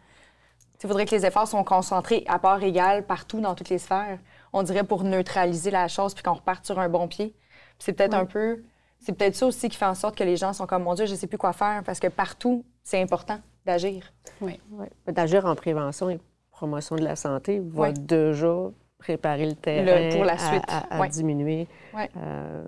Il 0.84 0.90
faudrait 0.90 1.06
que 1.06 1.16
les 1.16 1.26
efforts 1.26 1.48
soient 1.48 1.64
concentrés 1.64 2.26
à 2.28 2.40
part 2.40 2.62
égale 2.62 3.06
partout 3.06 3.40
dans 3.40 3.56
toutes 3.56 3.70
les 3.70 3.78
sphères. 3.78 4.20
On 4.54 4.64
dirait 4.64 4.84
pour 4.84 5.04
neutraliser 5.04 5.72
la 5.72 5.88
chose 5.88 6.14
puis 6.14 6.24
qu'on 6.24 6.34
reparte 6.34 6.66
sur 6.66 6.80
un 6.80 6.90
bon 6.90 7.08
pied. 7.08 7.36
C'est 7.80 7.94
peut-être 7.94 8.14
un 8.14 8.26
peu. 8.26 8.64
C'est 9.00 9.12
peut-être 9.14 9.36
ça 9.36 9.48
aussi 9.48 9.68
qui 9.68 9.76
fait 9.78 9.86
en 9.86 9.96
sorte 9.96 10.16
que 10.16 10.24
les 10.24 10.38
gens 10.38 10.54
sont 10.54 10.66
comme 10.66 10.84
mon 10.84 10.94
Dieu, 10.94 11.06
je 11.06 11.16
sais 11.16 11.28
plus 11.28 11.38
quoi 11.38 11.52
faire 11.52 11.84
parce 11.86 12.00
que 12.00 12.08
partout, 12.08 12.64
c'est 12.84 13.02
important 13.02 13.40
d'agir. 13.66 14.14
Oui. 14.40 14.60
D'agir 15.08 15.46
en 15.46 15.56
prévention 15.56 16.10
et 16.10 16.20
promotion 16.52 16.96
de 16.96 17.04
la 17.04 17.16
santé 17.16 17.62
va 17.62 17.92
déjà 17.92 18.72
préparer 18.98 19.46
le 19.46 19.56
terrain 19.56 20.16
pour 20.16 20.24
la 20.24 20.38
suite. 20.38 20.64
à, 20.68 21.08
diminuer. 21.10 21.68
Euh, 21.96 22.64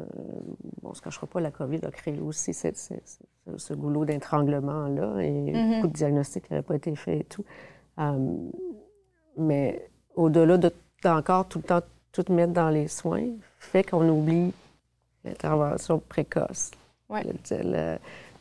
bon, 0.82 0.90
on 0.90 0.90
ne 0.90 0.94
se 0.96 1.02
cachera 1.02 1.28
pas, 1.28 1.40
la 1.40 1.52
COVID 1.52 1.80
a 1.86 1.92
créé 1.92 2.20
aussi 2.20 2.54
ce 2.54 3.74
goulot 3.74 4.04
d'étranglement-là 4.04 5.22
et 5.22 5.54
beaucoup 5.54 5.88
de 5.88 5.94
diagnostics 5.94 6.52
n'avaient 6.52 6.64
pas 6.64 6.76
été 6.76 6.94
faits 6.96 7.22
et 7.22 7.24
tout. 7.24 7.46
Euh, 8.00 8.36
mais 9.38 9.90
au-delà 10.16 10.58
de 10.58 10.74
encore 11.10 11.48
tout 11.48 11.60
le 11.60 11.64
temps 11.64 11.82
tout 12.12 12.32
mettre 12.32 12.54
dans 12.54 12.70
les 12.70 12.88
soins, 12.88 13.28
fait 13.60 13.84
qu'on 13.84 14.08
oublie 14.08 14.54
l'intervention 15.24 16.00
précoce. 16.00 16.72
Ouais. 17.10 17.24
Le, 17.24 17.98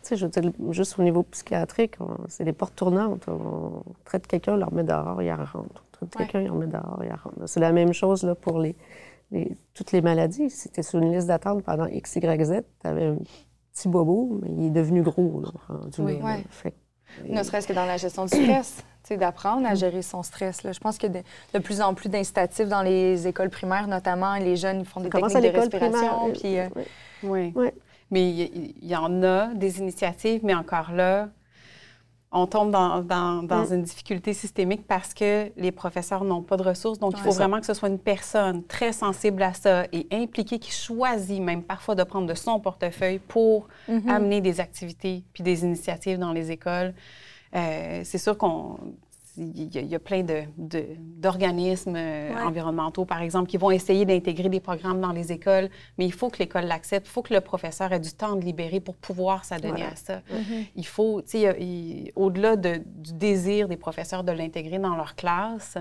je 0.09 0.27
veux 0.27 0.31
dire, 0.31 0.53
juste 0.71 0.99
au 0.99 1.03
niveau 1.03 1.23
psychiatrique, 1.25 1.97
c'est 2.29 2.45
des 2.45 2.53
portes 2.53 2.77
tournantes. 2.77 3.27
On 3.29 3.83
traite 4.05 4.27
quelqu'un, 4.27 4.55
on 4.55 4.57
leur 4.57 4.73
met 4.73 4.85
dehors, 4.85 5.23
il 5.23 5.33
rentre 5.33 5.85
quelqu'un, 6.17 6.43
il 6.43 6.51
en 6.51 6.57
met 6.57 6.67
dehors, 6.67 7.01
il 7.03 7.11
rentre. 7.11 7.47
C'est 7.47 7.61
la 7.61 7.73
même 7.73 7.93
chose 7.93 8.23
là, 8.23 8.35
pour 8.35 8.59
les, 8.61 8.77
toutes 9.73 9.93
les 9.93 10.03
maladies. 10.03 10.51
Si 10.51 10.69
tu 10.69 10.83
sur 10.83 11.01
une 11.01 11.13
liste 11.13 11.29
d'attente 11.29 11.65
pendant 11.65 11.87
X, 11.87 12.17
Y, 12.17 12.45
Z, 12.45 12.63
tu 12.81 12.87
avais 12.87 13.07
un 13.07 13.17
petit 13.73 13.89
bobo, 13.89 14.41
mais 14.43 14.51
il 14.53 14.67
est 14.67 14.71
devenu 14.71 15.03
gros. 15.03 15.41
Là, 15.41 15.51
oui. 15.99 16.21
Ne 17.29 17.43
serait-ce 17.43 17.67
que 17.67 17.73
dans 17.73 17.87
la 17.87 17.97
gestion 17.97 18.25
du 18.25 18.43
stress, 18.43 18.85
d'apprendre 19.13 19.67
à 19.67 19.75
gérer 19.75 20.03
son 20.03 20.23
stress. 20.23 20.63
Là. 20.63 20.73
Je 20.73 20.81
pense 20.81 20.97
que 20.97 21.07
de, 21.07 21.21
de 21.53 21.59
plus 21.59 21.81
en 21.81 21.95
plus 21.95 22.09
d'incitatifs 22.09 22.69
dans 22.69 22.83
les 22.83 23.27
écoles 23.29 23.51
primaires, 23.51 23.87
notamment, 23.87 24.37
les 24.37 24.57
jeunes 24.57 24.85
font 24.85 25.01
des 25.01 25.11
techniques 25.11 25.53
de 25.53 25.59
respiration. 25.59 26.33
Puis, 26.33 26.59
euh, 26.59 26.69
oui. 27.23 27.53
oui. 27.55 27.71
Mais 28.11 28.31
il 28.31 28.75
y, 28.83 28.97
en 28.97 29.23
a 29.23 29.49
des 29.55 29.79
initiatives, 29.79 30.41
mais 30.45 30.55
encore 30.55 30.93
là, 30.93 31.29
on 32.35 32.47
tombe 32.47 32.71
dans, 32.73 33.03
mm. 33.03 33.73
une 33.73 33.83
difficulté 33.83 34.35
systémique 34.35 34.87
parce 34.87 35.15
que 35.15 35.51
les 35.57 35.73
professeurs 35.73 36.25
n'ont 36.25 36.43
pas 36.43 36.57
de 36.57 36.65
ressources. 36.65 36.99
Donc, 36.99 37.15
il 37.17 37.21
faut 37.21 37.31
vraiment 37.31 37.61
que 37.61 37.67
ce 37.67 37.75
soit 37.75 37.89
une 37.89 37.99
personne 37.99 38.65
très 38.65 38.93
sensible 38.93 39.43
à 39.43 39.55
ça 39.55 39.85
et 39.93 40.07
impliquée 40.11 40.59
qui 40.59 40.73
choisit 40.73 41.41
même 41.41 41.63
parfois 41.63 41.95
de 41.95 42.03
prendre 42.03 42.27
de 42.27 42.35
son 42.35 42.59
portefeuille 42.59 43.21
pour 43.21 43.69
mm-hmm. 43.89 44.09
amener 44.09 44.41
des 44.41 44.61
activités 44.61 45.23
puis 45.33 45.45
des 45.45 45.63
initiatives 45.63 46.19
dans 46.19 46.33
les 46.33 46.51
écoles. 46.51 46.93
Euh, 47.55 48.01
c'est 48.03 48.19
sûr 48.19 48.37
qu'on 48.37 48.79
il 49.37 49.91
y, 49.91 49.95
a, 49.95 49.99
plein 49.99 50.25
d'organismes 50.57 51.97
euh, 51.97 52.35
environnementaux, 52.45 53.05
par 53.05 53.21
exemple, 53.21 53.49
qui 53.49 53.57
vont 53.57 53.71
essayer 53.71 54.05
d'intégrer 54.05 54.49
des 54.49 54.61
programmes 54.61 55.01
dans 55.01 55.13
les 55.13 55.33
écoles, 55.33 55.71
mais 55.99 56.07
il 56.07 56.13
faut 56.13 56.31
que 56.31 56.39
l'école 56.39 56.65
l'accepte, 56.65 57.07
il 57.07 57.11
faut 57.11 57.23
que 57.23 57.35
le 57.35 57.41
professeur 57.41 57.93
ait 57.93 58.01
du 58.01 58.13
temps 58.13 58.37
de 58.37 58.45
libérer 58.45 58.81
pour 58.81 58.97
pouvoir 58.97 59.45
s'adonner 59.45 59.83
à 59.85 59.97
ça. 59.97 60.19
Mm-hmm. 60.19 60.67
Il 60.77 60.87
faut, 60.87 61.23
tu 61.23 61.39
sais, 61.39 62.13
au-delà 62.15 62.57
du 62.57 63.13
désir 63.13 63.69
des 63.69 63.77
professeurs 63.77 64.25
de 64.25 64.33
l'intégrer 64.33 64.79
dans 64.79 64.97
leur 64.97 65.17
classe, 65.17 65.79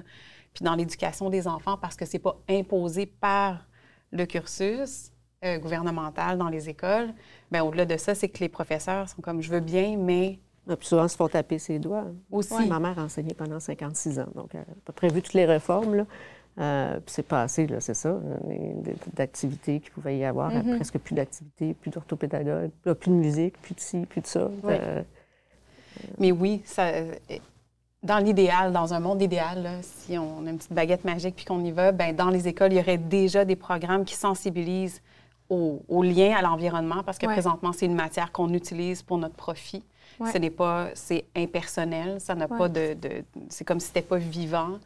puis 0.54 0.64
dans 0.64 0.76
l'éducation 0.76 1.30
des 1.30 1.48
enfants, 1.48 1.78
parce 1.78 1.96
que 1.96 2.06
c'est 2.06 2.20
pas 2.20 2.38
imposé 2.50 3.06
par 3.06 3.66
le 4.12 4.26
cursus 4.26 5.12
euh, 5.44 5.58
gouvernemental 5.58 6.38
dans 6.38 6.50
les 6.50 6.70
écoles, 6.70 7.14
bien, 7.52 7.64
au-delà 7.64 7.86
de 7.86 7.98
ça, 7.98 8.16
c'est 8.16 8.30
que 8.30 8.40
les 8.40 8.50
professeurs 8.50 9.10
sont 9.10 9.22
comme, 9.22 9.42
je 9.42 9.50
veux 9.50 9.60
bien, 9.60 9.98
mais 9.98 10.40
puis 10.68 10.88
souvent, 10.88 11.08
se 11.08 11.16
font 11.16 11.28
taper 11.28 11.60
ses 11.60 11.80
doigts. 11.80 12.06
Aussi. 12.32 12.68
Ma 12.68 12.80
mère 12.80 12.98
a 13.00 13.04
enseigné 13.04 13.34
pendant 13.34 13.60
56 13.60 14.20
ans, 14.20 14.28
donc 14.36 14.50
elle 14.54 14.62
n'a 14.62 14.76
pas 14.86 14.94
prévu 14.94 15.22
toutes 15.22 15.34
les 15.34 15.46
réformes. 15.46 15.96
Là. 15.96 16.06
Euh, 16.60 17.00
puis 17.00 17.14
c'est 17.16 17.28
passé, 17.28 17.66
là, 17.66 17.80
c'est 17.80 17.96
ça, 17.96 18.10
euh, 18.10 18.72
d'activités 19.14 19.80
qu'il 19.80 19.92
pouvait 19.92 20.18
y 20.20 20.24
avoir, 20.24 20.52
mm-hmm. 20.52 20.76
presque 20.76 21.00
plus 21.00 21.16
d'activités, 21.16 21.74
plus 21.74 21.90
d'orthopédagogue, 21.90 22.70
plus 23.00 23.10
de 23.10 23.16
musique, 23.16 23.60
plus 23.60 23.74
de 23.74 23.80
ci, 23.80 24.06
plus 24.06 24.22
de 24.22 24.28
ça. 24.28 24.52
Euh, 24.66 25.02
Mais 26.20 26.32
oui, 26.32 26.62
ça, 26.64 26.92
dans 28.04 28.20
l'idéal, 28.20 28.72
dans 28.72 28.94
un 28.94 29.00
monde 29.00 29.22
idéal, 29.22 29.80
si 29.82 30.18
on 30.18 30.46
a 30.46 30.50
une 30.52 30.58
petite 30.58 30.74
baguette 30.74 31.06
magique 31.06 31.36
puis 31.36 31.46
qu'on 31.46 31.64
y 31.64 31.72
va, 31.72 31.92
ben 31.92 32.16
dans 32.16 32.30
les 32.30 32.48
écoles, 32.48 32.72
il 32.74 32.78
y 32.78 32.82
aurait 32.82 32.98
déjà 32.98 33.46
des 33.46 33.56
programmes 33.56 34.06
qui 34.06 34.16
sensibilisent 34.16 35.02
au, 35.50 36.04
lien 36.04 36.36
à 36.36 36.42
l'environnement, 36.42 37.04
parce 37.04 37.18
que 37.18 37.28
présentement, 37.28 37.74
c'est 37.74 37.86
une 37.86 37.96
matière 37.96 38.32
qu'on 38.32 38.52
utilise 38.54 39.04
pour 39.04 39.18
notre 39.18 39.36
profit. 39.36 39.84
Ce 40.20 40.38
n'est 40.38 40.50
pas, 40.50 40.90
c'est 40.94 41.26
impersonnel, 41.36 42.20
ça 42.20 42.36
n'a 42.36 42.48
pas 42.48 42.70
de, 42.70 42.96
c'est 43.50 43.66
comme 43.66 43.80
si 43.80 43.88
c'était 43.88 44.02
pas 44.02 44.18
vivant 44.18 44.80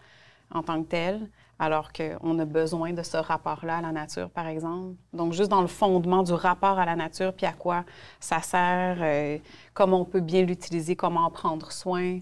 en 0.51 0.63
tant 0.63 0.81
que 0.81 0.87
tel, 0.87 1.29
alors 1.59 1.91
qu'on 1.91 2.39
a 2.39 2.45
besoin 2.45 2.93
de 2.93 3.01
ce 3.01 3.17
rapport-là 3.17 3.77
à 3.77 3.81
la 3.81 3.91
nature, 3.91 4.29
par 4.29 4.47
exemple. 4.47 4.95
Donc, 5.11 5.33
juste 5.33 5.49
dans 5.49 5.61
le 5.61 5.67
fondement 5.67 6.23
du 6.23 6.33
rapport 6.33 6.77
à 6.79 6.85
la 6.85 6.95
nature, 6.95 7.33
puis 7.33 7.45
à 7.45 7.53
quoi 7.53 7.83
ça 8.19 8.41
sert, 8.41 8.97
euh, 9.01 9.37
comment 9.73 10.01
on 10.01 10.05
peut 10.05 10.19
bien 10.19 10.43
l'utiliser, 10.43 10.95
comment 10.95 11.25
en 11.25 11.31
prendre 11.31 11.71
soin, 11.71 12.19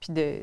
puis 0.00 0.12
de, 0.12 0.40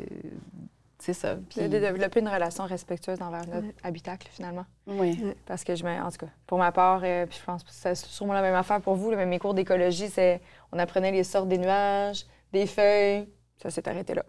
c'est 1.05 1.13
ça. 1.13 1.35
Puis... 1.49 1.61
De 1.61 1.77
développer 1.77 2.19
une 2.19 2.27
relation 2.27 2.63
respectueuse 2.63 3.21
envers 3.21 3.45
notre 3.47 3.67
habitacle, 3.83 4.27
finalement. 4.31 4.65
Oui. 4.87 5.23
Parce 5.45 5.63
que, 5.63 5.75
je 5.75 5.83
me... 5.83 5.91
en 6.01 6.09
tout 6.09 6.17
cas, 6.17 6.31
pour 6.47 6.57
ma 6.57 6.71
part, 6.71 7.01
euh, 7.03 7.27
puis 7.27 7.37
je 7.39 7.45
pense 7.45 7.63
que 7.63 7.69
c'est 7.71 7.95
sûrement 7.95 8.33
la 8.33 8.41
même 8.41 8.55
affaire 8.55 8.81
pour 8.81 8.95
vous, 8.95 9.11
mais 9.11 9.27
mes 9.27 9.37
cours 9.37 9.53
d'écologie, 9.53 10.09
c'est 10.09 10.41
on 10.71 10.79
apprenait 10.79 11.11
les 11.11 11.23
sortes 11.23 11.47
des 11.47 11.59
nuages, 11.59 12.25
des 12.51 12.65
feuilles. 12.65 13.29
Ça 13.61 13.69
s'est 13.69 13.87
arrêté 13.87 14.15
là. 14.15 14.23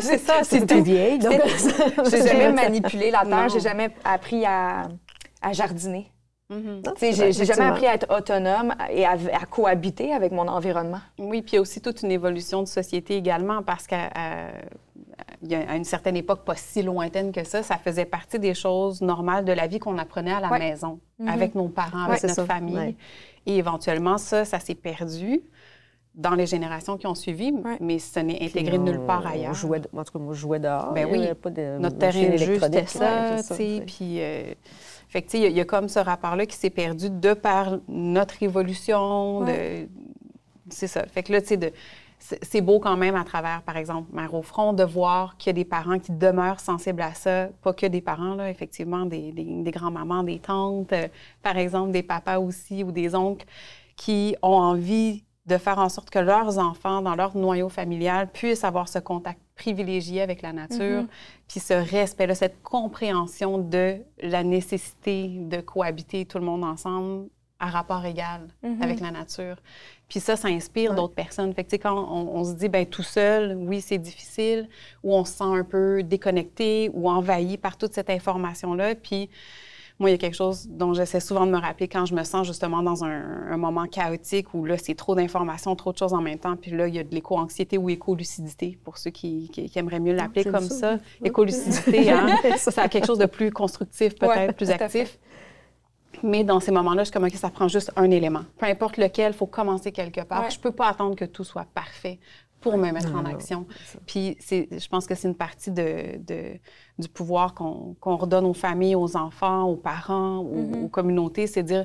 C'est 0.00 0.18
ça, 0.24 0.44
c'était 0.44 0.80
vieille. 0.80 1.18
Donc... 1.18 1.40
j'ai 2.10 2.22
jamais 2.22 2.52
manipulé 2.52 3.10
la 3.10 3.24
terre, 3.24 3.48
j'ai 3.48 3.60
jamais 3.60 3.90
appris 4.04 4.44
à, 4.46 4.86
à 5.42 5.52
jardiner. 5.52 6.12
Mm-hmm. 6.50 7.32
J'ai 7.32 7.44
jamais 7.44 7.64
appris 7.64 7.86
à 7.86 7.94
être 7.94 8.14
autonome 8.14 8.74
et 8.90 9.06
à, 9.06 9.16
cohabiter 9.50 10.12
avec 10.12 10.32
mon 10.32 10.46
environnement. 10.46 11.00
Oui, 11.18 11.40
puis 11.40 11.52
il 11.52 11.54
y 11.56 11.58
a 11.58 11.60
aussi 11.62 11.80
toute 11.80 12.02
une 12.02 12.10
évolution 12.10 12.62
de 12.62 12.68
société 12.68 13.16
également 13.16 13.62
parce 13.62 13.86
qu'à 13.86 14.10
à 15.50 15.76
une 15.76 15.84
certaine 15.84 16.16
époque 16.16 16.44
pas 16.44 16.56
si 16.56 16.82
lointaine 16.82 17.32
que 17.32 17.44
ça, 17.44 17.62
ça 17.62 17.76
faisait 17.76 18.04
partie 18.04 18.38
des 18.38 18.54
choses 18.54 19.02
normales 19.02 19.44
de 19.44 19.52
la 19.52 19.66
vie 19.66 19.78
qu'on 19.78 19.98
apprenait 19.98 20.32
à 20.32 20.40
la 20.40 20.50
maison, 20.50 21.00
mm-hmm. 21.20 21.28
avec 21.28 21.54
nos 21.54 21.68
parents, 21.68 22.04
avec 22.04 22.22
notre 22.22 22.44
famille. 22.44 22.96
Et 23.46 23.56
éventuellement, 23.56 24.18
ça, 24.18 24.44
ça 24.44 24.58
s'est 24.58 24.74
perdu 24.74 25.42
dans 26.14 26.34
les 26.34 26.46
générations 26.46 26.96
qui 26.96 27.06
ont 27.06 27.14
suivi, 27.14 27.52
mais 27.80 27.98
ce 27.98 28.20
n'est 28.20 28.42
intégré 28.42 28.78
nulle 28.78 29.00
part 29.00 29.26
ailleurs. 29.26 29.50
On 29.50 29.54
jouait, 29.54 29.80
en 29.94 30.04
tout 30.04 30.12
cas, 30.12 30.18
moi, 30.18 30.34
je 30.34 30.40
jouais 30.40 30.60
dehors. 30.60 30.92
Ben 30.92 31.08
oui, 31.10 31.26
pas 31.34 31.50
de 31.50 31.78
notre 31.78 31.98
terrain 31.98 32.28
de 32.28 32.36
jeu, 32.36 32.58
c'était 32.60 32.86
ça, 32.86 33.36
tu 33.38 33.54
sais, 33.54 33.82
puis... 33.86 34.20
Euh, 34.20 34.54
fait 35.08 35.22
que, 35.22 35.36
il 35.36 35.52
y, 35.52 35.60
a 35.60 35.64
comme 35.64 35.88
ce 35.88 36.00
rapport-là 36.00 36.44
qui 36.44 36.56
s'est 36.56 36.70
perdu 36.70 37.08
de 37.08 37.34
par 37.34 37.78
notre 37.86 38.42
évolution, 38.42 39.46
C'est 40.70 40.88
ça. 40.88 41.06
Fait 41.06 41.22
que 41.22 41.30
là, 41.30 41.40
tu 41.40 41.48
sais, 41.48 41.72
c'est 42.18 42.60
beau 42.60 42.80
quand 42.80 42.96
même 42.96 43.14
à 43.14 43.24
travers, 43.24 43.62
par 43.62 43.76
exemple, 43.76 44.08
Mère 44.12 44.34
au 44.34 44.42
front, 44.42 44.72
de 44.72 44.82
voir 44.82 45.36
qu'il 45.36 45.50
y 45.50 45.50
a 45.50 45.52
des 45.52 45.64
parents 45.64 45.98
qui 45.98 46.10
demeurent 46.10 46.58
sensibles 46.58 47.02
à 47.02 47.14
ça. 47.14 47.48
Pas 47.62 47.72
que 47.74 47.86
des 47.86 48.00
parents, 48.00 48.34
là, 48.34 48.50
effectivement, 48.50 49.04
des, 49.04 49.30
des, 49.30 49.70
grands-mamans, 49.70 50.24
des 50.24 50.38
tantes, 50.38 50.92
euh, 50.92 51.06
par 51.42 51.58
exemple, 51.58 51.92
des 51.92 52.02
papas 52.02 52.38
aussi 52.38 52.82
ou 52.82 52.90
des 52.90 53.14
oncles 53.14 53.46
qui 53.96 54.34
ont 54.42 54.56
envie 54.56 55.22
de 55.46 55.58
faire 55.58 55.78
en 55.78 55.88
sorte 55.88 56.10
que 56.10 56.18
leurs 56.18 56.58
enfants, 56.58 57.02
dans 57.02 57.14
leur 57.14 57.36
noyau 57.36 57.68
familial, 57.68 58.30
puissent 58.30 58.64
avoir 58.64 58.88
ce 58.88 58.98
contact 58.98 59.40
privilégié 59.54 60.22
avec 60.22 60.42
la 60.42 60.52
nature, 60.52 61.02
mm-hmm. 61.02 61.46
puis 61.48 61.60
ce 61.60 61.74
respect-là, 61.74 62.34
cette 62.34 62.62
compréhension 62.62 63.58
de 63.58 63.98
la 64.20 64.42
nécessité 64.42 65.28
de 65.28 65.60
cohabiter 65.60 66.24
tout 66.24 66.38
le 66.38 66.44
monde 66.44 66.64
ensemble 66.64 67.28
à 67.60 67.66
rapport 67.66 68.04
égal 68.04 68.48
mm-hmm. 68.64 68.82
avec 68.82 69.00
la 69.00 69.10
nature. 69.10 69.56
Puis 70.08 70.20
ça, 70.20 70.36
ça 70.36 70.48
inspire 70.48 70.94
d'autres 70.94 71.14
personnes. 71.14 71.52
Fait 71.54 71.64
que, 71.64 71.76
quand 71.76 71.96
on, 71.96 72.44
se 72.44 72.52
dit, 72.52 72.68
ben 72.68 72.84
tout 72.86 73.02
seul, 73.02 73.56
oui, 73.56 73.80
c'est 73.80 73.98
difficile, 73.98 74.68
ou 75.02 75.14
on 75.14 75.24
se 75.24 75.32
sent 75.32 75.44
un 75.44 75.64
peu 75.64 76.02
déconnecté 76.02 76.90
ou 76.92 77.08
envahi 77.08 77.56
par 77.56 77.76
toute 77.76 77.94
cette 77.94 78.10
information-là. 78.10 78.94
Puis 78.94 79.30
moi, 80.00 80.10
il 80.10 80.12
y 80.12 80.16
a 80.16 80.18
quelque 80.18 80.34
chose 80.34 80.66
dont 80.68 80.92
j'essaie 80.92 81.20
souvent 81.20 81.46
de 81.46 81.52
me 81.52 81.58
rappeler 81.58 81.86
quand 81.86 82.04
je 82.04 82.14
me 82.16 82.24
sens 82.24 82.46
justement 82.46 82.82
dans 82.82 83.04
un, 83.04 83.56
moment 83.56 83.86
chaotique 83.86 84.52
où 84.52 84.64
là, 84.64 84.76
c'est 84.76 84.96
trop 84.96 85.14
d'informations, 85.14 85.74
trop 85.76 85.92
de 85.92 85.98
choses 85.98 86.12
en 86.12 86.20
même 86.20 86.38
temps. 86.38 86.56
Puis 86.56 86.72
là, 86.72 86.88
il 86.88 86.94
y 86.94 86.98
a 86.98 87.04
de 87.04 87.14
l'éco-anxiété 87.14 87.78
ou 87.78 87.88
éco-lucidité, 87.88 88.76
pour 88.82 88.98
ceux 88.98 89.12
qui, 89.12 89.50
aimeraient 89.76 90.00
mieux 90.00 90.12
l'appeler 90.12 90.42
ah, 90.48 90.50
comme 90.50 90.68
ça. 90.68 90.98
Éco-lucidité, 91.22 92.10
hein? 92.12 92.36
ça, 92.56 92.82
a 92.82 92.88
quelque 92.88 93.06
chose 93.06 93.18
de 93.18 93.26
plus 93.26 93.52
constructif, 93.52 94.16
peut-être, 94.18 94.56
plus 94.56 94.70
actif. 94.70 95.18
Mais 96.22 96.42
dans 96.42 96.58
ces 96.58 96.72
moments-là, 96.72 97.02
je 97.02 97.06
suis 97.06 97.12
comme, 97.12 97.24
OK, 97.24 97.34
ça 97.34 97.50
prend 97.50 97.68
juste 97.68 97.92
un 97.96 98.10
élément. 98.10 98.42
Peu 98.58 98.66
importe 98.66 98.96
lequel, 98.96 99.32
il 99.32 99.36
faut 99.36 99.46
commencer 99.46 99.92
quelque 99.92 100.22
part. 100.22 100.50
Je 100.50 100.56
ne 100.58 100.62
peux 100.62 100.72
pas 100.72 100.88
attendre 100.88 101.14
que 101.14 101.24
tout 101.24 101.44
soit 101.44 101.66
parfait 101.72 102.18
pour 102.64 102.78
me 102.78 102.90
mettre 102.92 103.14
en 103.14 103.26
action. 103.26 103.66
Puis 104.06 104.38
je 104.40 104.88
pense 104.88 105.06
que 105.06 105.14
c'est 105.14 105.28
une 105.28 105.34
partie 105.34 105.70
de, 105.70 106.18
du 106.98 107.08
pouvoir 107.10 107.52
qu'on 107.52 108.16
redonne 108.16 108.46
aux 108.46 108.54
familles, 108.54 108.96
aux 108.96 109.18
enfants, 109.18 109.64
aux 109.64 109.76
parents, 109.76 110.38
aux, 110.38 110.62
mm-hmm. 110.62 110.88
communautés, 110.88 111.46
c'est 111.46 111.62
dire 111.62 111.84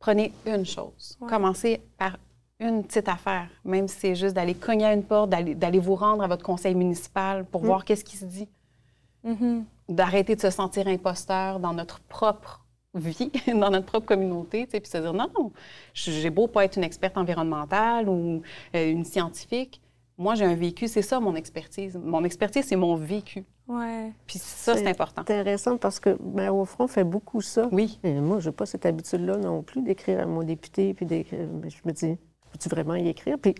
prenez 0.00 0.32
une 0.44 0.66
chose. 0.66 1.16
Commencez 1.28 1.80
par 1.98 2.18
une 2.58 2.82
petite 2.82 3.08
affaire, 3.08 3.48
même 3.64 3.86
si 3.86 3.96
c'est 4.00 4.14
juste 4.16 4.34
d'aller 4.34 4.54
cogner 4.54 4.86
à 4.86 4.92
une 4.92 5.04
porte, 5.04 5.30
d'aller 5.30 5.78
vous 5.78 5.94
rendre 5.94 6.24
à 6.24 6.26
votre 6.26 6.44
conseil 6.44 6.74
municipal 6.74 7.44
pour 7.44 7.62
mm. 7.62 7.66
voir 7.66 7.84
qu'est-ce 7.84 8.04
qui 8.04 8.16
se 8.16 8.24
dit. 8.24 8.48
Mm-hmm. 9.24 9.62
D'arrêter 9.88 10.34
de 10.34 10.40
se 10.40 10.50
sentir 10.50 10.88
imposteur 10.88 11.60
dans 11.60 11.74
notre 11.74 12.00
propre 12.00 12.64
vie, 12.94 13.30
dans 13.46 13.70
notre 13.70 13.86
propre 13.86 14.06
communauté, 14.06 14.66
puis 14.66 14.80
se 14.84 14.98
dire 14.98 15.12
non, 15.12 15.28
non, 15.38 15.52
j'ai 15.94 16.30
beau 16.30 16.48
pas 16.48 16.64
être 16.64 16.76
une 16.76 16.84
experte 16.84 17.16
environnementale 17.16 18.08
ou 18.08 18.42
euh, 18.74 18.90
une 18.90 19.04
scientifique, 19.04 19.80
moi, 20.22 20.36
j'ai 20.36 20.44
un 20.44 20.54
vécu, 20.54 20.86
c'est 20.86 21.02
ça 21.02 21.18
mon 21.18 21.34
expertise. 21.34 21.98
Mon 22.02 22.22
expertise, 22.22 22.64
c'est 22.64 22.76
mon 22.76 22.94
vécu. 22.94 23.44
Ouais. 23.66 24.12
Puis 24.26 24.38
ça, 24.38 24.76
c'est 24.76 24.86
important. 24.86 25.22
intéressant 25.22 25.76
parce 25.76 25.98
que 25.98 26.16
Mère 26.22 26.54
au 26.54 26.64
front 26.64 26.86
fait 26.86 27.04
beaucoup 27.04 27.40
ça. 27.40 27.68
Oui. 27.72 27.98
Et 28.04 28.14
moi, 28.20 28.38
je 28.38 28.48
n'ai 28.48 28.54
pas 28.54 28.64
cette 28.64 28.86
habitude-là 28.86 29.36
non 29.36 29.62
plus 29.62 29.82
d'écrire 29.82 30.20
à 30.20 30.26
mon 30.26 30.44
député, 30.44 30.94
puis 30.94 31.06
d'écrire. 31.06 31.48
Je 31.64 31.76
me 31.84 31.92
dis, 31.92 32.16
peux-tu 32.52 32.68
vraiment 32.68 32.94
y 32.94 33.08
écrire? 33.08 33.36
Puis 33.36 33.56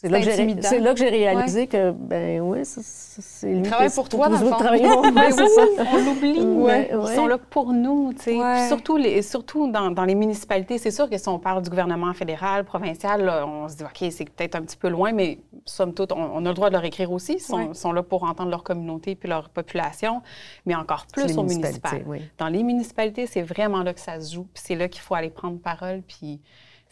c'est 0.00 0.08
là, 0.08 0.18
là, 0.18 0.94
que 0.94 0.98
j'ai 0.98 1.10
réalisé 1.10 1.66
que, 1.66 1.90
ben 1.90 2.40
oui, 2.40 2.60
c'est 2.64 3.46
lui. 3.46 3.58
Ils 3.58 3.62
travaillent 3.62 3.92
pour 3.94 4.08
toi, 4.08 4.30
dans 4.30 4.38
le 4.38 4.46
fond. 4.46 4.56
On 5.92 6.04
l'oublie. 6.04 6.40
Ouais, 6.40 6.90
Ils 6.90 7.14
sont 7.14 7.26
là 7.26 7.36
pour 7.36 7.74
nous, 7.74 8.14
tu 8.14 8.22
sais. 8.22 8.68
Surtout, 8.68 8.96
les, 8.96 9.20
surtout 9.20 9.70
dans, 9.70 9.90
dans 9.90 10.06
les 10.06 10.14
municipalités. 10.14 10.78
C'est 10.78 10.90
sûr 10.90 11.10
que 11.10 11.18
si 11.18 11.28
on 11.28 11.38
parle 11.38 11.62
du 11.62 11.68
gouvernement 11.68 12.14
fédéral, 12.14 12.64
provincial, 12.64 13.28
on 13.46 13.68
se 13.68 13.76
dit, 13.76 13.84
OK, 13.84 14.10
c'est 14.10 14.30
peut-être 14.30 14.54
un 14.54 14.62
petit 14.62 14.78
peu 14.78 14.88
loin, 14.88 15.12
mais 15.12 15.38
somme 15.66 15.92
toute, 15.92 16.12
on, 16.12 16.46
a 16.46 16.48
le 16.48 16.54
droit 16.54 16.70
de 16.70 16.74
leur 16.74 16.84
écrire 16.84 17.12
aussi. 17.12 17.34
Ils 17.34 17.40
sont, 17.40 17.74
sont, 17.74 17.92
là 17.92 18.02
pour 18.02 18.22
entendre 18.24 18.50
leur 18.50 18.62
communauté 18.62 19.14
puis 19.14 19.28
leur 19.28 19.50
population, 19.50 20.22
mais 20.64 20.74
encore 20.74 21.04
plus 21.12 21.36
aux 21.36 21.42
municipalités. 21.42 22.30
Dans 22.38 22.48
les 22.48 22.62
municipalités, 22.62 23.26
c'est 23.26 23.42
vraiment 23.42 23.82
là 23.82 23.92
que 23.92 24.00
ça 24.00 24.18
se 24.18 24.34
joue. 24.34 24.44
Puis 24.44 24.62
c'est 24.66 24.76
là 24.76 24.88
qu'il 24.88 25.02
faut 25.02 25.14
aller 25.14 25.30
prendre 25.30 25.58
parole, 25.58 26.00
puis 26.08 26.40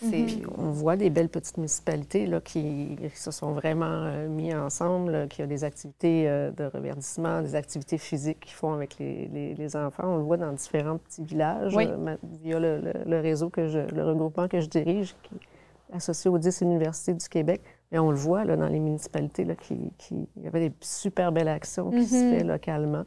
Mhm. 0.01 0.47
on 0.57 0.71
voit 0.71 0.97
des 0.97 1.11
belles 1.11 1.29
petites 1.29 1.57
municipalités 1.57 2.27
là, 2.27 2.41
qui, 2.41 2.97
se 3.15 3.33
sont 3.33 3.53
vraiment 3.53 3.87
euh, 3.87 4.29
mis 4.29 4.55
ensemble, 4.55 5.27
qui 5.29 5.43
ont 5.43 5.47
des 5.47 5.65
activités 5.65 6.29
euh, 6.29 6.53
de 6.53 6.65
reverdissement, 6.65 7.43
des 7.43 7.57
activités 7.57 7.99
physiques 7.99 8.41
qu'ils 8.41 8.53
font 8.53 8.73
avec 8.73 8.99
les, 8.99 9.77
enfants. 9.77 10.05
On 10.07 10.17
le 10.19 10.23
voit 10.23 10.37
dans 10.37 10.53
différents 10.53 10.99
petits 10.99 11.25
villages 11.25 11.77
euh, 11.77 12.17
via 12.43 12.61
le, 12.61 13.21
réseau, 13.21 13.51
que 13.51 13.67
je, 13.67 13.81
le 13.93 14.05
regroupement 14.05 14.47
que 14.47 14.61
je 14.61 14.69
dirige, 14.69 15.17
qui 15.25 15.35
est 15.35 15.97
associé 15.97 16.31
aux 16.31 16.39
10 16.39 16.61
universités 16.61 17.15
du 17.15 17.29
Québec. 17.29 17.61
Et 17.91 17.99
on 17.99 18.11
le 18.11 18.17
voit 18.17 18.45
là, 18.45 18.57
dans 18.57 18.69
les 18.69 18.79
municipalités, 18.81 19.45
là, 19.45 19.57
qui, 19.57 19.93
qui, 19.99 20.29
il 20.37 20.45
y 20.45 20.47
avait 20.47 20.69
des 20.69 20.75
super 20.81 21.33
belles 21.33 21.49
actions 21.49 21.91
qui 21.91 22.07
se 22.07 22.15
mhm. 22.15 22.41
font 22.41 22.47
localement. 22.47 23.05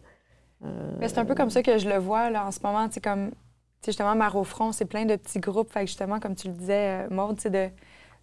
c'est 0.99 1.17
un 1.19 1.25
peu 1.25 1.35
comme 1.35 1.49
ça 1.49 1.63
que 1.63 1.77
je 1.77 1.87
le 1.87 1.97
vois 1.97 2.29
là, 2.29 2.45
en 2.45 2.51
ce 2.51 2.59
moment. 2.61 2.89
Comme 3.01 3.31
justement, 3.85 4.15
Mar 4.15 4.35
au 4.35 4.43
front, 4.43 4.71
c'est 4.71 4.85
plein 4.85 5.05
de 5.05 5.15
petits 5.15 5.39
groupes. 5.39 5.71
Fait 5.71 5.81
que 5.81 5.87
justement, 5.87 6.19
comme 6.19 6.35
tu 6.35 6.47
le 6.47 6.53
disais, 6.53 7.07
euh, 7.09 7.33
tu 7.33 7.41
sais, 7.41 7.49
de, 7.49 7.69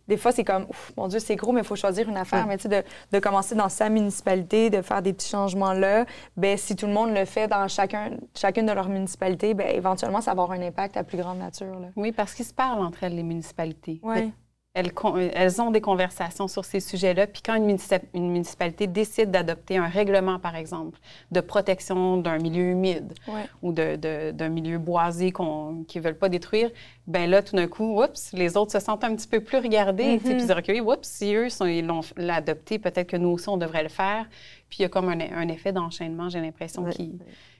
des 0.08 0.16
fois, 0.16 0.32
c'est 0.32 0.44
comme, 0.44 0.66
mon 0.96 1.08
Dieu, 1.08 1.18
c'est 1.18 1.36
gros, 1.36 1.52
mais 1.52 1.60
il 1.60 1.66
faut 1.66 1.76
choisir 1.76 2.08
une 2.08 2.16
affaire. 2.16 2.46
Mais 2.46 2.56
tu 2.56 2.62
sais, 2.62 2.68
de, 2.68 2.82
de, 3.12 3.18
commencer 3.20 3.54
dans 3.54 3.68
sa 3.68 3.90
municipalité, 3.90 4.70
de 4.70 4.82
faire 4.82 5.02
des 5.02 5.12
petits 5.12 5.28
changements 5.28 5.74
là, 5.74 6.06
ben 6.36 6.56
si 6.56 6.76
tout 6.76 6.86
le 6.86 6.92
monde 6.92 7.14
le 7.14 7.24
fait 7.24 7.46
dans 7.46 7.68
chacun, 7.68 8.12
chacune 8.34 8.66
de 8.66 8.72
leurs 8.72 8.88
municipalités, 8.88 9.54
ben 9.54 9.68
éventuellement, 9.68 10.20
ça 10.20 10.34
va 10.34 10.42
avoir 10.42 10.52
un 10.52 10.62
impact 10.62 10.96
à 10.96 11.04
plus 11.04 11.18
grande 11.18 11.38
nature. 11.38 11.78
Là. 11.78 11.88
Oui, 11.96 12.12
parce 12.12 12.34
qu'ils 12.34 12.46
se 12.46 12.54
parlent 12.54 12.80
entre 12.80 13.04
elles, 13.04 13.16
les 13.16 13.22
municipalités. 13.22 14.00
Oui 14.02 14.32
elles, 14.78 15.60
ont 15.60 15.70
des 15.70 15.80
conversations 15.80 16.48
sur 16.48 16.64
ces 16.64 16.80
sujets-là. 16.80 17.26
Puis 17.26 17.42
quand 17.42 17.56
une, 17.56 17.76
municipalité 18.14 18.86
décide 18.86 19.30
d'adopter 19.30 19.76
un 19.76 19.88
règlement, 19.88 20.38
par 20.38 20.56
exemple, 20.56 20.98
de 21.30 21.40
protection 21.40 22.16
d'un 22.18 22.38
milieu 22.38 22.64
humide 22.64 23.14
ou 23.62 23.72
d'un 23.72 24.48
milieu 24.48 24.78
boisé 24.78 25.32
qu'ils 25.32 26.00
ne 26.00 26.04
veulent 26.04 26.18
pas 26.18 26.28
détruire, 26.28 26.70
ben 27.06 27.28
là, 27.28 27.42
tout 27.42 27.56
d'un 27.56 27.66
coup, 27.66 28.02
oups, 28.02 28.32
les 28.32 28.56
autres 28.56 28.72
se 28.72 28.80
sentent 28.80 29.04
un 29.04 29.14
petit 29.16 29.28
peu 29.28 29.40
plus 29.40 29.58
regardés. 29.58 30.18
Puis 30.18 30.32
ils 30.32 30.52
reculent, 30.52 30.82
oups, 30.82 31.08
si 31.08 31.34
eux 31.34 31.48
ils 31.66 31.86
l'ont 31.86 32.02
adopté, 32.28 32.78
peut-être 32.78 33.08
que 33.08 33.16
nous 33.16 33.30
aussi, 33.30 33.48
on 33.48 33.56
devrait 33.56 33.82
le 33.82 33.88
faire. 33.88 34.26
Puis 34.68 34.80
il 34.80 34.82
y 34.82 34.84
a 34.84 34.88
comme 34.88 35.08
un, 35.08 35.48
effet 35.48 35.72
d'enchaînement, 35.72 36.28
j'ai 36.28 36.40
l'impression, 36.40 36.84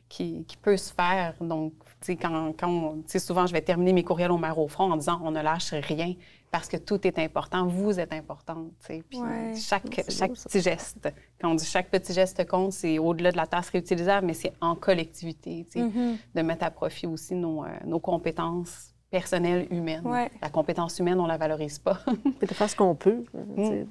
qui, 0.08 0.44
qui, 0.44 0.56
peut 0.62 0.76
se 0.76 0.92
faire. 0.92 1.34
Donc, 1.40 1.72
quand, 2.20 2.52
quand 2.58 2.94
souvent, 3.18 3.46
je 3.46 3.52
vais 3.52 3.60
terminer 3.60 3.92
mes 3.92 4.04
courriels 4.04 4.30
au 4.30 4.38
maire 4.38 4.58
au 4.58 4.68
front 4.68 4.92
en 4.92 4.96
disant 4.96 5.20
on 5.24 5.30
ne 5.30 5.42
lâche 5.42 5.72
rien 5.72 6.14
parce 6.50 6.68
que 6.68 6.76
tout 6.76 7.06
est 7.06 7.18
important. 7.18 7.66
Vous 7.66 7.98
êtes 8.00 8.12
importante. 8.12 8.72
Puis 8.86 9.20
chaque, 9.56 10.02
chaque 10.08 10.32
petit 10.32 10.60
geste, 10.60 11.08
quand 11.40 11.50
on 11.50 11.54
dit 11.54 11.64
chaque 11.64 11.90
petit 11.90 12.12
geste 12.12 12.46
compte, 12.46 12.72
c'est 12.72 12.98
au-delà 12.98 13.32
de 13.32 13.36
la 13.36 13.46
tasse 13.46 13.68
réutilisable, 13.70 14.26
mais 14.26 14.34
c'est 14.34 14.52
en 14.60 14.74
collectivité, 14.74 15.66
mm-hmm. 15.74 16.16
de 16.34 16.42
mettre 16.42 16.64
à 16.64 16.70
profit 16.70 17.06
aussi 17.06 17.34
nos, 17.34 17.64
euh, 17.64 17.68
nos 17.84 18.00
compétences 18.00 18.94
personnelle 19.10 19.66
humaine. 19.70 20.02
La 20.42 20.50
compétence 20.50 20.98
humaine, 20.98 21.18
on 21.18 21.26
la 21.26 21.38
valorise 21.38 21.78
pas. 21.78 21.98
de 22.40 22.46
faire 22.46 22.68
ce 22.68 22.76
qu'on 22.76 22.94
peut. 22.94 23.24
Mm. 23.32 23.84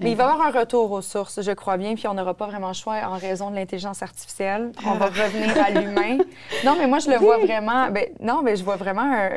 Mais 0.00 0.10
il 0.10 0.16
va 0.16 0.24
y 0.24 0.26
avoir 0.26 0.46
un 0.46 0.50
retour 0.50 0.90
aux 0.90 1.02
sources, 1.02 1.42
je 1.42 1.52
crois 1.52 1.76
bien, 1.76 1.94
puis 1.94 2.08
on 2.08 2.14
n'aura 2.14 2.34
pas 2.34 2.46
vraiment 2.46 2.68
le 2.68 2.74
choix 2.74 2.96
en 3.06 3.16
raison 3.16 3.50
de 3.50 3.56
l'intelligence 3.56 4.02
artificielle. 4.02 4.72
On 4.84 4.94
va 4.94 5.06
revenir 5.06 5.56
à 5.64 5.70
l'humain. 5.70 6.18
Non, 6.64 6.74
mais 6.76 6.88
moi, 6.88 6.98
je 6.98 7.10
le 7.10 7.16
vois 7.16 7.38
vraiment. 7.38 7.90
Ben, 7.90 8.06
non, 8.20 8.42
mais 8.42 8.56
je 8.56 8.64
vois 8.64 8.76
vraiment. 8.76 9.28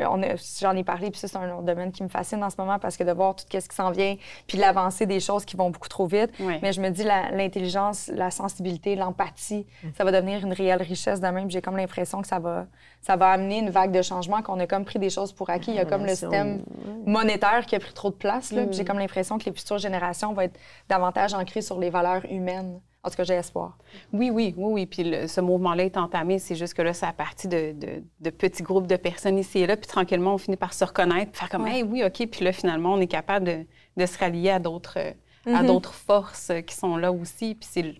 J'en 0.60 0.76
ai 0.76 0.84
parlé, 0.84 1.10
puis 1.10 1.20
ça, 1.20 1.28
c'est 1.28 1.36
un 1.36 1.54
autre 1.54 1.62
domaine 1.62 1.92
qui 1.92 2.02
me 2.02 2.08
fascine 2.08 2.42
en 2.42 2.50
ce 2.50 2.56
moment 2.58 2.78
parce 2.78 2.96
que 2.96 3.04
de 3.04 3.12
voir 3.12 3.36
tout 3.36 3.44
ce 3.48 3.68
qui 3.68 3.76
s'en 3.76 3.90
vient, 3.90 4.16
puis 4.46 4.58
l'avancée 4.58 5.06
des 5.06 5.20
choses 5.20 5.44
qui 5.44 5.56
vont 5.56 5.70
beaucoup 5.70 5.88
trop 5.88 6.06
vite. 6.06 6.32
Mais 6.62 6.72
je 6.72 6.80
me 6.80 6.90
dis, 6.90 7.04
l'intelligence, 7.04 8.10
la, 8.12 8.30
sensibilité, 8.30 8.94
l'empathie, 8.94 9.66
mm. 9.82 9.88
ça 9.96 10.04
va 10.04 10.12
devenir 10.12 10.44
une 10.44 10.52
réelle 10.52 10.82
richesse 10.82 11.20
de 11.20 11.26
même. 11.28 11.50
J'ai 11.50 11.62
comme 11.62 11.76
l'impression 11.76 12.20
que 12.20 12.28
ça 12.28 12.38
va, 12.38 12.66
ça 13.00 13.16
va 13.16 13.30
amener 13.30 13.58
une 13.58 13.70
vague 13.70 13.92
de 13.92 14.02
changement, 14.02 14.42
qu'on 14.42 14.58
a 14.60 14.66
comme 14.66 14.84
pris 14.84 14.98
des 14.98 15.10
choses 15.10 15.32
pour 15.32 15.50
acquis. 15.50 15.70
Il 15.70 15.76
y 15.76 15.80
a 15.80 15.84
comme 15.84 16.04
le 16.04 16.14
système 16.14 16.62
monétaire 17.06 17.64
qui 17.66 17.76
a 17.76 17.80
pris 17.80 17.92
trop 17.92 18.10
de 18.10 18.16
place. 18.16 18.52
J'ai 18.70 18.82
mm. 18.82 18.86
comme 18.86 18.98
l'impression 18.98 19.38
que 19.38 19.44
les 19.44 19.52
futures 19.52 19.78
générations 19.78 20.32
vont 20.32 20.42
être 20.42 20.58
davantage 20.88 21.34
ancrées 21.34 21.62
sur 21.62 21.78
les 21.78 21.90
valeurs 21.90 22.24
humaines. 22.30 22.80
En 23.04 23.10
tout 23.10 23.16
cas, 23.16 23.24
j'ai 23.24 23.34
espoir. 23.34 23.78
Oui, 24.12 24.28
oui, 24.30 24.54
oui, 24.56 24.72
oui. 24.72 24.86
Puis 24.86 25.28
ce 25.28 25.40
mouvement-là 25.40 25.84
est 25.84 25.96
entamé. 25.96 26.38
C'est 26.38 26.56
juste 26.56 26.74
que 26.74 26.82
là, 26.82 26.92
ça 26.92 27.08
a 27.08 27.12
parti 27.12 27.46
de, 27.46 27.74
de, 28.20 28.30
petits 28.30 28.62
groupes 28.62 28.88
de 28.88 28.96
personnes 28.96 29.38
ici 29.38 29.60
et 29.60 29.66
là. 29.66 29.76
Puis 29.76 29.86
tranquillement, 29.86 30.34
on 30.34 30.38
finit 30.38 30.56
par 30.56 30.74
se 30.74 30.84
reconnaître, 30.84 31.38
faire 31.38 31.48
comme, 31.48 31.66
hey, 31.66 31.84
oui, 31.84 32.02
OK. 32.04 32.26
Puis 32.26 32.44
là, 32.44 32.52
finalement, 32.52 32.94
on 32.94 33.00
est 33.00 33.06
capable 33.06 33.46
de, 33.46 33.66
de 33.96 34.06
se 34.06 34.18
rallier 34.18 34.50
à 34.50 34.58
d'autres. 34.58 34.98
à 34.98 35.50
mm-hmm. 35.50 35.66
d'autres 35.66 35.94
forces 35.94 36.52
qui 36.66 36.74
sont 36.74 36.96
là 36.96 37.12
aussi. 37.12 37.54
Puis 37.54 37.68
c'est 37.70 37.94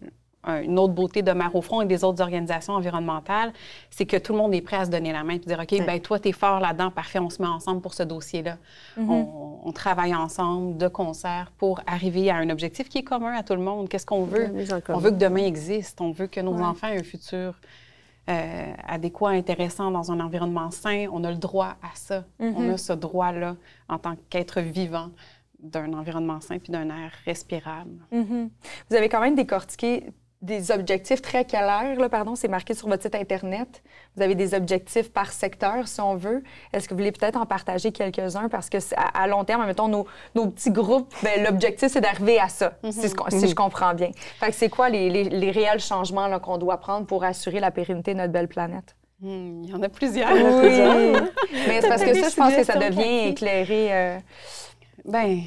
une 0.47 0.79
autre 0.79 0.95
beauté 0.95 1.23
de 1.23 1.33
Mère 1.33 1.55
au 1.55 1.63
front 1.63 1.83
et 1.83 1.87
des 1.87 2.05
autres 2.05 2.23
organisations 2.23 2.75
environnementales, 2.75 3.53
c'est 3.91 4.07
que 4.07 4.17
tout 4.17 4.33
le 4.33 4.39
monde 4.39 4.55
est 4.55 4.61
prêt 4.61 4.77
à 4.77 4.85
se 4.85 4.91
donner 4.91 5.13
la 5.13 5.25
main 5.25 5.35
et 5.35 5.39
dire 5.39 5.59
OK, 5.61 5.85
ben 5.85 6.01
toi, 6.01 6.19
tu 6.19 6.29
es 6.29 6.33
fort 6.33 6.61
là-dedans, 6.61 6.91
parfait, 6.91 7.19
on 7.19 7.29
se 7.29 7.43
met 7.43 7.49
ensemble 7.49 7.81
pour 7.81 7.95
ce 7.95 8.03
dossier-là. 8.03 8.57
Mm-hmm. 8.99 9.27
on, 9.65 9.73
travaille 9.73 10.15
ensemble 10.15 10.77
de 10.77 10.89
concert 10.89 11.53
pour 11.59 11.81
arriver 11.87 12.31
à 12.31 12.37
un 12.37 12.51
objectif 12.51 12.89
qui 12.89 12.99
est 12.99 13.03
commun 13.03 13.33
à 13.33 13.43
tout 13.43 13.55
le 13.55 13.61
monde. 13.61 13.89
Qu'est-ce 13.89 14.07
qu'on 14.07 14.25
veut? 14.25 14.51
On 14.89 14.99
veut 14.99 15.11
que 15.11 15.17
demain 15.17 15.45
existe, 15.45 16.01
on 16.01 16.11
veut 16.11 16.27
que 16.27 16.41
nos 16.41 16.59
enfants 16.61 16.89
aient 16.89 16.99
un 16.99 17.05
futur. 17.05 17.55
Euh, 18.29 18.73
adéquat, 18.87 19.31
intéressant 19.31 19.91
dans 19.91 20.13
un 20.13 20.21
environnement 20.21 20.71
sain, 20.71 21.07
on 21.11 21.25
a 21.25 21.31
le 21.31 21.39
droit 21.39 21.77
à 21.83 21.95
ça. 21.95 22.25
On 22.39 22.51
mm-hmm. 22.51 22.75
a 22.75 22.77
ce 22.77 22.93
droit-là 22.93 23.57
en 23.89 23.99
tant 23.99 24.17
qu'être 24.29 24.61
vivant 24.61 25.09
d'un 25.59 25.95
environnement 25.95 26.41
sain 26.43 26.59
puis 26.59 26.71
d'un 26.71 26.91
air 26.91 27.11
respirable. 27.25 27.97
Mm-hmm. 28.13 28.49
Vous 28.91 28.97
avez 28.97 29.09
quand 29.09 29.21
même 29.21 29.35
décortiqué 29.35 30.13
des 30.41 30.71
objectifs 30.71 31.21
très 31.21 31.45
clairs, 31.45 31.99
là, 31.99 32.09
pardon, 32.09 32.37
c'est 32.37 32.49
marqué 32.49 32.73
sur 32.73 32.89
votre 32.89 33.03
site 33.03 33.15
Internet. 33.15 33.83
Vous 34.17 34.23
avez 34.23 34.37
des 34.37 34.55
objectifs 34.55 35.13
par 35.13 35.33
secteur, 35.33 35.89
si 35.89 36.01
on 36.01 36.15
veut. 36.15 36.45
Est-ce 36.73 36.89
que 36.89 36.95
vous 36.95 36.99
voulez 36.99 37.13
peut-être 37.13 37.37
en 37.37 37.47
partager 37.47 37.91
quelques-uns? 37.91 38.49
Parce 38.49 38.71
que 38.71 38.79
à, 38.97 39.27
long 39.27 39.45
terme, 39.45 39.67
mettons, 39.67 39.89
nos, 39.89 40.07
nos 40.37 40.47
petits 40.49 40.71
groupes, 40.71 41.13
ben, 41.23 41.43
l'objectif, 41.45 41.89
c'est 41.89 42.01
d'arriver 42.01 42.39
à 42.39 42.49
ça, 42.49 42.75
si, 42.91 43.09
je 43.09 43.47
mhm. 43.47 43.55
comprends 43.55 43.95
bien. 43.95 44.11
Fait 44.39 44.51
que 44.51 44.55
c'est 44.55 44.69
quoi 44.69 44.89
les, 44.89 45.11
les, 45.11 45.51
réels 45.51 45.81
changements 45.81 46.39
qu'on 46.39 46.59
doit 46.59 46.79
prendre 46.79 47.07
pour 47.07 47.25
assurer 47.25 47.59
la 47.59 47.71
pérennité 47.71 48.13
de 48.13 48.19
notre 48.19 48.33
belle 48.33 48.49
planète? 48.49 48.95
Hmm, 49.21 49.65
il 49.65 49.71
y 49.71 49.75
en 49.75 49.83
a 49.83 49.89
plusieurs. 49.89 50.31
Oui. 50.33 50.41
Mais 51.67 51.81
c'est 51.81 51.89
parce 51.89 52.05
que 52.05 52.15
ça, 52.15 52.29
je 52.29 52.37
pense 52.37 52.55
que 52.55 52.63
ça 52.63 52.77
devient 52.77 53.29
éclairé. 53.31 53.89
Euh... 53.91 54.19
Ben, 55.05 55.41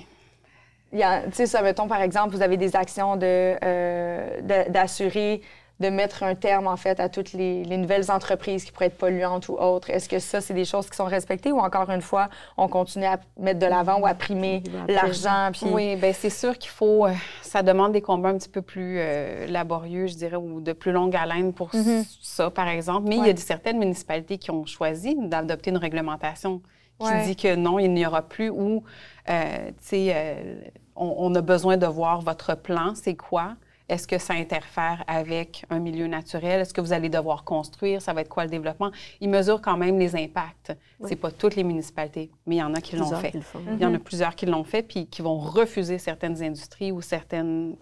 tu 0.91 0.99
sais, 1.31 1.45
ça, 1.45 1.61
mettons, 1.61 1.87
par 1.87 2.01
exemple, 2.01 2.35
vous 2.35 2.41
avez 2.41 2.57
des 2.57 2.75
actions 2.75 3.17
euh, 3.21 4.41
de, 4.41 4.69
d'assurer, 4.69 5.41
de, 5.79 5.89
mettre 5.89 6.23
un 6.23 6.35
terme, 6.35 6.67
en 6.67 6.75
fait, 6.75 6.99
à 6.99 7.07
toutes 7.07 7.31
les, 7.33 7.65
nouvelles 7.77 8.11
entreprises 8.11 8.65
qui 8.65 8.71
pourraient 8.71 8.87
être 8.87 8.97
polluantes 8.97 9.47
ou 9.47 9.53
autres. 9.53 9.89
Est-ce 9.89 10.09
que 10.09 10.19
ça, 10.19 10.41
c'est 10.41 10.53
des 10.53 10.65
choses 10.65 10.89
qui 10.89 10.97
sont 10.97 11.05
respectées 11.05 11.51
ou 11.51 11.59
encore 11.59 11.89
une 11.89 12.01
fois, 12.01 12.29
on 12.57 12.67
continue 12.67 13.05
à 13.05 13.19
mettre 13.39 13.59
de 13.59 13.65
l'avant 13.65 13.99
ou 13.99 14.05
à 14.05 14.13
primer 14.13 14.63
l'argent? 14.87 15.49
Puis... 15.53 15.65
Oui, 15.71 15.95
bien, 15.95 16.11
c'est 16.13 16.29
sûr 16.29 16.57
qu'il 16.57 16.71
faut. 16.71 17.05
Euh, 17.05 17.13
ça 17.41 17.63
demande 17.63 17.93
des 17.93 18.01
combats 18.01 18.29
un 18.29 18.37
petit 18.37 18.49
peu 18.49 18.61
plus 18.61 18.97
euh, 18.99 19.47
laborieux, 19.47 20.07
je 20.07 20.15
dirais, 20.15 20.35
ou 20.35 20.59
de 20.59 20.73
plus 20.73 20.91
longue 20.91 21.15
haleine 21.15 21.53
pour 21.53 21.69
mm-hmm. 21.69 22.05
ça, 22.21 22.49
par 22.49 22.67
exemple. 22.67 23.07
Mais 23.07 23.15
il 23.15 23.25
y 23.25 23.29
a 23.29 23.35
certaines 23.37 23.79
municipalités 23.79 24.37
qui 24.37 24.51
ont 24.51 24.65
choisi 24.65 25.15
d'adopter 25.17 25.69
une 25.69 25.77
réglementation 25.77 26.61
qui 27.01 27.25
dit 27.25 27.35
que 27.35 27.55
non, 27.55 27.79
il 27.79 27.93
n'y 27.93 28.05
aura 28.05 28.21
plus 28.21 28.49
ou, 28.49 28.83
euh, 29.29 29.67
tu 29.67 29.73
sais, 29.79 30.11
euh, 30.13 30.61
on, 30.95 31.15
on, 31.17 31.35
a 31.35 31.41
besoin 31.41 31.77
de 31.77 31.85
voir 31.85 32.21
votre 32.21 32.55
plan, 32.55 32.93
c'est 32.95 33.15
quoi? 33.15 33.55
Est-ce 33.91 34.07
que 34.07 34.17
ça 34.17 34.33
interfère 34.33 35.03
avec 35.05 35.65
un 35.69 35.79
milieu 35.79 36.07
naturel? 36.07 36.61
Est-ce 36.61 36.73
que 36.73 36.79
vous 36.79 36.93
allez 36.93 37.09
devoir 37.09 37.43
construire? 37.43 38.01
Ça 38.01 38.13
va 38.13 38.21
être 38.21 38.29
quoi 38.29 38.45
le 38.45 38.49
développement? 38.49 38.89
Ils 39.19 39.29
mesurent 39.29 39.61
quand 39.61 39.75
même 39.75 39.99
les 39.99 40.15
impacts. 40.15 40.71
Ce 41.01 41.09
C'est 41.09 41.17
pas 41.17 41.29
toutes 41.29 41.57
les 41.57 41.65
municipalités, 41.65 42.31
mais 42.45 42.55
il 42.55 42.59
y 42.59 42.63
en 42.63 42.73
a 42.73 42.79
qui 42.79 42.95
l'ont 42.95 43.11
fait. 43.17 43.33
Il 43.73 43.81
y 43.81 43.85
en 43.85 43.93
a 43.93 43.99
plusieurs 43.99 44.35
qui 44.35 44.45
l'ont 44.45 44.63
fait, 44.63 44.81
puis 44.81 45.07
qui 45.07 45.21
vont 45.21 45.37
refuser 45.37 45.97
certaines 45.97 46.41
industries 46.41 46.93
ou 46.93 47.01
certaines 47.01 47.75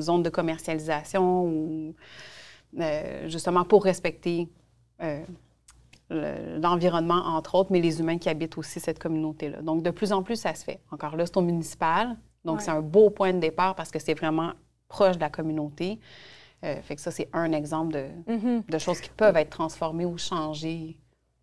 zones 0.00 0.22
de 0.22 0.28
commercialisation 0.28 1.44
ou 1.44 1.94
euh, 2.78 3.26
justement 3.28 3.64
pour 3.64 3.84
respecter 3.84 4.48
euh, 5.02 5.24
l'environnement, 6.10 7.22
entre 7.26 7.54
autres, 7.54 7.70
mais 7.70 7.80
les 7.80 8.00
humains 8.00 8.18
qui 8.18 8.28
habitent 8.28 8.56
aussi 8.56 8.80
cette 8.80 8.98
communauté-là. 8.98 9.60
Donc, 9.62 9.82
de 9.82 9.90
plus 9.90 10.12
en 10.12 10.22
plus, 10.22 10.36
ça 10.36 10.54
se 10.54 10.64
fait. 10.64 10.80
Encore 10.90 11.16
là, 11.16 11.26
c'est 11.26 11.36
au 11.36 11.42
municipal. 11.42 12.16
Donc, 12.44 12.62
c'est 12.62 12.70
un 12.70 12.80
beau 12.80 13.10
point 13.10 13.32
de 13.32 13.38
départ 13.38 13.74
parce 13.74 13.90
que 13.90 13.98
c'est 13.98 14.14
vraiment 14.14 14.52
proche 14.88 15.16
de 15.16 15.20
la 15.20 15.30
communauté. 15.30 16.00
Euh, 16.64 16.80
fait 16.82 16.96
que 16.96 17.00
ça, 17.00 17.10
c'est 17.10 17.28
un 17.32 17.52
exemple 17.52 17.92
de, 17.92 18.06
mm-hmm. 18.26 18.70
de, 18.70 18.78
choses 18.78 19.00
qui 19.00 19.10
peuvent 19.10 19.36
être 19.36 19.50
transformées 19.50 20.06
ou 20.06 20.18
changées. 20.18 20.96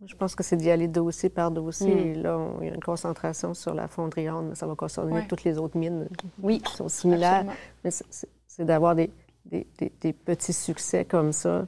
Je 0.05 0.13
pense 0.15 0.35
que 0.35 0.43
c'est 0.43 0.57
d'y 0.57 0.69
aller 0.69 0.89
dossier 0.89 1.29
par 1.29 1.51
dossier. 1.51 2.15
Mm. 2.15 2.21
là, 2.21 2.49
il 2.59 2.67
y 2.67 2.69
a 2.69 2.73
une 2.73 2.83
concentration 2.83 3.53
sur 3.53 3.73
la 3.73 3.87
fonderie 3.87 4.27
mais 4.43 4.55
ça 4.55 4.67
va 4.67 4.75
concerner 4.75 5.25
toutes 5.27 5.45
les 5.45 5.57
autres 5.57 5.77
mines 5.77 6.09
oui. 6.41 6.59
qui 6.59 6.73
sont 6.73 6.89
similaires. 6.89 7.45
Mais 7.83 7.91
c'est 7.91 8.65
d'avoir 8.65 8.95
des, 8.95 9.09
des, 9.45 9.65
des, 10.01 10.13
petits 10.13 10.53
succès 10.53 11.05
comme 11.05 11.31
ça 11.31 11.65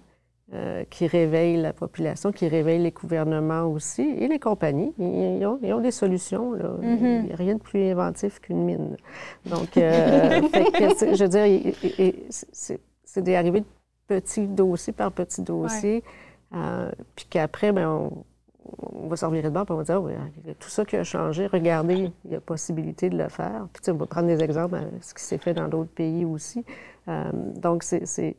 euh, 0.54 0.86
qui 0.90 1.08
réveillent 1.08 1.58
la 1.58 1.74
population, 1.74 2.32
qui 2.32 2.48
réveillent 2.48 2.82
les 2.82 2.92
gouvernements 2.92 3.66
aussi 3.66 4.04
et 4.04 4.30
les 4.30 4.40
compagnies. 4.40 4.94
Ils, 4.98 5.46
ont, 5.46 5.60
ils 5.62 5.74
ont, 5.74 5.82
des 5.82 5.92
solutions. 5.92 6.54
Là. 6.54 6.70
Il 6.82 7.24
n'y 7.26 7.34
a 7.34 7.36
rien 7.36 7.56
de 7.56 7.60
plus 7.60 7.92
inventif 7.92 8.40
qu'une 8.40 8.64
mine. 8.64 8.96
Donc, 9.46 9.76
euh, 9.76 10.40
je 10.54 11.22
veux 11.22 11.28
dire, 11.28 12.24
c'est 13.04 13.22
d'arriver 13.22 13.60
de 13.60 13.66
petit 14.08 14.48
dossier 14.48 14.94
par 14.94 15.12
petit 15.12 15.42
dossier, 15.42 16.02
euh, 16.56 16.92
puis 17.14 17.26
qu'après, 17.30 17.74
ben, 17.74 17.90
on, 17.90 18.24
on, 19.04 19.08
va 19.10 19.18
sortir 19.18 19.44
de 19.44 19.50
bord 19.50 19.66
et 19.68 19.74
on 19.74 19.76
va 19.76 19.84
dire, 19.84 20.02
oh, 20.02 20.10
tout 20.58 20.70
ça 20.70 20.86
qui 20.86 20.96
a 20.96 21.04
changé, 21.04 21.48
regardez, 21.48 22.10
il 22.24 22.32
y 22.32 22.36
a 22.36 22.40
possibilité 22.40 23.10
de 23.10 23.18
le 23.18 23.28
faire. 23.28 23.68
Puis, 23.74 23.92
on 23.92 23.96
va 23.96 24.06
prendre 24.06 24.28
des 24.28 24.42
exemples 24.42 24.80
de 24.80 25.02
ce 25.02 25.14
qui 25.14 25.24
s'est 25.26 25.40
fait 25.40 25.54
dans 25.54 25.68
d'autres 25.68 25.92
pays 25.92 26.24
aussi. 26.24 26.64
donc, 27.06 27.84
c'est 27.84 28.38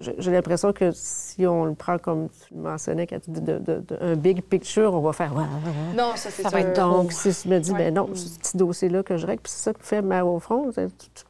j'ai 0.00 0.30
l'impression 0.30 0.72
que 0.72 0.90
si 0.92 1.46
on 1.46 1.64
le 1.66 1.74
prend 1.74 1.98
comme 1.98 2.28
tu 2.30 2.54
mentionnais, 2.54 3.06
de, 3.28 3.82
un 4.00 4.16
big 4.16 4.42
picture, 4.42 4.94
on 4.94 5.00
va 5.00 5.12
faire. 5.12 5.34
Non, 5.94 6.12
ça, 6.16 6.30
c'est 6.30 6.42
ça. 6.42 6.48
Va 6.48 6.60
être 6.60 6.76
donc, 6.76 7.12
si 7.12 7.30
je 7.32 7.48
me 7.48 7.58
dis, 7.58 7.72
ben 7.72 7.92
non, 7.92 8.08
ce 8.14 8.38
petit 8.38 8.56
dossier-là 8.56 9.02
que 9.02 9.16
je 9.16 9.26
règle, 9.26 9.42
puis 9.42 9.52
c'est 9.52 9.64
ça 9.64 9.74
qui 9.74 9.82
fait 9.82 10.02
mal 10.02 10.24
au 10.24 10.38
front, 10.38 10.70
tu, 10.70 10.80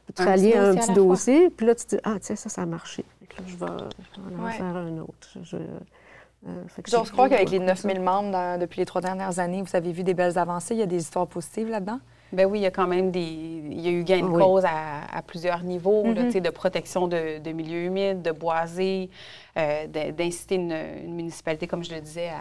peux 0.05 0.13
te 0.13 0.23
rallier 0.23 0.55
à 0.55 0.69
un 0.69 0.75
petit 0.75 0.93
dossier, 0.93 1.49
puis 1.49 1.65
là, 1.65 1.75
tu 1.75 1.85
te 1.85 1.95
dis, 1.95 2.01
ah, 2.03 2.15
tiens, 2.21 2.35
ça, 2.35 2.49
ça 2.49 2.61
a 2.61 2.65
marché. 2.65 3.03
Là, 3.37 3.43
je 3.47 3.55
vais, 3.55 3.65
en 3.65 4.49
faire 4.49 4.65
un 4.65 4.97
autre. 4.99 5.27
Je, 5.43 5.57
euh, 5.57 6.63
je 6.87 7.11
crois 7.11 7.29
qu'avec 7.29 7.49
les 7.51 7.59
9000 7.59 7.99
membres 8.01 8.57
depuis 8.57 8.79
les 8.79 8.85
trois 8.85 9.01
dernières 9.01 9.39
années, 9.39 9.61
vous 9.61 9.75
avez 9.75 9.91
vu 9.91 10.03
des 10.03 10.13
belles 10.13 10.37
avancées. 10.37 10.73
Il 10.73 10.79
y 10.79 10.83
a 10.83 10.87
des 10.87 11.01
histoires 11.01 11.27
positives 11.27 11.69
là-dedans? 11.69 11.99
Ben 12.33 12.45
oui, 12.45 12.59
il 12.59 12.61
y 12.61 12.65
a 12.65 12.71
quand 12.71 12.87
même 12.87 13.11
des. 13.11 13.19
Il 13.19 13.79
y 13.79 13.87
a 13.87 13.91
eu 13.91 14.03
gain 14.03 14.21
de 14.21 14.37
cause 14.37 14.63
à, 14.65 15.21
plusieurs 15.25 15.63
niveaux, 15.63 16.05
mm-hmm. 16.05 16.41
de 16.41 16.49
protection 16.49 17.07
de, 17.07 17.39
de, 17.39 17.51
milieux 17.51 17.83
humides, 17.83 18.21
de 18.21 18.31
boisés, 18.31 19.09
euh, 19.57 19.87
d'inciter 19.87 20.55
une, 20.55 21.13
municipalité, 21.13 21.67
comme 21.67 21.83
je 21.83 21.93
le 21.93 22.01
disais, 22.01 22.31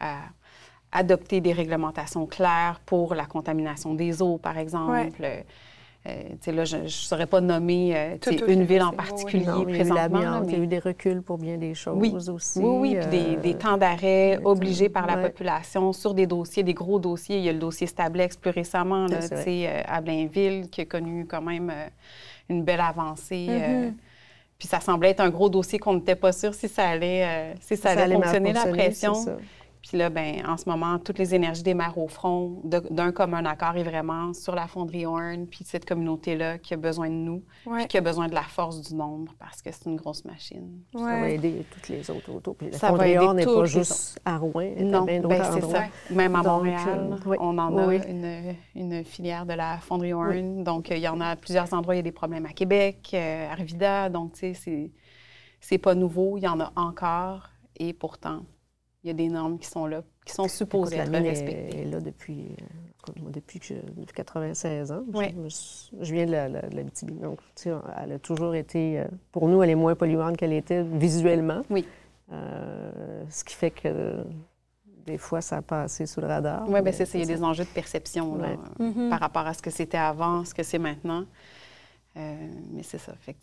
à, 0.00 0.16
adopter 0.90 1.40
des 1.40 1.52
réglementations 1.52 2.26
claires 2.26 2.80
pour 2.86 3.14
la 3.14 3.26
contamination 3.26 3.94
des 3.94 4.22
eaux, 4.22 4.38
par 4.38 4.56
exemple. 4.56 5.44
Euh, 6.08 6.52
là, 6.52 6.64
je 6.64 6.76
ne 6.78 6.88
saurais 6.88 7.26
pas 7.26 7.40
nommer 7.40 7.96
euh, 7.96 8.16
une 8.46 8.64
ville 8.64 8.82
en 8.82 8.92
particulier 8.92 9.44
présentement. 9.44 10.42
Il 10.44 10.52
y 10.52 10.54
a 10.54 10.58
eu 10.58 10.66
des 10.66 10.78
reculs 10.78 11.22
pour 11.22 11.38
bien 11.38 11.56
des 11.56 11.74
choses 11.74 12.28
aussi. 12.28 12.58
Oui, 12.60 12.94
oui, 12.94 12.98
puis 13.00 13.36
des, 13.36 13.54
euh, 13.54 13.58
temps 13.58 13.76
d'arrêt 13.76 14.38
obligés 14.44 14.88
par 14.88 15.06
la 15.06 15.16
population 15.16 15.92
sur 15.92 16.14
des 16.14 16.26
dossiers, 16.26 16.62
des 16.62 16.74
gros 16.74 16.98
dossiers. 16.98 17.38
Il 17.38 17.44
y 17.44 17.48
a 17.48 17.52
le 17.52 17.58
dossier 17.58 17.86
Stablex 17.86 18.36
plus 18.36 18.50
récemment, 18.50 19.06
là, 19.06 19.18
à 19.86 20.00
Blainville, 20.00 20.68
qui 20.70 20.82
a 20.82 20.84
connu 20.84 21.26
quand 21.26 21.42
même 21.42 21.72
une 22.48 22.62
belle 22.62 22.80
avancée. 22.80 23.46
Mm-hmm. 23.48 23.92
puis 24.58 24.68
ça 24.68 24.80
semblait 24.80 25.10
être 25.10 25.20
un 25.20 25.30
gros 25.30 25.48
dossier 25.48 25.78
qu'on 25.78 25.94
n'était 25.94 26.16
pas 26.16 26.32
sûr 26.32 26.54
si 26.54 26.68
ça 26.68 26.88
allait, 26.88 27.54
si 27.60 27.76
ça, 27.76 27.90
allait, 27.90 28.14
fonctionner, 28.14 28.52
la 28.52 28.66
pression. 28.66 29.14
Puis 29.86 29.96
là, 29.96 30.10
ben, 30.10 30.44
en 30.46 30.56
ce 30.56 30.68
moment, 30.68 30.98
toutes 30.98 31.18
les 31.18 31.34
énergies 31.34 31.62
démarrent 31.62 31.98
au 31.98 32.08
front 32.08 32.60
d'un 32.64 33.12
commun 33.12 33.44
accord 33.44 33.76
et 33.76 33.82
vraiment 33.82 34.34
sur 34.34 34.54
la 34.54 34.66
fonderie 34.66 35.06
Horn, 35.06 35.46
puis 35.46 35.64
cette 35.64 35.86
communauté-là 35.86 36.58
qui 36.58 36.74
a 36.74 36.76
besoin 36.76 37.08
de 37.08 37.14
nous, 37.14 37.42
puis 37.64 37.86
qui 37.86 37.98
a 37.98 38.00
besoin 38.00 38.28
de 38.28 38.34
la 38.34 38.42
force 38.42 38.80
du 38.80 38.94
nombre 38.94 39.34
parce 39.38 39.62
que 39.62 39.70
c'est 39.72 39.86
une 39.86 39.96
grosse 39.96 40.24
machine. 40.24 40.80
Ça 40.92 41.00
va 41.00 41.30
aider 41.30 41.64
toutes 41.70 41.88
les 41.88 42.10
autres 42.10 42.32
autour. 42.32 42.56
Puis 42.56 42.70
la 42.70 42.78
fonderie 42.78 43.18
Horn 43.18 43.36
n'est 43.36 43.44
pas 43.44 43.64
juste 43.64 44.20
à 44.24 44.36
Rouen, 44.36 44.74
non, 44.78 45.04
ben, 45.04 45.42
c'est 45.52 45.62
ça. 45.62 45.84
Même 46.10 46.34
à 46.34 46.42
Montréal, 46.42 47.18
euh, 47.26 47.36
on 47.38 47.58
en 47.58 47.76
a 47.76 47.94
une, 47.94 48.54
une, 48.74 49.04
filière 49.04 49.46
de 49.46 49.54
la 49.54 49.78
fonderie 49.78 50.12
Horn. 50.12 50.64
Donc, 50.64 50.90
il 50.90 50.98
y 50.98 51.08
en 51.08 51.20
a 51.20 51.28
à 51.28 51.36
plusieurs 51.36 51.72
endroits. 51.72 51.94
Il 51.94 51.98
y 51.98 52.00
a 52.00 52.02
des 52.02 52.12
problèmes 52.12 52.46
à 52.46 52.52
Québec, 52.52 53.10
euh, 53.14 53.48
à 53.48 53.52
Arvida. 53.52 54.08
Donc, 54.08 54.32
tu 54.34 54.54
sais, 54.54 54.90
c'est 55.60 55.78
pas 55.78 55.94
nouveau. 55.94 56.36
Il 56.36 56.44
y 56.44 56.48
en 56.48 56.60
a 56.60 56.72
encore. 56.76 57.48
Et 57.76 57.92
pourtant, 57.92 58.42
il 59.08 59.12
y 59.12 59.24
a 59.24 59.28
des 59.28 59.32
normes 59.32 59.58
qui 59.58 59.68
sont 59.68 59.86
là, 59.86 60.02
qui 60.26 60.34
sont 60.34 60.48
supposées 60.48 60.96
être 60.96 61.10
respectées. 61.10 61.80
Est, 61.80 61.84
là 61.86 62.00
depuis, 62.00 62.54
euh, 62.60 63.30
depuis, 63.30 63.58
que 63.58 63.66
je, 63.66 63.74
96 64.14 64.92
ans. 64.92 65.02
Je, 65.14 66.12
viens 66.12 66.26
de 66.26 66.32
la, 66.32 66.48
la, 66.48 66.62
Donc, 66.62 67.38
elle 67.96 68.12
a 68.12 68.18
toujours 68.18 68.54
été, 68.54 69.00
euh, 69.00 69.04
pour 69.32 69.48
nous, 69.48 69.62
elle 69.62 69.70
est 69.70 69.74
moins 69.74 69.94
polluante 69.94 70.36
qu'elle 70.36 70.52
était 70.52 70.82
visuellement. 70.82 71.62
Oui. 71.70 71.86
Euh, 72.30 73.24
ce 73.30 73.44
qui 73.44 73.54
fait 73.54 73.70
que 73.70 74.24
des 75.06 75.16
fois, 75.16 75.40
ça 75.40 75.56
a 75.56 75.62
passé 75.62 76.04
sous 76.04 76.20
le 76.20 76.26
radar. 76.26 76.68
Oui, 76.68 76.82
bien 76.82 76.92
c'est 76.92 77.06
ça. 77.06 77.16
Il 77.16 77.26
y 77.26 77.32
a 77.32 77.34
des 77.34 77.42
enjeux 77.42 77.64
de 77.64 77.70
perception 77.70 78.36
là, 78.36 78.56
mm-hmm. 78.78 79.08
par 79.08 79.20
rapport 79.20 79.46
à 79.46 79.54
ce 79.54 79.62
que 79.62 79.70
c'était 79.70 79.96
avant, 79.96 80.44
ce 80.44 80.52
que 80.52 80.62
c'est 80.62 80.78
maintenant. 80.78 81.24
mais 82.14 82.82
c'est 82.82 82.98
ça. 82.98 83.14
Fait 83.20 83.36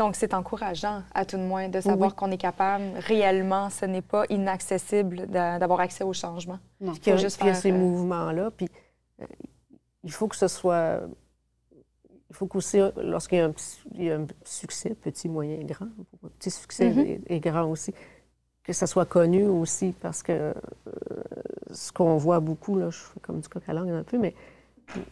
donc, 0.00 0.16
c'est 0.16 0.32
encourageant, 0.32 1.02
à 1.12 1.26
tout 1.26 1.36
de 1.36 1.42
moins, 1.42 1.68
de 1.68 1.78
savoir 1.82 2.14
qu'on 2.14 2.30
est 2.30 2.38
capable 2.38 2.84
réellement, 2.96 3.68
ce 3.68 3.84
n'est 3.84 4.00
pas 4.00 4.24
inaccessible 4.30 5.26
d'avoir 5.26 5.80
accès 5.80 6.04
au 6.04 6.14
changement. 6.14 6.58
Non, 6.80 6.94
il 6.94 7.06
y 7.06 7.12
a 7.12 7.18
juste 7.18 7.38
faire, 7.38 7.54
ces 7.54 7.70
euh, 7.70 7.76
mouvements-là. 7.76 8.50
Puis, 8.50 8.66
euh, 9.20 9.26
il 10.02 10.10
faut 10.10 10.26
que 10.26 10.36
ce 10.36 10.48
soit. 10.48 11.02
Il 12.30 12.34
faut 12.34 12.46
qu'aussi, 12.46 12.80
lorsqu'il 12.96 13.52
y, 13.92 14.04
y, 14.04 14.10
a 14.10 14.16
un 14.16 14.26
succès, 14.42 14.94
petit, 14.94 15.28
moyen, 15.28 15.58
grand, 15.64 15.88
petit 16.38 16.50
succès 16.50 16.88
mm-hmm. 16.88 17.20
et, 17.26 17.40
grand 17.40 17.70
aussi, 17.70 17.92
que 18.64 18.72
ça 18.72 18.86
soit 18.86 19.04
connu 19.04 19.44
aussi, 19.44 19.92
parce 20.00 20.22
que 20.22 20.32
euh, 20.32 20.54
ce 21.72 21.92
qu'on 21.92 22.16
voit 22.16 22.40
beaucoup, 22.40 22.74
là, 22.78 22.88
je 22.88 22.96
fais 22.96 23.20
comme 23.20 23.40
du 23.40 23.48
coq 23.50 23.64
à 23.68 23.74
langue 23.74 23.90
un 23.90 24.02
peu, 24.02 24.16
mais 24.16 24.34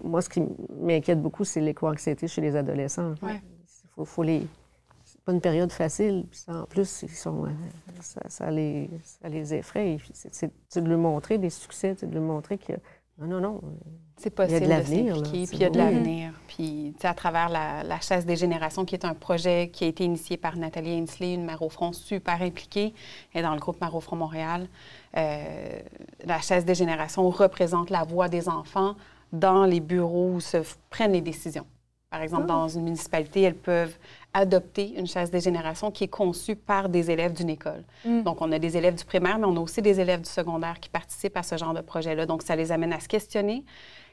moi, 0.03 0.23
ce 0.23 0.31
qui 0.31 0.43
m'inquiète 0.81 1.21
beaucoup, 1.21 1.45
c'est 1.45 1.61
l'éco-anxiété 1.61 2.27
chez 2.27 2.41
les 2.41 2.57
adolescents. 2.57 3.13
Il 3.99 4.07
faut, 4.07 4.23
les, 4.23 4.47
pas 5.29 5.35
une 5.35 5.43
période 5.43 5.71
facile. 5.71 6.25
en 6.49 6.65
plus, 6.65 7.03
ils 7.03 7.11
sont, 7.11 7.45
euh, 7.45 7.49
ça, 8.01 8.51
les, 8.51 8.89
ça 9.05 9.29
les 9.29 9.53
effraie. 9.53 9.99
C'est 10.15 10.81
de 10.83 10.89
lui 10.89 10.97
montrer 10.97 11.37
des 11.37 11.51
succès, 11.51 11.95
de 12.01 12.07
lui 12.07 12.19
montrer 12.19 12.57
que 12.57 12.73
non, 13.19 13.27
non, 13.27 13.41
non. 13.41 13.61
C'est 14.17 14.31
possible 14.31 14.63
il 14.63 14.69
y 14.69 14.73
a 14.73 14.77
de 14.77 14.81
l'avenir. 14.81 15.23
Puis 15.23 15.43
il 15.53 15.59
y 15.59 15.65
a 15.65 15.71
de 15.71 15.77
l'avenir. 15.77 16.33
Puis, 16.47 16.95
à 17.03 17.13
travers 17.13 17.51
la, 17.51 17.83
la, 17.83 18.01
chasse 18.01 18.25
des 18.25 18.37
générations, 18.37 18.87
qui 18.87 18.95
est 18.95 19.05
un 19.05 19.13
projet 19.13 19.69
qui 19.71 19.85
a 19.85 19.89
été 19.89 20.05
initié 20.05 20.39
par 20.39 20.57
Nathalie 20.57 20.99
Ainsley, 20.99 21.35
une 21.35 21.45
mère 21.45 21.61
au 21.61 21.69
front 21.69 21.93
super 21.93 22.41
impliquée, 22.41 22.95
et 23.35 23.43
dans 23.43 23.53
le 23.53 23.61
groupe 23.61 23.81
Mère 23.83 23.95
au 23.95 24.01
front 24.01 24.17
Montréal. 24.17 24.67
Euh, 25.17 25.81
la 26.25 26.41
chasse 26.41 26.65
des 26.65 26.75
générations 26.75 27.29
représente 27.29 27.91
la 27.91 28.05
voix 28.05 28.31
des 28.31 28.49
enfants 28.49 28.95
dans 29.33 29.67
les 29.67 29.81
bureaux 29.81 30.31
où 30.37 30.41
se 30.41 30.59
prennent 30.89 31.13
les 31.13 31.21
décisions. 31.21 31.67
Par 32.11 32.23
exemple, 32.23 32.45
ah. 32.45 32.53
dans 32.53 32.69
une 32.69 32.85
municipalité, 32.85 33.43
elles 33.43 33.55
peuvent 33.55 33.97
adopter 34.39 34.95
une 34.97 35.07
chaise 35.07 35.31
des 35.31 35.41
générations 35.41 35.91
qui 35.91 36.05
est 36.05 36.09
conçue 36.09 36.55
par 36.55 36.89
des 36.89 37.11
élèves 37.11 37.33
d'une 37.33 37.51
école. 37.51 37.83
Mm. 38.05 38.23
Donc, 38.23 38.41
on 38.41 38.53
a 38.53 38.59
des 38.59 38.77
élèves 38.77 38.95
du 38.95 39.05
primaire, 39.05 39.39
mais 39.39 39.47
on 39.47 39.57
a 39.57 39.61
aussi 39.61 39.83
des 39.83 39.99
élèves 39.99 40.21
du 40.21 40.31
secondaire 40.31 40.79
qui 40.81 40.89
participent 40.89 41.37
à 41.37 41.43
ce 41.43 41.57
genre 41.57 41.75
de 41.75 41.81
projet-là. 41.81 42.25
Donc, 42.25 42.43
ça 42.43 42.55
les 42.55 42.71
amène 42.71 42.93
à 42.93 43.01
se 43.01 43.09
questionner. 43.09 43.65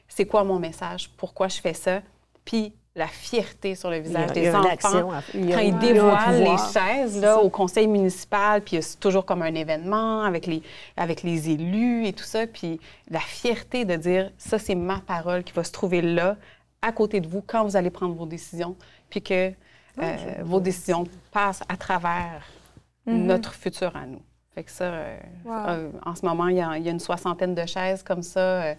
C'est 0.08 0.26
quoi 0.26 0.42
mon 0.42 0.58
message? 0.58 1.10
Pourquoi 1.16 1.46
je 1.46 1.60
fais 1.60 1.74
ça? 1.74 2.00
Puis, 2.44 2.72
la 2.96 3.06
fierté 3.06 3.74
sur 3.74 3.90
le 3.90 3.98
visage 3.98 4.32
des 4.32 4.48
enfants 4.48 5.10
quand 5.34 5.58
ils 5.60 5.78
dévoilent 5.78 6.42
les 6.42 6.56
chaises 6.72 7.20
là, 7.20 7.38
au 7.38 7.50
conseil 7.50 7.86
municipal, 7.86 8.62
puis 8.62 8.78
c'est 8.80 8.98
toujours 8.98 9.26
comme 9.26 9.42
un 9.42 9.54
événement 9.54 10.22
avec 10.22 10.46
les, 10.46 10.62
avec 10.96 11.22
les 11.22 11.50
élus 11.50 12.06
et 12.06 12.14
tout 12.14 12.24
ça, 12.24 12.46
puis 12.46 12.80
la 13.10 13.20
fierté 13.20 13.84
de 13.84 13.96
dire 13.96 14.32
ça 14.38 14.58
c'est 14.58 14.74
ma 14.74 15.00
parole 15.00 15.44
qui 15.44 15.52
va 15.52 15.62
se 15.62 15.72
trouver 15.72 16.00
là 16.00 16.36
à 16.80 16.90
côté 16.90 17.20
de 17.20 17.28
vous 17.28 17.42
quand 17.42 17.64
vous 17.64 17.76
allez 17.76 17.90
prendre 17.90 18.14
vos 18.14 18.24
décisions, 18.24 18.76
puis 19.10 19.20
que 19.20 19.52
euh, 19.98 20.42
vos 20.42 20.60
décisions 20.60 21.04
passent 21.30 21.62
à 21.68 21.76
travers 21.76 22.44
mm-hmm. 23.06 23.12
notre 23.12 23.54
futur 23.54 23.94
à 23.96 24.06
nous. 24.06 24.22
Fait 24.56 24.64
que 24.64 24.70
ça, 24.70 24.84
euh, 24.84 25.16
euh, 25.46 25.90
en 26.06 26.14
ce 26.14 26.24
moment, 26.24 26.48
il 26.48 26.56
y, 26.56 26.62
a, 26.62 26.78
une 26.78 26.98
soixantaine 26.98 27.54
de 27.54 27.66
chaises 27.66 28.02
comme 28.02 28.22
ça. 28.22 28.40
Euh, 28.40 28.74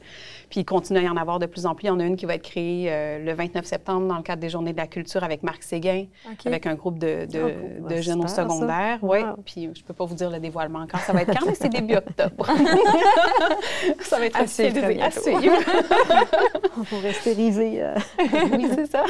puis 0.50 0.62
il 0.62 0.66
continue 0.66 0.98
à 0.98 1.02
y 1.04 1.08
en 1.08 1.18
avoir 1.18 1.38
de 1.38 1.46
plus 1.46 1.68
en 1.68 1.76
plus. 1.76 1.86
Il 1.86 1.90
y 1.90 1.92
en 1.92 2.00
a 2.00 2.04
une 2.04 2.16
qui 2.16 2.26
va 2.26 2.34
être 2.34 2.42
créée 2.42 2.90
le 3.24 3.32
29 3.32 3.64
septembre 3.64 4.08
dans 4.08 4.18
le 4.18 4.24
cadre 4.24 4.42
des 4.42 4.50
Journées 4.50 4.72
de 4.72 4.78
la 4.78 4.88
culture 4.88 5.24
avec 5.24 5.44
Marc 5.44 5.62
Séguin, 5.62 6.06
avec 6.46 6.66
un 6.66 6.74
groupe 6.74 6.98
de, 6.98 7.28
de, 7.28 8.02
jeunes 8.02 8.24
au 8.24 8.28
secondaire. 8.28 8.98
Oui. 9.04 9.20
Puis 9.46 9.70
je 9.76 9.84
peux 9.84 9.94
pas 9.94 10.06
vous 10.06 10.16
dire 10.16 10.32
le 10.32 10.40
dévoilement 10.40 10.80
encore. 10.80 11.00
Ça 11.02 11.14
va 11.14 11.22
être 11.22 11.38
quand, 11.38 11.46
mais 11.46 11.54
c'est 11.54 11.70
début 11.70 11.98
octobre. 11.98 12.48
ça 14.02 14.18
va 14.18 14.26
être 14.26 14.40
assez, 14.40 14.70
assez. 15.00 15.36
On 15.36 16.96
va 16.96 17.00
rester 17.04 17.36
oui, 17.38 18.68
c'est 18.74 18.88
ça. 18.88 19.04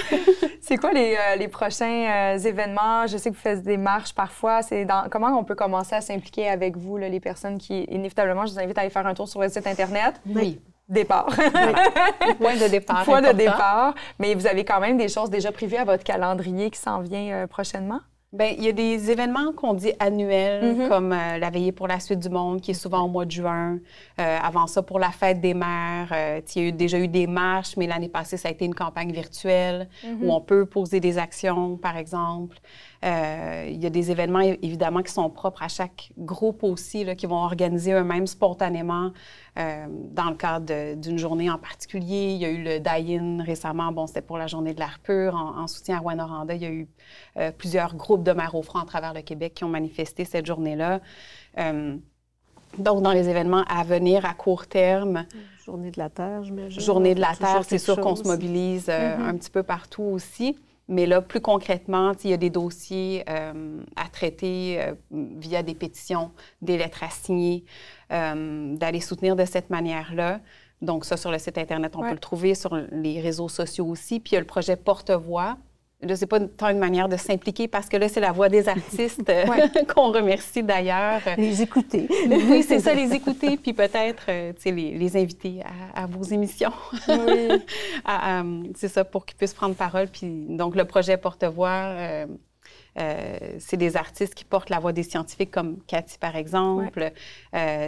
c'est 0.59 0.75
quoi 0.75 0.91
les, 0.91 1.15
les 1.37 1.47
prochains 1.47 2.37
événements? 2.37 3.07
Je 3.07 3.15
sais 3.15 3.29
que 3.29 3.35
vous 3.35 3.41
faites 3.41 3.63
des 3.63 3.77
marches 3.77 4.13
parfois. 4.13 4.61
C'est 4.63 4.83
dans... 4.83 5.07
Comment 5.09 5.27
on 5.39 5.45
peut 5.45 5.55
commencer 5.55 5.95
à 5.95 6.01
s'impliquer 6.01 6.56
avec 6.57 6.75
vous, 6.75 6.97
les 6.97 7.19
personnes 7.19 7.57
qui, 7.57 7.83
inévitablement, 7.83 8.45
je 8.45 8.53
vous 8.53 8.59
invite 8.59 8.77
à 8.77 8.81
aller 8.81 8.89
faire 8.89 9.07
un 9.07 9.13
tour 9.13 9.27
sur 9.29 9.41
le 9.41 9.49
site 9.49 9.67
Internet. 9.67 10.19
Oui. 10.25 10.59
Départ. 10.89 11.27
Point 12.39 12.55
de 12.55 12.69
départ. 12.69 13.03
Point 13.03 13.21
de 13.21 13.33
départ. 13.33 13.93
Mais 14.19 14.33
vous 14.35 14.47
avez 14.47 14.63
quand 14.63 14.79
même 14.79 14.97
des 14.97 15.09
choses 15.09 15.29
déjà 15.29 15.51
prévues 15.51 15.75
à 15.75 15.83
votre 15.83 16.03
calendrier 16.03 16.69
qui 16.69 16.79
s'en 16.79 17.01
vient 17.01 17.31
euh, 17.33 17.47
prochainement? 17.47 17.99
Bien, 18.31 18.53
il 18.57 18.63
y 18.63 18.69
a 18.69 18.71
des 18.71 19.11
événements 19.11 19.51
qu'on 19.53 19.73
dit 19.73 19.91
annuels, 19.99 20.63
mm-hmm. 20.63 20.87
comme 20.87 21.11
euh, 21.11 21.37
la 21.37 21.49
veillée 21.49 21.71
pour 21.73 21.87
la 21.87 21.99
suite 21.99 22.19
du 22.19 22.29
monde, 22.29 22.61
qui 22.61 22.71
est 22.71 22.73
souvent 22.73 23.01
au 23.01 23.07
mois 23.09 23.25
de 23.25 23.31
juin. 23.31 23.79
Euh, 24.19 24.37
avant 24.41 24.67
ça, 24.67 24.81
pour 24.81 24.99
la 24.99 25.11
fête 25.11 25.41
des 25.41 25.53
mères, 25.53 26.13
il 26.55 26.61
y 26.61 26.65
a 26.65 26.69
eu, 26.69 26.71
déjà 26.71 26.99
eu 26.99 27.07
des 27.07 27.27
marches, 27.27 27.75
mais 27.75 27.87
l'année 27.87 28.09
passée, 28.09 28.37
ça 28.37 28.47
a 28.47 28.51
été 28.51 28.63
une 28.63 28.75
campagne 28.75 29.11
virtuelle 29.11 29.89
mm-hmm. 30.05 30.17
où 30.21 30.31
on 30.31 30.41
peut 30.41 30.65
poser 30.65 30.99
des 31.01 31.17
actions, 31.17 31.77
par 31.77 31.97
exemple. 31.97 32.57
Euh, 33.05 33.65
il 33.67 33.81
y 33.81 33.85
a 33.85 33.89
des 33.89 34.11
événements, 34.11 34.39
évidemment, 34.39 35.01
qui 35.01 35.11
sont 35.11 35.29
propres 35.29 35.63
à 35.63 35.67
chaque 35.67 36.11
groupe 36.17 36.63
aussi, 36.63 37.03
là, 37.03 37.15
qui 37.15 37.25
vont 37.25 37.43
organiser 37.43 37.93
eux-mêmes 37.93 38.27
spontanément 38.27 39.11
euh, 39.59 39.85
dans 39.89 40.29
le 40.29 40.35
cadre 40.35 40.95
d'une 40.95 41.17
journée 41.17 41.49
en 41.49 41.57
particulier. 41.57 42.31
Il 42.33 42.37
y 42.37 42.45
a 42.45 42.49
eu 42.49 42.63
le 42.63 42.79
Die-In 42.79 43.43
récemment, 43.43 43.91
bon, 43.91 44.07
c'était 44.07 44.21
pour 44.21 44.37
la 44.37 44.47
journée 44.47 44.73
de 44.73 44.79
l'air 44.79 44.99
pur. 45.03 45.35
En, 45.35 45.67
soutien 45.67 45.97
à 45.97 45.99
Rwanda, 45.99 46.55
il 46.55 46.61
y 46.61 46.65
a 46.65 46.71
eu 46.71 46.87
euh, 47.37 47.51
plusieurs 47.51 47.95
groupes 47.95 48.23
de 48.23 48.31
mères 48.31 48.55
au 48.55 48.61
front 48.61 48.79
à 48.79 48.85
travers 48.85 49.13
le 49.13 49.21
Québec 49.21 49.53
qui 49.53 49.63
ont 49.63 49.69
manifesté 49.69 50.25
cette 50.25 50.45
journée-là. 50.45 50.99
donc, 52.77 53.01
dans 53.01 53.11
les 53.11 53.29
événements 53.29 53.63
à 53.67 53.83
venir 53.83 54.25
à 54.25 54.33
court 54.33 54.67
terme. 54.67 55.25
Journée 55.65 55.91
de 55.91 55.99
la 55.99 56.09
Terre, 56.09 56.43
j'imagine. 56.43 56.79
Journée 56.79 57.15
de 57.15 57.19
la 57.19 57.35
Terre, 57.35 57.61
c'est 57.63 57.77
sûr 57.77 57.99
qu'on 57.99 58.15
se 58.15 58.23
mobilise 58.23 58.87
mm-hmm. 58.87 59.21
un 59.21 59.35
petit 59.35 59.49
peu 59.51 59.63
partout 59.63 60.03
aussi. 60.03 60.57
Mais 60.89 61.05
là, 61.05 61.21
plus 61.21 61.41
concrètement, 61.41 62.13
il 62.23 62.29
y 62.29 62.33
a 62.33 62.37
des 62.37 62.49
dossiers 62.49 63.23
euh, 63.29 63.79
à 63.95 64.07
traiter 64.07 64.81
euh, 64.81 64.93
via 65.11 65.61
des 65.61 65.75
pétitions, 65.75 66.31
des 66.61 66.77
lettres 66.77 67.03
à 67.03 67.09
signer, 67.09 67.65
euh, 68.11 68.75
d'aller 68.75 69.01
soutenir 69.01 69.35
de 69.35 69.43
cette 69.43 69.69
manière-là. 69.69 70.39
Donc, 70.81 71.05
ça, 71.05 71.17
sur 71.17 71.31
le 71.31 71.39
site 71.39 71.57
Internet, 71.57 71.95
on 71.95 72.01
peut 72.01 72.11
le 72.11 72.19
trouver 72.19 72.55
sur 72.55 72.75
les 72.91 73.19
réseaux 73.19 73.49
sociaux 73.49 73.87
aussi. 73.87 74.19
Puis, 74.19 74.31
il 74.31 74.35
y 74.35 74.37
a 74.37 74.41
le 74.41 74.45
projet 74.45 74.75
Porte-Voix, 74.75 75.57
Là, 76.01 76.15
c'est 76.15 76.27
pas 76.27 76.39
tant 76.39 76.69
une 76.69 76.77
manière 76.77 77.09
de 77.09 77.17
s'impliquer 77.17 77.67
parce 77.67 77.89
que 77.89 77.97
là, 77.97 78.07
c'est 78.07 78.19
la 78.19 78.31
voix 78.31 78.49
des 78.49 78.69
artistes 78.69 79.27
euh, 79.29 79.45
qu'on 79.95 80.11
remercie 80.11 80.61
d'ailleurs. 80.61 81.21
Les 81.37 81.63
écouter. 81.63 82.07
oui, 82.29 82.61
c'est 82.61 82.79
ça, 82.79 82.93
les 82.93 83.15
écouter, 83.15 83.57
puis 83.57 83.73
peut-être, 83.73 84.25
euh, 84.29 84.53
sais, 84.59 84.71
les, 84.71 84.95
les, 84.95 85.17
inviter 85.17 85.63
à, 85.95 86.05
vos 86.05 86.21
émissions. 86.21 86.71
Oui. 87.07 87.49
c'est 88.75 88.89
ça, 88.89 89.03
pour 89.05 89.25
qu'ils 89.25 89.37
puissent 89.37 89.55
prendre 89.55 89.73
parole. 89.73 90.07
Puis, 90.07 90.45
donc, 90.49 90.75
le 90.75 90.85
projet 90.85 91.17
Porte-Voix, 91.17 91.95
euh, 91.95 92.27
c'est 93.57 93.77
des 93.77 93.97
artistes 93.97 94.35
qui 94.35 94.45
portent 94.45 94.69
la 94.69 94.77
voix 94.77 94.93
des 94.93 95.03
scientifiques, 95.03 95.49
comme 95.49 95.79
Cathy, 95.87 96.19
par 96.19 96.35
exemple. 96.35 97.11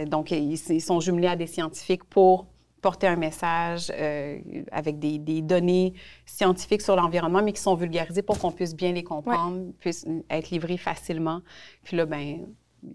donc, 0.08 0.32
ils, 0.32 0.54
ils, 0.54 0.80
sont 0.80 0.98
jumelés 0.98 1.28
à 1.28 1.36
des 1.36 1.46
scientifiques 1.46 2.04
pour 2.04 2.46
porter 2.80 3.06
un 3.06 3.16
message 3.16 3.92
euh, 3.94 4.38
avec 4.72 4.98
des, 4.98 5.18
données 5.42 5.94
scientifiques 6.24 6.82
sur 6.82 6.96
l'environnement, 6.96 7.42
mais 7.42 7.52
qui 7.52 7.60
sont 7.60 7.74
vulgarisées 7.74 8.22
pour 8.22 8.38
qu'on 8.38 8.52
puisse 8.52 8.74
bien 8.74 8.92
les 8.92 9.04
comprendre, 9.04 9.72
puissent 9.78 10.06
être 10.28 10.50
livrées 10.50 10.76
facilement. 10.76 11.40
Puis 11.82 11.96
là, 11.96 12.06
ben, 12.06 12.46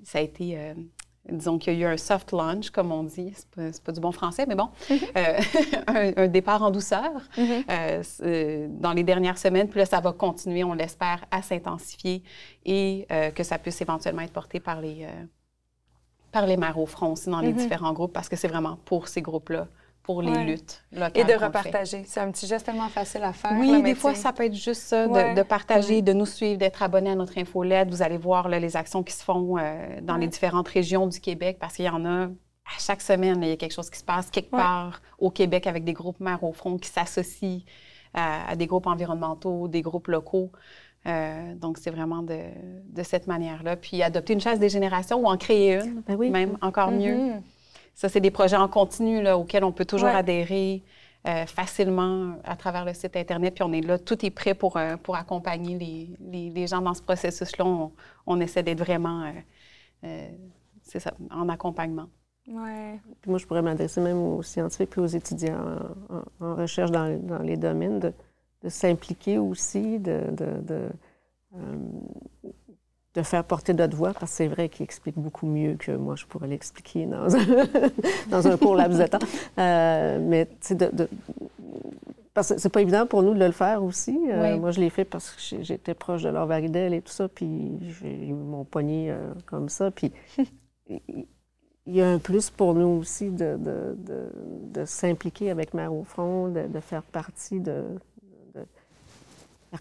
ça 0.03 0.19
a 0.19 0.21
été, 0.21 0.57
euh, 0.57 0.73
disons 1.29 1.57
qu'il 1.57 1.73
y 1.73 1.83
a 1.83 1.89
eu 1.89 1.93
un 1.93 1.97
soft 1.97 2.31
launch, 2.31 2.69
comme 2.69 2.91
on 2.91 3.03
dit, 3.03 3.33
c'est 3.35 3.49
pas, 3.49 3.69
pas 3.83 3.91
du 3.91 3.99
bon 3.99 4.11
français, 4.11 4.45
mais 4.47 4.55
bon, 4.55 4.69
mm-hmm. 4.89 5.07
euh, 5.87 6.13
un, 6.23 6.27
départ 6.27 6.63
en 6.63 6.71
douceur 6.71 7.21
mm-hmm. 7.37 8.79
dans 8.79 8.93
les 8.93 9.03
dernières 9.03 9.37
semaines. 9.37 9.69
Puis 9.69 9.79
là, 9.79 9.85
ça 9.85 9.99
va 9.99 10.13
continuer, 10.13 10.63
on 10.63 10.73
l'espère, 10.73 11.25
à 11.31 11.41
s'intensifier 11.41 12.23
et 12.65 13.07
que 13.35 13.43
ça 13.43 13.57
puisse 13.57 13.81
éventuellement 13.81 14.21
être 14.21 14.33
porté 14.33 14.59
par 14.59 14.81
les 14.81 15.07
par 16.35 16.45
les 16.45 16.57
mères 16.57 16.77
au 16.77 16.85
front 16.85 17.13
aussi 17.13 17.29
dans 17.29 17.39
les 17.39 17.53
mhm. 17.53 17.59
différents 17.59 17.93
groupes 17.93 18.11
parce 18.11 18.27
que 18.27 18.35
c'est 18.35 18.49
vraiment 18.49 18.77
pour 18.83 19.07
ces 19.07 19.21
groupes-là 19.21 19.69
pour 20.03 20.21
les 20.21 20.43
luttes 20.43 20.83
locales. 20.91 21.11
Et 21.15 21.23
de 21.23 21.33
repartager. 21.33 22.03
C'est 22.05 22.19
un 22.19 22.29
petit 22.29 22.45
geste 22.45 22.65
tellement 22.65 22.89
facile 22.89 23.23
à 23.23 23.33
faire. 23.33 23.53
Oui, 23.57 23.81
des 23.81 23.95
fois, 23.95 24.13
ça 24.13 24.33
peut 24.33 24.43
être 24.43 24.53
juste 24.53 24.81
ça, 24.81 25.07
de, 25.07 25.41
partager, 25.41 26.03
de 26.03 26.13
nous 26.13 26.27
suivre, 26.27 26.59
d'être 26.59 26.83
abonné 26.83 27.09
à 27.09 27.15
notre 27.15 27.39
infolette. 27.39 27.89
Vous 27.89 28.03
allez 28.03 28.19
voir 28.19 28.47
les 28.49 28.75
actions 28.75 29.01
qui 29.01 29.13
se 29.13 29.23
font 29.23 29.57
euh, 29.57 30.01
dans 30.03 30.17
les 30.17 30.27
différentes 30.27 30.67
régions 30.67 31.07
du 31.07 31.19
Québec 31.19 31.57
parce 31.59 31.75
qu'il 31.75 31.85
y 31.85 31.89
en 31.89 32.05
a 32.05 32.25
à 32.25 32.79
chaque 32.79 33.01
semaine, 33.01 33.41
il 33.41 33.49
y 33.49 33.51
a 33.53 33.57
quelque 33.57 33.73
chose 33.73 33.89
qui 33.89 33.97
se 33.97 34.03
passe 34.03 34.29
quelque 34.29 34.51
part 34.51 35.01
au 35.17 35.31
Québec 35.31 35.65
avec 35.65 35.83
des 35.83 35.93
groupes 35.93 36.19
mères 36.19 36.43
au 36.43 36.51
front 36.51 36.77
qui 36.77 36.89
s'associent 36.89 37.61
à, 38.13 38.55
des 38.55 38.67
groupes 38.67 38.87
environnementaux, 38.87 39.67
des 39.67 39.81
groupes 39.81 40.07
locaux. 40.07 40.51
Euh, 41.07 41.53
donc, 41.55 41.77
c'est 41.77 41.91
vraiment 41.91 42.23
de, 42.23 42.39
de 42.89 43.03
cette 43.03 43.27
manière-là. 43.27 43.75
Puis, 43.75 44.01
adopter 44.01 44.33
une 44.33 44.41
chaise 44.41 44.59
des 44.59 44.69
générations 44.69 45.19
ou 45.19 45.27
en 45.27 45.37
créer 45.37 45.75
une, 45.75 46.01
ben 46.01 46.31
même 46.31 46.57
encore 46.61 46.91
mieux. 46.91 47.15
Mm-hmm. 47.15 47.41
Ça, 47.93 48.09
c'est 48.09 48.19
des 48.19 48.31
projets 48.31 48.57
en 48.57 48.67
continu 48.67 49.21
là, 49.21 49.37
auxquels 49.37 49.63
on 49.63 49.71
peut 49.71 49.85
toujours 49.85 50.09
adhérer 50.09 50.83
euh, 51.27 51.45
facilement 51.45 52.33
à 52.43 52.55
travers 52.55 52.85
le 52.85 52.93
site 52.93 53.15
Internet. 53.15 53.53
Puis, 53.53 53.63
on 53.63 53.71
est 53.71 53.81
là, 53.81 53.99
tout 53.99 54.25
est 54.25 54.31
prêt 54.31 54.55
pour, 54.55 54.77
euh, 54.77 54.97
pour 54.97 55.15
accompagner 55.15 55.77
les, 55.77 56.49
les, 56.49 56.67
gens 56.67 56.81
dans 56.81 56.95
ce 56.95 57.03
processus-là. 57.03 57.65
On, 57.65 57.91
on, 58.25 58.39
essaie 58.39 58.63
d'être 58.63 58.79
vraiment, 58.79 59.31
c'est 60.81 60.99
ça, 60.99 61.13
en 61.31 61.49
accompagnement. 61.49 62.07
Ouais. 62.47 62.99
moi, 63.25 63.39
je 63.39 63.45
pourrais 63.47 63.63
m'adresser 63.63 64.01
même 64.01 64.19
aux 64.19 64.43
scientifiques 64.43 64.91
puis 64.91 65.01
aux 65.01 65.07
étudiants 65.07 65.79
en, 66.39 66.55
recherche 66.55 66.91
dans, 66.91 67.19
dans, 67.19 67.39
les 67.39 67.57
domaines 67.57 67.99
de 67.99 68.13
de 68.65 68.69
s'impliquer 68.69 69.37
aussi, 69.37 69.99
de, 69.99 70.21
de, 70.31 70.59
de, 70.61 70.89
euh, 71.55 71.75
de, 73.13 73.21
faire 73.21 73.43
porter 73.45 73.73
notre 73.73 73.95
voix, 73.95 74.11
parce 74.11 74.31
que 74.31 74.37
c'est 74.37 74.47
vrai 74.47 74.67
qu'il 74.67 74.83
explique 74.83 75.17
beaucoup 75.17 75.45
mieux 75.45 75.75
que 75.75 75.91
moi, 75.91 76.15
je 76.15 76.25
pourrais 76.25 76.47
l'expliquer 76.47 77.05
dans 77.05 77.33
un, 77.35 77.45
dans 78.29 78.47
un 78.47 78.57
court 78.57 78.75
laps 78.75 78.99
de 78.99 79.05
temps. 79.05 79.19
Euh, 79.59 80.19
mais, 80.19 80.49
de, 80.71 80.89
de 80.91 81.07
parce 82.33 82.49
que 82.49 82.59
c'est 82.59 82.69
pas 82.69 82.81
évident 82.81 83.07
pour 83.07 83.23
nous 83.23 83.33
de 83.33 83.45
le 83.45 83.51
faire 83.53 83.81
aussi. 83.81 84.19
Euh, 84.29 84.57
moi, 84.57 84.71
je 84.71 84.81
l'ai 84.81 84.89
fait 84.89 85.05
parce 85.05 85.31
que 85.31 85.63
j'étais 85.63 85.93
proche 85.93 86.21
de 86.21 86.29
leur 86.29 86.45
varidelle 86.45 86.93
et 86.93 87.01
tout 87.01 87.13
ça, 87.13 87.29
puis 87.29 87.47
ils 88.03 88.35
m'ont 88.35 88.65
pogné 88.65 89.09
euh, 89.09 89.33
comme 89.45 89.69
ça. 89.69 89.89
Puis 89.89 90.11
il 90.89 91.95
y 91.95 92.01
a 92.01 92.09
un 92.09 92.19
plus 92.19 92.49
pour 92.49 92.73
nous 92.73 92.87
aussi 92.87 93.29
de, 93.29 93.55
de, 93.57 93.95
de, 93.97 94.29
de 94.73 94.85
s'impliquer 94.85 95.49
avec 95.49 95.73
Mère 95.73 95.93
au 95.93 96.03
front, 96.03 96.49
de, 96.49 96.79
faire 96.81 97.03
partie 97.03 97.61
de, 97.61 97.83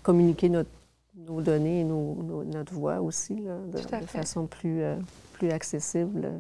communiquer 0.03 0.49
notre, 0.49 0.71
nos 1.17 1.41
données 1.41 1.81
et 1.81 1.85
notre 1.85 2.73
voix 2.73 3.01
aussi, 3.01 3.43
de, 3.43 3.79
façon 4.07 4.47
plus, 4.47 4.83
euh, 4.83 4.97
plus 5.35 5.51
accessible. 5.51 6.33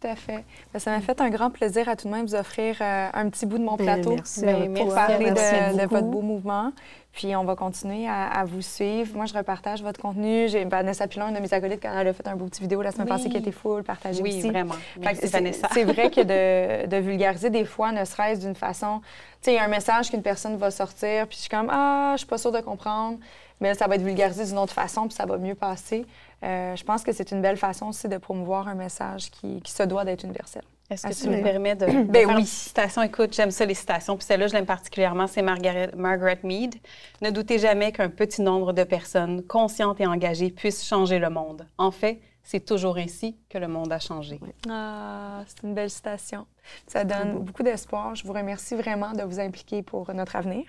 Tout 0.00 0.06
à 0.08 0.16
fait. 0.16 0.44
Ben, 0.72 0.78
ça 0.78 0.90
m'a 0.90 1.00
fait 1.00 1.20
un 1.20 1.30
grand 1.30 1.50
plaisir 1.50 1.88
à 1.88 1.96
tout 1.96 2.08
de 2.08 2.12
même 2.12 2.26
vous 2.26 2.34
offrir 2.34 2.76
euh, 2.80 3.08
un 3.12 3.28
petit 3.28 3.46
bout 3.46 3.58
de 3.58 3.64
mon 3.64 3.76
ben, 3.76 3.84
plateau 3.84 4.16
ben, 4.40 4.74
pour 4.74 4.94
parler 4.94 5.30
de, 5.30 5.86
votre 5.86 6.06
beau 6.06 6.20
mouvement. 6.20 6.72
Puis 7.12 7.36
on 7.36 7.44
va 7.44 7.54
continuer 7.54 8.08
à, 8.08 8.44
vous 8.44 8.60
suivre. 8.60 9.14
Moi, 9.14 9.26
je 9.26 9.34
repartage 9.34 9.82
votre 9.82 10.00
contenu. 10.00 10.48
J'ai 10.48 10.64
Vanessa 10.64 11.06
Pilon, 11.06 11.28
une 11.28 11.34
de 11.34 11.40
mes 11.40 11.54
acolytes, 11.54 11.80
quand 11.80 11.96
elle 11.96 12.08
a 12.08 12.12
fait 12.12 12.26
un 12.26 12.34
beau 12.34 12.46
petit 12.46 12.60
vidéo 12.60 12.82
la 12.82 12.90
semaine 12.90 13.06
passée 13.06 13.28
qui 13.28 13.36
était 13.36 13.52
full, 13.52 13.84
partagée 13.84 14.20
oui, 14.20 14.38
aussi. 14.38 14.50
vraiment. 14.50 14.74
C'est 15.14 15.84
vrai 15.84 16.10
que 16.10 16.22
de, 16.22 16.86
de, 16.88 16.96
vulgariser 16.96 17.50
des 17.50 17.64
fois, 17.64 17.92
ne 17.92 18.04
serait-ce 18.04 18.40
d'une 18.40 18.56
façon... 18.56 19.00
Tu 19.00 19.50
sais, 19.50 19.52
il 19.52 19.56
y 19.56 19.58
a 19.58 19.64
un 19.64 19.68
message 19.68 20.10
qu'une 20.10 20.22
personne 20.22 20.56
va 20.56 20.72
sortir, 20.72 21.28
puis 21.28 21.36
je 21.36 21.42
suis 21.42 21.50
comme 21.50 21.68
«Ah, 21.70 22.12
je 22.14 22.18
suis 22.18 22.26
pas 22.26 22.38
sûre 22.38 22.50
de 22.50 22.60
comprendre», 22.60 23.18
mais 23.60 23.74
ça 23.74 23.86
va 23.86 23.94
être 23.94 24.02
vulgarisé 24.02 24.44
d'une 24.46 24.58
autre 24.58 24.72
façon, 24.72 25.06
puis 25.06 25.14
ça 25.14 25.26
va 25.26 25.38
mieux 25.38 25.54
passer. 25.54 26.04
Euh, 26.42 26.76
je 26.76 26.84
pense 26.84 27.02
que 27.02 27.12
c'est 27.12 27.30
une 27.30 27.40
belle 27.40 27.56
façon 27.56 27.86
aussi 27.88 28.08
de 28.08 28.18
promouvoir 28.18 28.68
un 28.68 28.74
message 28.74 29.30
qui, 29.30 29.62
se 29.64 29.82
doit 29.82 30.04
d'être 30.04 30.24
universel. 30.24 30.62
Est-ce 30.90 31.06
que 31.06 31.14
tu 31.14 31.30
me 31.30 31.42
permets 31.42 31.74
de, 31.76 31.86
ben 31.86 32.12
faire 32.12 32.28
oui. 32.28 32.40
une 32.40 32.46
citation? 32.46 33.02
Écoute, 33.02 33.34
j'aime 33.34 33.50
ça, 33.50 33.64
les 33.64 33.74
citations. 33.74 34.16
Puis 34.16 34.26
celle-là, 34.26 34.48
je 34.48 34.52
l'aime 34.52 34.66
particulièrement, 34.66 35.26
c'est 35.26 35.42
Margaret, 35.42 35.90
Margaret 35.96 36.40
Mead. 36.42 36.74
Ne 37.22 37.30
doutez 37.30 37.58
jamais 37.58 37.92
qu'un 37.92 38.10
petit 38.10 38.42
nombre 38.42 38.72
de 38.72 38.84
personnes 38.84 39.42
conscientes 39.42 40.00
et 40.00 40.06
engagées 40.06 40.50
puissent 40.50 40.86
changer 40.86 41.18
le 41.18 41.30
monde. 41.30 41.66
En 41.78 41.90
fait, 41.90 42.20
c'est 42.42 42.64
toujours 42.64 42.98
ainsi 42.98 43.38
que 43.48 43.56
le 43.56 43.68
monde 43.68 43.90
a 43.90 43.98
changé. 43.98 44.38
Ah, 44.68 45.42
c'est 45.46 45.62
une 45.62 45.74
belle 45.74 45.90
citation. 45.90 46.46
Ça 46.86 47.04
donne 47.04 47.38
beaucoup 47.38 47.62
d'espoir. 47.62 48.14
Je 48.14 48.24
vous 48.24 48.34
remercie 48.34 48.74
vraiment 48.74 49.12
de 49.12 49.22
vous 49.22 49.40
impliquer 49.40 49.82
pour 49.82 50.12
notre 50.12 50.36
avenir. 50.36 50.64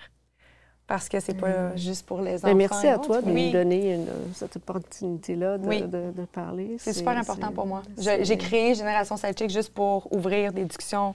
Parce 0.86 1.08
que 1.08 1.18
c'est 1.20 1.34
pas 1.34 1.48
Mm. 1.72 1.76
juste 1.78 2.06
pour 2.06 2.20
les 2.20 2.32
Ben, 2.38 2.46
enfants. 2.48 2.54
merci 2.54 2.86
et 2.86 2.90
à 2.90 2.98
toi 2.98 3.20
de 3.20 3.30
mais 3.30 3.46
nous 3.46 3.52
donner 3.52 3.94
une- 3.94 4.06
cette 4.34 4.56
opportunité-là 4.56 5.58
de, 5.58 5.66
Oui. 5.66 5.82
de- 5.82 6.12
de 6.14 6.24
parler. 6.32 6.76
C'est 6.78 6.92
super 6.92 7.16
important 7.16 7.50
pour 7.52 7.66
moi. 7.66 7.82
J'ai 7.98 8.36
créé 8.36 8.74
Génération 8.74 9.16
Sidechick 9.16 9.50
juste 9.50 9.72
pour 9.74 10.12
ouvrir 10.12 10.52
des 10.52 10.64
discussions, 10.64 11.14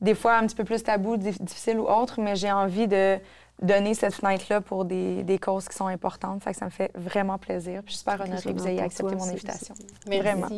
des 0.00 0.14
fois 0.14 0.36
un 0.36 0.46
petit 0.46 0.54
peu 0.56 0.64
plus 0.64 0.82
tabous, 0.82 1.16
dif- 1.16 1.40
difficiles 1.42 1.78
ou 1.78 1.86
autres, 1.88 2.20
mais 2.20 2.36
j'ai 2.36 2.52
envie 2.52 2.86
de 2.86 3.18
donner 3.60 3.94
cette 3.94 4.14
fenêtre-là 4.14 4.60
pour 4.60 4.84
des, 4.84 5.22
des 5.24 5.38
causes 5.38 5.68
qui 5.68 5.76
sont 5.76 5.86
importantes. 5.86 6.42
Fait 6.42 6.52
que 6.52 6.58
ça 6.58 6.64
me 6.66 6.70
fait 6.70 6.90
vraiment 6.94 7.38
plaisir. 7.38 7.82
Puis 7.82 7.88
je 7.88 7.92
suis 7.92 7.98
super 7.98 8.20
honorée 8.20 8.40
que 8.42 8.58
vous 8.58 8.68
ayez 8.68 8.80
accepté 8.80 9.16
toi, 9.16 9.24
mon 9.26 9.30
invitation. 9.32 9.74
Merci. 10.06 10.20
Vraiment. 10.22 10.48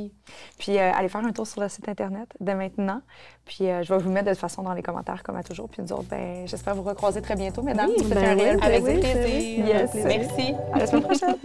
Puis 0.59 0.78
euh, 0.78 0.92
allez 0.92 1.09
faire 1.09 1.24
un 1.24 1.32
tour 1.32 1.46
sur 1.46 1.61
le 1.61 1.68
site 1.68 1.88
Internet 1.88 2.28
dès 2.40 2.55
maintenant. 2.55 3.01
Puis 3.44 3.68
euh, 3.68 3.82
je 3.82 3.92
vais 3.92 4.01
vous 4.01 4.11
mettre 4.11 4.26
de 4.26 4.30
toute 4.32 4.40
façon 4.40 4.62
dans 4.62 4.74
les 4.74 4.82
commentaires 4.82 5.22
comme 5.22 5.36
à 5.36 5.42
toujours. 5.42 5.68
Puis 5.68 5.82
nous 5.82 5.92
autres, 5.92 6.09
ben, 6.09 6.46
j'espère 6.46 6.74
vous 6.74 6.82
recroiser 6.82 7.22
très 7.22 7.36
bientôt, 7.36 7.62
mesdames. 7.62 7.88
Oui, 7.88 7.96
C'était 7.98 8.14
ben 8.14 8.24
un 8.24 8.34
réel 8.34 8.57
ben 8.59 8.64
Avec 8.64 8.82
plaisir. 8.82 9.64
ben 9.64 9.66
Yes. 9.66 9.94
Merci. 9.94 10.55
À 10.72 10.78
la 10.78 10.86
semaine 10.86 11.03
prochaine. 11.03 11.36